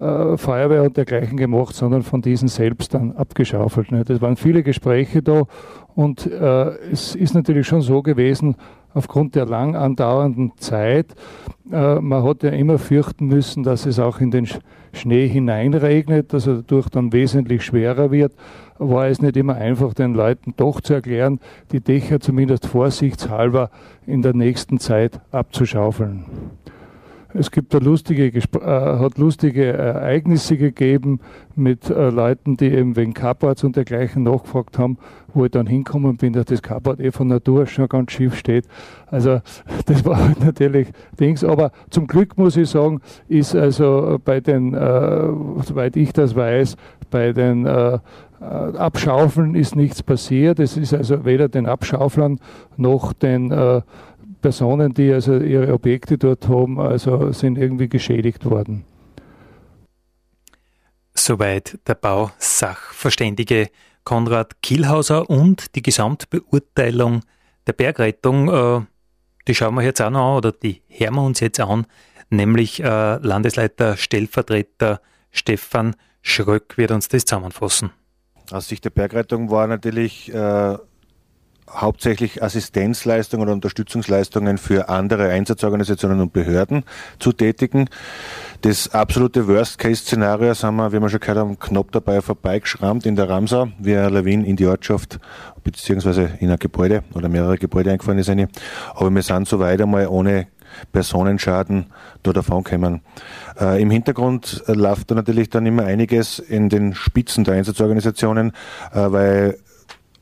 äh, 0.00 0.04
äh, 0.04 0.36
Feuerwehr 0.36 0.82
und 0.82 0.96
dergleichen 0.96 1.36
gemacht, 1.36 1.76
sondern 1.76 2.02
von 2.02 2.22
diesen 2.22 2.48
selbst 2.48 2.92
dann 2.92 3.12
abgeschaufelt. 3.12 3.92
Ne? 3.92 4.02
Das 4.04 4.20
waren 4.20 4.34
viele 4.34 4.64
Gespräche 4.64 5.22
da 5.22 5.44
und 5.94 6.26
äh, 6.26 6.70
es 6.90 7.14
ist 7.14 7.36
natürlich 7.36 7.68
schon 7.68 7.82
so 7.82 8.02
gewesen, 8.02 8.56
aufgrund 8.96 9.34
der 9.34 9.46
lang 9.46 9.76
andauernden 9.76 10.52
Zeit, 10.56 11.14
äh, 11.70 11.96
man 12.00 12.24
hat 12.24 12.42
ja 12.42 12.50
immer 12.50 12.78
fürchten 12.78 13.26
müssen, 13.26 13.62
dass 13.62 13.86
es 13.86 13.98
auch 13.98 14.20
in 14.20 14.30
den 14.30 14.48
Schnee 14.92 15.28
hineinregnet, 15.28 16.32
dass 16.32 16.46
er 16.46 16.56
dadurch 16.56 16.88
dann 16.88 17.12
wesentlich 17.12 17.62
schwerer 17.64 18.10
wird 18.10 18.32
war 18.78 19.06
es 19.06 19.20
nicht 19.20 19.36
immer 19.36 19.54
einfach, 19.54 19.94
den 19.94 20.14
Leuten 20.14 20.54
doch 20.56 20.80
zu 20.80 20.94
erklären, 20.94 21.40
die 21.72 21.80
Dächer 21.80 22.20
zumindest 22.20 22.66
vorsichtshalber 22.66 23.70
in 24.06 24.22
der 24.22 24.34
nächsten 24.34 24.78
Zeit 24.78 25.20
abzuschaufeln. 25.32 26.24
Es 27.38 27.50
gibt 27.50 27.74
da 27.74 27.78
lustige, 27.78 28.26
äh, 28.26 28.40
hat 28.62 29.18
lustige 29.18 29.66
Ereignisse 29.66 30.56
gegeben 30.56 31.20
mit 31.54 31.90
äh, 31.90 32.08
Leuten, 32.08 32.56
die 32.56 32.66
eben 32.66 32.96
wegen 32.96 33.12
Carports 33.12 33.62
und 33.62 33.76
dergleichen 33.76 34.22
nachgefragt 34.22 34.78
haben, 34.78 34.96
wo 35.34 35.44
ich 35.44 35.50
dann 35.50 35.66
hinkommen 35.66 36.16
bin, 36.16 36.32
dass 36.32 36.46
das 36.46 36.62
Carport 36.62 36.98
eh 36.98 37.10
von 37.10 37.28
Natur 37.28 37.66
schon 37.66 37.88
ganz 37.88 38.12
schief 38.12 38.36
steht. 38.36 38.66
Also 39.06 39.40
das 39.86 40.04
war 40.04 40.24
halt 40.24 40.40
natürlich 40.44 40.88
Dings. 41.20 41.44
Aber 41.44 41.72
zum 41.90 42.06
Glück 42.06 42.38
muss 42.38 42.56
ich 42.56 42.70
sagen, 42.70 43.00
ist 43.28 43.54
also 43.54 44.18
bei 44.24 44.40
den, 44.40 44.72
äh, 44.72 45.28
soweit 45.62 45.96
ich 45.96 46.12
das 46.14 46.34
weiß, 46.34 46.76
bei 47.10 47.32
den 47.32 47.66
äh, 47.66 47.98
äh, 48.40 48.44
Abschaufeln 48.44 49.54
ist 49.54 49.76
nichts 49.76 50.02
passiert. 50.02 50.58
Es 50.58 50.76
ist 50.76 50.94
also 50.94 51.24
weder 51.24 51.48
den 51.48 51.66
Abschauflern 51.66 52.38
noch 52.76 53.12
den 53.12 53.50
äh, 53.50 53.82
Personen, 54.46 54.94
die 54.94 55.12
also 55.12 55.38
ihre 55.38 55.72
Objekte 55.72 56.18
dort 56.18 56.46
haben, 56.46 56.78
also 56.78 57.32
sind 57.32 57.58
irgendwie 57.58 57.88
geschädigt 57.88 58.44
worden. 58.44 58.84
Soweit 61.14 61.80
der 61.88 61.96
Bausachverständige 61.96 63.70
Konrad 64.04 64.62
Kielhauser 64.62 65.28
und 65.28 65.74
die 65.74 65.82
Gesamtbeurteilung 65.82 67.22
der 67.66 67.72
Bergrettung, 67.72 68.48
äh, 68.48 68.82
die 69.48 69.54
schauen 69.56 69.74
wir 69.74 69.82
jetzt 69.82 70.00
auch 70.00 70.10
noch 70.10 70.30
an 70.30 70.36
oder 70.36 70.52
die 70.52 70.80
hören 70.86 71.14
wir 71.16 71.22
uns 71.22 71.40
jetzt 71.40 71.58
an, 71.58 71.84
nämlich 72.30 72.80
äh, 72.80 73.16
Landesleiter 73.16 73.96
Stellvertreter 73.96 75.00
Stefan 75.32 75.96
Schröck 76.22 76.78
wird 76.78 76.92
uns 76.92 77.08
das 77.08 77.24
zusammenfassen. 77.24 77.90
Aus 78.52 78.68
Sicht 78.68 78.84
der 78.84 78.90
Bergrettung 78.90 79.50
war 79.50 79.66
natürlich 79.66 80.32
äh, 80.32 80.76
hauptsächlich 81.70 82.42
Assistenzleistungen 82.42 83.42
oder 83.42 83.52
Unterstützungsleistungen 83.52 84.58
für 84.58 84.88
andere 84.88 85.30
Einsatzorganisationen 85.30 86.20
und 86.20 86.32
Behörden 86.32 86.84
zu 87.18 87.32
tätigen. 87.32 87.88
Das 88.62 88.94
absolute 88.94 89.48
Worst-Case-Szenario 89.48 90.54
haben 90.54 90.76
wir, 90.76 90.92
wie 90.92 91.00
wir 91.00 91.08
schon 91.08 91.20
gehört 91.20 91.38
haben, 91.38 91.58
knapp 91.58 91.92
dabei 91.92 92.20
vorbeigeschrammt 92.20 93.06
in 93.06 93.16
der 93.16 93.28
Ramsau, 93.28 93.68
wie 93.78 93.96
ein 93.96 94.12
Lawin 94.12 94.44
in 94.44 94.56
die 94.56 94.66
Ortschaft 94.66 95.18
beziehungsweise 95.64 96.30
in 96.40 96.50
ein 96.50 96.58
Gebäude 96.58 97.02
oder 97.14 97.28
mehrere 97.28 97.58
Gebäude 97.58 97.90
eingefahren 97.90 98.18
ist. 98.18 98.30
Aber 98.94 99.10
wir 99.10 99.22
sind 99.22 99.48
so 99.48 99.58
weit 99.58 99.80
einmal 99.80 100.06
ohne 100.06 100.46
Personenschaden 100.92 101.86
da 102.22 102.32
davon 102.32 102.64
kommen. 102.64 103.00
Äh, 103.58 103.80
Im 103.80 103.90
Hintergrund 103.90 104.62
läuft 104.66 105.10
da 105.10 105.14
natürlich 105.14 105.50
dann 105.50 105.66
immer 105.66 105.84
einiges 105.84 106.38
in 106.38 106.68
den 106.68 106.94
Spitzen 106.94 107.44
der 107.44 107.54
Einsatzorganisationen, 107.54 108.52
äh, 108.92 109.12
weil 109.12 109.58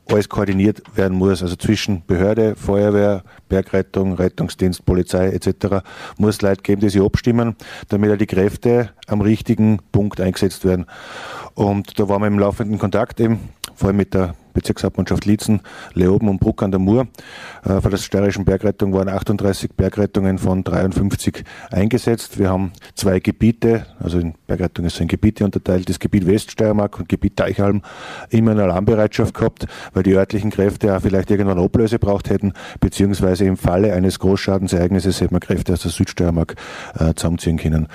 alles 0.07 0.29
koordiniert 0.29 0.81
werden 0.95 1.17
muss, 1.17 1.41
also 1.41 1.55
zwischen 1.55 2.03
Behörde, 2.05 2.55
Feuerwehr, 2.55 3.23
Bergrettung, 3.49 4.13
Rettungsdienst, 4.13 4.85
Polizei 4.85 5.29
etc. 5.29 5.83
muss 6.17 6.41
Leute 6.41 6.61
geben, 6.61 6.81
die 6.81 6.89
sich 6.89 7.01
abstimmen, 7.01 7.55
damit 7.89 8.21
die 8.21 8.27
Kräfte 8.27 8.91
am 9.07 9.21
richtigen 9.21 9.79
Punkt 9.91 10.21
eingesetzt 10.21 10.65
werden. 10.65 10.85
Und 11.53 11.99
da 11.99 12.07
waren 12.09 12.21
wir 12.21 12.27
im 12.27 12.39
laufenden 12.39 12.77
Kontakt 12.77 13.19
eben, 13.19 13.39
vor 13.75 13.87
allem 13.87 13.97
mit 13.97 14.13
der 14.13 14.35
Bezirkshauptmannschaft 14.55 15.25
Liezen, 15.25 15.61
Leoben 15.93 16.27
und 16.27 16.39
Bruck 16.39 16.63
an 16.63 16.71
der 16.71 16.79
Mur. 16.79 17.07
Äh, 17.63 17.81
von 17.81 17.91
der 17.91 17.97
Steirischen 17.97 18.45
Bergrettung 18.45 18.93
waren 18.93 19.09
38 19.09 19.73
Bergrettungen 19.73 20.39
von 20.39 20.63
53 20.63 21.43
eingesetzt. 21.69 22.39
Wir 22.39 22.49
haben 22.49 22.71
zwei 22.95 23.19
Gebiete, 23.19 23.85
also 23.99 24.17
in 24.17 24.33
Bergrettung 24.47 24.85
ist 24.85 24.99
in 24.99 25.07
Gebiete 25.07 25.45
unterteilt, 25.45 25.87
das 25.89 25.99
Gebiet 25.99 26.25
Weststeiermark 26.25 26.97
und 26.99 27.09
Gebiet 27.09 27.35
Teichhalm 27.35 27.83
immer 28.29 28.53
in 28.53 28.59
Alarmbereitschaft 28.59 29.33
gehabt, 29.33 29.67
weil 29.93 30.03
die 30.03 30.13
örtlichen 30.13 30.49
Kräfte 30.49 30.87
ja 30.87 30.99
vielleicht 30.99 31.29
irgendwann 31.29 31.59
Ablöse 31.59 31.99
braucht 31.99 32.29
hätten, 32.29 32.53
beziehungsweise 32.79 33.45
im 33.45 33.57
Falle 33.57 33.93
eines 33.93 34.19
Großschadensereignisses 34.19 35.21
hätte 35.21 35.33
man 35.33 35.41
Kräfte 35.41 35.73
aus 35.73 35.81
der 35.81 35.91
Südsteiermark 35.91 36.55
äh, 36.97 37.13
zusammenziehen 37.13 37.57
können. 37.57 37.87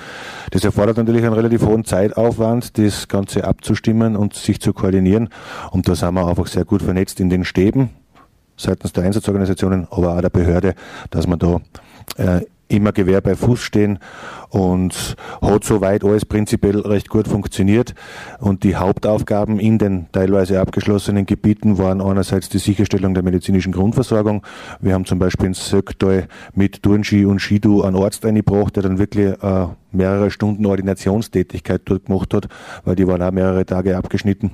Das 0.51 0.63
erfordert 0.63 0.97
natürlich 0.97 1.23
einen 1.23 1.33
relativ 1.33 1.65
hohen 1.65 1.83
Zeitaufwand, 1.85 2.77
das 2.77 3.07
Ganze 3.07 3.43
abzustimmen 3.45 4.15
und 4.15 4.35
sich 4.35 4.61
zu 4.61 4.73
koordinieren. 4.73 5.29
Und 5.71 5.87
da 5.87 5.95
sind 5.95 6.13
wir 6.13 6.27
einfach 6.27 6.47
sehr 6.51 6.65
gut 6.65 6.81
vernetzt 6.81 7.19
in 7.19 7.29
den 7.29 7.45
Stäben 7.45 7.91
seitens 8.57 8.93
der 8.93 9.03
Einsatzorganisationen, 9.03 9.87
aber 9.89 10.15
auch 10.15 10.21
der 10.21 10.29
Behörde, 10.29 10.75
dass 11.09 11.27
man 11.27 11.39
da 11.39 11.61
äh, 12.17 12.41
immer 12.71 12.91
Gewehr 12.93 13.21
bei 13.21 13.35
Fuß 13.35 13.59
stehen 13.59 13.99
und 14.49 15.15
hat 15.41 15.63
soweit 15.63 16.03
alles 16.03 16.25
prinzipiell 16.25 16.79
recht 16.79 17.09
gut 17.09 17.27
funktioniert. 17.27 17.93
Und 18.39 18.63
die 18.63 18.75
Hauptaufgaben 18.75 19.59
in 19.59 19.77
den 19.77 20.07
teilweise 20.11 20.61
abgeschlossenen 20.61 21.25
Gebieten 21.25 21.77
waren 21.77 22.01
einerseits 22.01 22.49
die 22.49 22.59
Sicherstellung 22.59 23.13
der 23.13 23.23
medizinischen 23.23 23.73
Grundversorgung. 23.73 24.45
Wir 24.79 24.93
haben 24.93 25.05
zum 25.05 25.19
Beispiel 25.19 25.47
in 25.47 25.53
Söcktal 25.53 26.27
mit 26.53 26.81
Turnski 26.81 27.25
und 27.25 27.39
Skidu 27.39 27.81
einen 27.81 27.97
Arzt 27.97 28.25
eingebracht, 28.25 28.75
der 28.75 28.83
dann 28.83 28.97
wirklich 28.97 29.33
äh, 29.41 29.67
mehrere 29.91 30.31
Stunden 30.31 30.65
Ordinationstätigkeit 30.65 31.81
dort 31.85 32.05
gemacht 32.05 32.33
hat, 32.33 32.47
weil 32.85 32.95
die 32.95 33.07
waren 33.07 33.21
auch 33.21 33.31
mehrere 33.31 33.65
Tage 33.65 33.97
abgeschnitten 33.97 34.51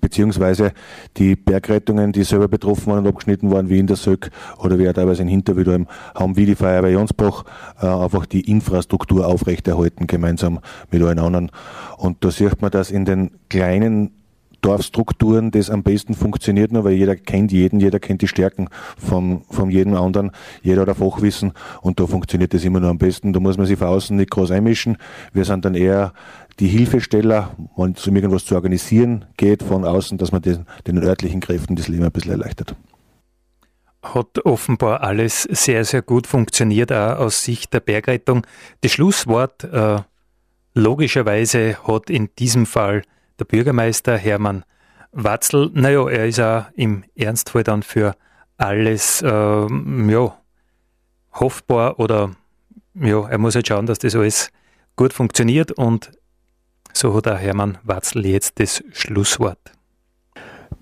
beziehungsweise 0.00 0.72
die 1.16 1.36
Bergrettungen, 1.36 2.12
die 2.12 2.24
selber 2.24 2.48
betroffen 2.48 2.86
waren 2.86 3.00
und 3.00 3.08
abgeschnitten 3.08 3.50
waren, 3.50 3.68
wie 3.68 3.78
in 3.78 3.86
der 3.86 3.96
Söck 3.96 4.30
oder 4.58 4.78
wie 4.78 4.88
auch 4.88 4.92
teilweise 4.92 5.22
in 5.22 5.28
Hinterwiedheim, 5.28 5.86
haben 6.14 6.36
wie 6.36 6.46
die 6.46 6.54
Feuerwehr 6.54 6.90
Jonsbach 6.90 7.44
äh, 7.80 7.86
einfach 7.86 8.26
die 8.26 8.50
Infrastruktur 8.50 9.26
aufrechterhalten, 9.26 10.06
gemeinsam 10.06 10.60
mit 10.90 11.02
allen 11.02 11.18
anderen. 11.18 11.50
Und 11.96 12.24
da 12.24 12.30
sieht 12.30 12.60
man, 12.62 12.70
dass 12.70 12.90
in 12.90 13.04
den 13.04 13.30
kleinen 13.48 14.12
Dorfstrukturen 14.64 15.50
das 15.50 15.68
am 15.68 15.82
besten 15.82 16.14
funktioniert, 16.14 16.72
nur 16.72 16.84
weil 16.84 16.94
jeder 16.94 17.16
kennt 17.16 17.52
jeden, 17.52 17.80
jeder 17.80 18.00
kennt 18.00 18.22
die 18.22 18.28
Stärken 18.28 18.68
von, 18.96 19.42
von 19.50 19.70
jedem 19.70 19.94
anderen, 19.94 20.30
jeder 20.62 20.82
hat 20.82 20.88
ein 20.88 20.94
Fachwissen 20.94 21.52
und 21.82 22.00
da 22.00 22.06
funktioniert 22.06 22.54
das 22.54 22.64
immer 22.64 22.80
nur 22.80 22.88
am 22.88 22.96
besten. 22.96 23.34
Da 23.34 23.40
muss 23.40 23.58
man 23.58 23.66
sich 23.66 23.78
von 23.78 23.88
außen 23.88 24.16
nicht 24.16 24.30
groß 24.30 24.52
einmischen. 24.52 24.96
Wir 25.34 25.44
sind 25.44 25.66
dann 25.66 25.74
eher 25.74 26.14
die 26.60 26.68
Hilfesteller, 26.68 27.50
wenn 27.76 27.92
es 27.92 28.06
um 28.06 28.16
irgendwas 28.16 28.46
zu 28.46 28.54
organisieren 28.54 29.26
geht 29.36 29.62
von 29.62 29.84
außen, 29.84 30.16
dass 30.16 30.32
man 30.32 30.40
den, 30.40 30.64
den 30.86 30.98
örtlichen 30.98 31.40
Kräften 31.40 31.76
das 31.76 31.88
Leben 31.88 32.04
ein 32.04 32.12
bisschen 32.12 32.32
erleichtert. 32.32 32.74
Hat 34.02 34.44
offenbar 34.46 35.02
alles 35.02 35.42
sehr, 35.42 35.84
sehr 35.84 36.02
gut 36.02 36.26
funktioniert, 36.26 36.90
auch 36.90 37.18
aus 37.18 37.42
Sicht 37.42 37.74
der 37.74 37.80
Bergrettung. 37.80 38.46
Das 38.80 38.92
Schlusswort 38.92 39.64
äh, 39.64 39.98
logischerweise 40.74 41.76
hat 41.86 42.08
in 42.08 42.30
diesem 42.38 42.64
Fall 42.64 43.02
der 43.38 43.44
Bürgermeister 43.44 44.16
Hermann 44.16 44.64
Watzel. 45.12 45.70
Naja, 45.74 46.08
er 46.08 46.26
ist 46.26 46.40
auch 46.40 46.64
im 46.74 47.04
Ernstfall 47.14 47.64
dann 47.64 47.82
für 47.82 48.14
alles 48.56 49.22
äh, 49.22 49.28
ja, 49.28 50.38
hoffbar 51.32 51.98
oder 51.98 52.36
ja, 52.94 53.28
er 53.28 53.38
muss 53.38 53.54
halt 53.54 53.68
schauen, 53.68 53.86
dass 53.86 53.98
das 53.98 54.14
alles 54.14 54.50
gut 54.96 55.12
funktioniert 55.12 55.72
und 55.72 56.12
so 56.92 57.14
hat 57.14 57.26
auch 57.26 57.38
Hermann 57.38 57.78
Watzl 57.82 58.24
jetzt 58.24 58.60
das 58.60 58.84
Schlusswort. 58.92 59.58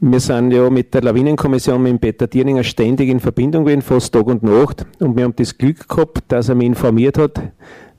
Wir 0.01 0.21
sind 0.21 0.51
ja 0.51 0.69
mit 0.69 0.93
der 0.95 1.03
Lawinenkommission 1.03 1.83
mit 1.83 2.01
Peter 2.01 2.27
Dierninger 2.27 2.65
ständig 2.65 3.09
in 3.09 3.21
Verbindung 3.21 3.65
gewesen, 3.65 3.83
fast 3.83 4.13
Tag 4.13 4.27
und 4.27 4.43
Nacht. 4.43 4.85
Und 4.99 5.17
wir 5.17 5.25
haben 5.25 5.37
das 5.37 5.57
Glück 5.57 5.89
gehabt, 5.89 6.25
dass 6.29 6.49
er 6.49 6.57
mich 6.57 6.67
informiert 6.67 7.19
hat, 7.19 7.41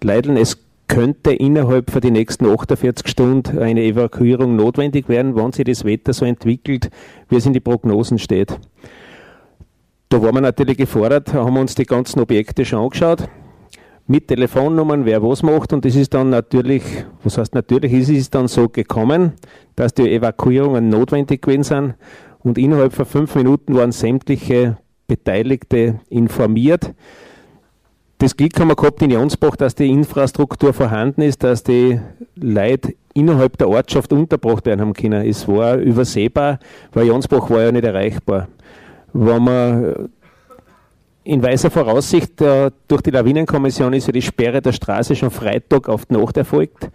Leideln, 0.03 0.35
es 0.35 0.62
könnte 0.93 1.33
innerhalb 1.33 1.89
von 1.89 2.01
den 2.01 2.13
nächsten 2.13 2.45
48 2.45 3.07
Stunden 3.07 3.57
eine 3.57 3.81
Evakuierung 3.83 4.55
notwendig 4.55 5.09
werden, 5.09 5.35
wenn 5.35 5.51
sich 5.51 5.65
das 5.65 5.85
Wetter 5.85 6.13
so 6.13 6.23
entwickelt, 6.23 6.91
wie 7.29 7.37
es 7.37 7.47
in 7.47 7.53
die 7.53 7.59
Prognosen 7.59 8.19
steht. 8.19 8.59
Da 10.09 10.21
waren 10.21 10.35
wir 10.35 10.41
natürlich 10.41 10.77
gefordert, 10.77 11.33
haben 11.33 11.57
uns 11.57 11.73
die 11.73 11.85
ganzen 11.85 12.19
Objekte 12.19 12.63
schon 12.63 12.77
angeschaut, 12.77 13.27
mit 14.05 14.27
Telefonnummern, 14.27 15.05
wer 15.05 15.23
was 15.23 15.41
macht. 15.41 15.73
Und 15.73 15.83
das 15.83 15.95
ist 15.95 16.13
dann 16.13 16.29
natürlich, 16.29 16.83
was 17.23 17.39
heißt 17.39 17.55
natürlich, 17.55 17.91
ist 17.91 18.09
es 18.09 18.29
dann 18.29 18.47
so 18.47 18.69
gekommen, 18.69 19.33
dass 19.75 19.95
die 19.95 20.13
Evakuierungen 20.13 20.89
notwendig 20.89 21.41
gewesen 21.41 21.63
sind. 21.63 21.95
Und 22.41 22.59
innerhalb 22.59 22.93
von 22.93 23.07
fünf 23.07 23.33
Minuten 23.33 23.73
waren 23.73 23.91
sämtliche 23.91 24.77
Beteiligte 25.07 26.01
informiert. 26.09 26.93
Das 28.23 28.37
Glück 28.37 28.57
haben 28.57 28.69
wir 28.69 28.77
gehabt 28.77 29.01
in 29.01 29.11
Jonsbach, 29.11 29.57
dass 29.57 29.75
die 29.75 29.89
Infrastruktur 29.89 30.71
vorhanden 30.71 31.23
ist, 31.23 31.43
dass 31.43 31.61
die 31.61 31.99
Leute 32.37 32.95
innerhalb 33.13 33.57
der 33.57 33.67
Ortschaft 33.67 34.13
untergebracht 34.13 34.65
werden 34.65 34.79
haben 34.79 34.93
können. 34.93 35.27
Es 35.27 35.45
war 35.45 35.75
übersehbar, 35.75 36.59
weil 36.93 37.07
Jonsbach 37.07 37.49
war 37.49 37.63
ja 37.63 37.73
nicht 37.73 37.83
erreichbar. 37.83 38.47
Wenn 39.11 39.43
man 39.43 40.09
in 41.25 41.43
weiser 41.43 41.69
Voraussicht 41.69 42.39
äh, 42.39 42.71
durch 42.87 43.01
die 43.01 43.11
Lawinenkommission 43.11 43.91
ist 43.91 44.07
ja 44.07 44.13
die 44.13 44.21
Sperre 44.21 44.61
der 44.61 44.71
Straße 44.71 45.17
schon 45.17 45.29
Freitag 45.29 45.89
auf 45.89 46.05
die 46.05 46.13
Nacht 46.13 46.37
erfolgt. 46.37 46.91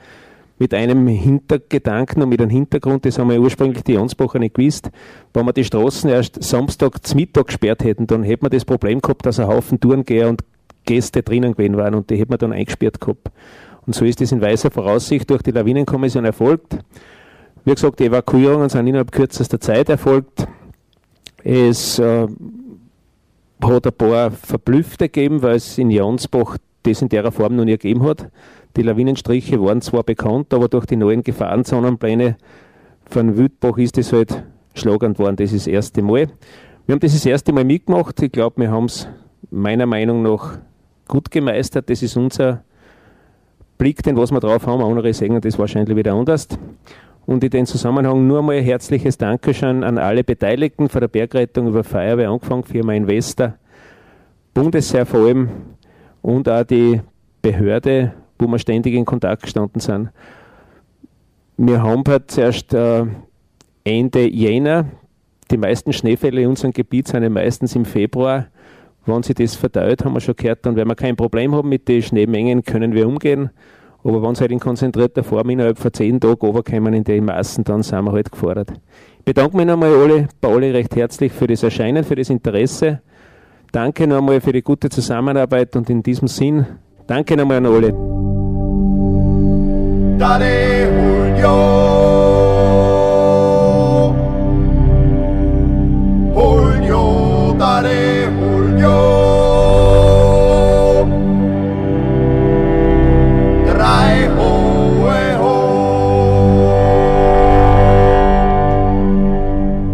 Mit 0.59 0.73
einem 0.73 1.07
Hintergedanken 1.09 2.23
und 2.23 2.31
mit 2.31 2.41
einem 2.41 2.51
Hintergrund, 2.51 3.05
das 3.05 3.19
haben 3.19 3.29
wir 3.29 3.39
ursprünglich 3.39 3.85
die 3.85 3.93
Jansbacher 3.93 4.39
nicht 4.39 4.55
gewusst. 4.55 4.91
Wenn 5.35 5.45
wir 5.45 5.53
die 5.53 5.65
Straßen 5.65 6.09
erst 6.09 6.43
Samstag 6.43 7.07
zum 7.07 7.21
Mittag 7.21 7.49
gesperrt 7.49 7.85
hätten, 7.85 8.07
dann 8.07 8.23
hätte 8.23 8.45
man 8.45 8.51
das 8.51 8.65
Problem 8.65 9.03
gehabt, 9.03 9.27
dass 9.27 9.39
ein 9.39 9.47
Haufen 9.47 9.79
Tourengeher 9.79 10.31
und 10.31 10.43
Gäste 10.89 11.23
drinnen 11.23 11.53
gewesen 11.53 11.77
waren 11.77 11.95
und 11.95 12.09
die 12.09 12.17
hätte 12.17 12.31
man 12.31 12.39
dann 12.39 12.53
eingesperrt 12.53 13.01
gehabt. 13.01 13.31
Und 13.87 13.95
so 13.95 14.05
ist 14.05 14.21
das 14.21 14.33
in 14.33 14.41
weiser 14.41 14.71
Voraussicht 14.71 15.29
durch 15.29 15.43
die 15.43 15.51
Lawinenkommission 15.51 16.25
erfolgt. 16.25 16.79
Wie 17.65 17.75
gesagt, 17.75 18.01
die 18.01 18.07
Evakuierungen 18.07 18.71
sind 18.71 18.87
innerhalb 18.87 19.13
kürzester 19.13 19.61
Zeit 19.61 19.91
erfolgt. 19.91 20.47
Es 21.45 21.99
äh, 21.99 22.27
hat 23.63 23.87
ein 23.87 23.93
paar 23.93 24.31
Verblüffte 24.31 25.09
gegeben, 25.09 25.43
weil 25.43 25.57
es 25.57 25.77
in 25.77 25.91
Jansbach 25.91 26.57
das 26.83 27.03
in 27.03 27.11
der 27.11 27.31
Form 27.31 27.57
noch 27.57 27.65
nie 27.65 27.73
gegeben 27.73 28.03
hat. 28.05 28.31
Die 28.77 28.83
Lawinenstriche 28.83 29.61
waren 29.61 29.83
zwar 29.83 30.05
bekannt, 30.05 30.55
aber 30.55 30.69
durch 30.69 30.87
die 30.87 30.97
neuen 30.97 31.23
Gefahrenzonenpläne 31.23 32.37
von 33.07 33.37
Wildbach 33.37 33.77
ist 33.77 33.99
es 33.99 34.13
halt 34.13 34.45
schlagend 34.75 35.19
worden. 35.19 35.37
Das 35.37 35.53
ist 35.53 35.67
das 35.67 35.73
erste 35.73 36.03
Mal. 36.03 36.31
Wir 36.87 36.95
haben 36.95 37.01
das 37.01 37.13
das 37.13 37.27
erste 37.27 37.53
Mal 37.53 37.65
mitgemacht. 37.65 38.23
Ich 38.23 38.33
glaube, 38.33 38.63
wir 38.63 38.71
haben 38.71 38.87
es 38.87 39.09
meiner 39.51 39.87
Meinung 39.87 40.23
nach 40.23 40.59
gut 41.09 41.31
gemeistert. 41.31 41.91
Das 41.91 42.03
ist 42.03 42.17
unser 42.17 42.63
Blick, 43.79 44.03
den 44.03 44.17
was 44.17 44.31
wir 44.31 44.41
drauf 44.41 44.67
haben. 44.67 44.83
Andere 44.83 45.13
sagen 45.13 45.41
das 45.41 45.59
wahrscheinlich 45.59 45.97
wieder 45.97 46.13
anders. 46.13 46.49
Und 47.27 47.45
in 47.45 47.51
dem 47.51 47.67
Zusammenhang 47.67 48.27
nur 48.27 48.43
mal 48.43 48.57
ein 48.57 48.65
herzliches 48.65 49.19
Dankeschön 49.19 49.85
an 49.85 49.99
alle 49.99 50.25
Beteiligten 50.25 50.89
von 50.89 51.01
der 51.01 51.09
Bergrettung 51.09 51.69
über 51.69 51.85
Feuerwehr 51.85 52.31
angefangen, 52.31 52.65
Firma 52.65 52.95
Investor, 52.95 53.55
Bundesheer 54.55 55.05
vor 55.05 55.27
allem 55.27 55.49
und 56.23 56.49
auch 56.49 56.65
die 56.65 57.03
Behörde, 57.43 58.15
wo 58.39 58.47
wir 58.47 58.59
ständig 58.59 58.95
in 58.95 59.05
Kontakt 59.05 59.43
gestanden 59.43 59.81
sind. 59.81 60.11
Wir 61.59 61.83
haben 61.83 62.03
halt 62.07 62.31
zuerst 62.31 62.73
äh, 62.73 63.05
Ende 63.85 64.29
Jänner, 64.29 64.87
die 65.51 65.57
meisten 65.57 65.93
Schneefälle 65.93 66.43
in 66.43 66.49
unserem 66.49 66.73
Gebiet 66.73 67.09
sind 67.09 67.29
meistens 67.31 67.75
im 67.75 67.85
Februar. 67.85 68.47
Wenn 69.09 69.23
sich 69.23 69.35
das 69.35 69.57
verteilt, 69.57 70.05
haben 70.05 70.13
wir 70.13 70.21
schon 70.21 70.37
gehört, 70.37 70.67
dann 70.67 70.77
wenn 70.77 70.87
wir 70.87 70.95
kein 70.95 71.17
Problem 71.17 71.55
haben 71.55 71.69
mit 71.69 71.89
den 71.89 72.03
Schneemengen, 72.03 72.63
können 72.63 72.93
wir 72.93 73.09
umgehen. 73.09 73.51
Aber 74.05 74.23
wenn 74.23 74.35
sie 74.35 74.43
halt 74.43 74.53
in 74.53 74.61
konzentrierter 74.61 75.25
Form 75.25 75.51
innerhalb 75.51 75.79
von 75.79 75.93
zehn 75.93 76.21
Tagen 76.21 76.47
runterkommen 76.47 76.95
in 76.95 77.05
den 77.05 77.25
Massen, 77.25 77.65
dann 77.65 77.83
sind 77.83 78.05
wir 78.05 78.13
halt 78.13 78.31
gefordert. 78.31 78.73
Ich 79.19 79.25
bedanke 79.25 79.57
mich 79.57 79.67
nochmal 79.67 79.95
alle, 79.95 80.29
bei 80.41 80.49
alle 80.49 80.73
recht 80.73 80.95
herzlich 80.95 81.33
für 81.33 81.47
das 81.47 81.63
Erscheinen, 81.63 82.05
für 82.05 82.15
das 82.15 82.31
Interesse. 82.31 83.01
Danke 83.73 84.07
nochmal 84.07 84.41
für 84.41 84.53
die 84.53 84.63
gute 84.63 84.89
Zusammenarbeit 84.89 85.75
und 85.77 85.91
in 85.91 86.03
diesem 86.03 86.29
Sinn, 86.29 86.67
danke 87.07 87.37
nochmal 87.37 87.59
an 87.59 87.67
alle. 87.67 87.93
Daddy, 90.19 91.41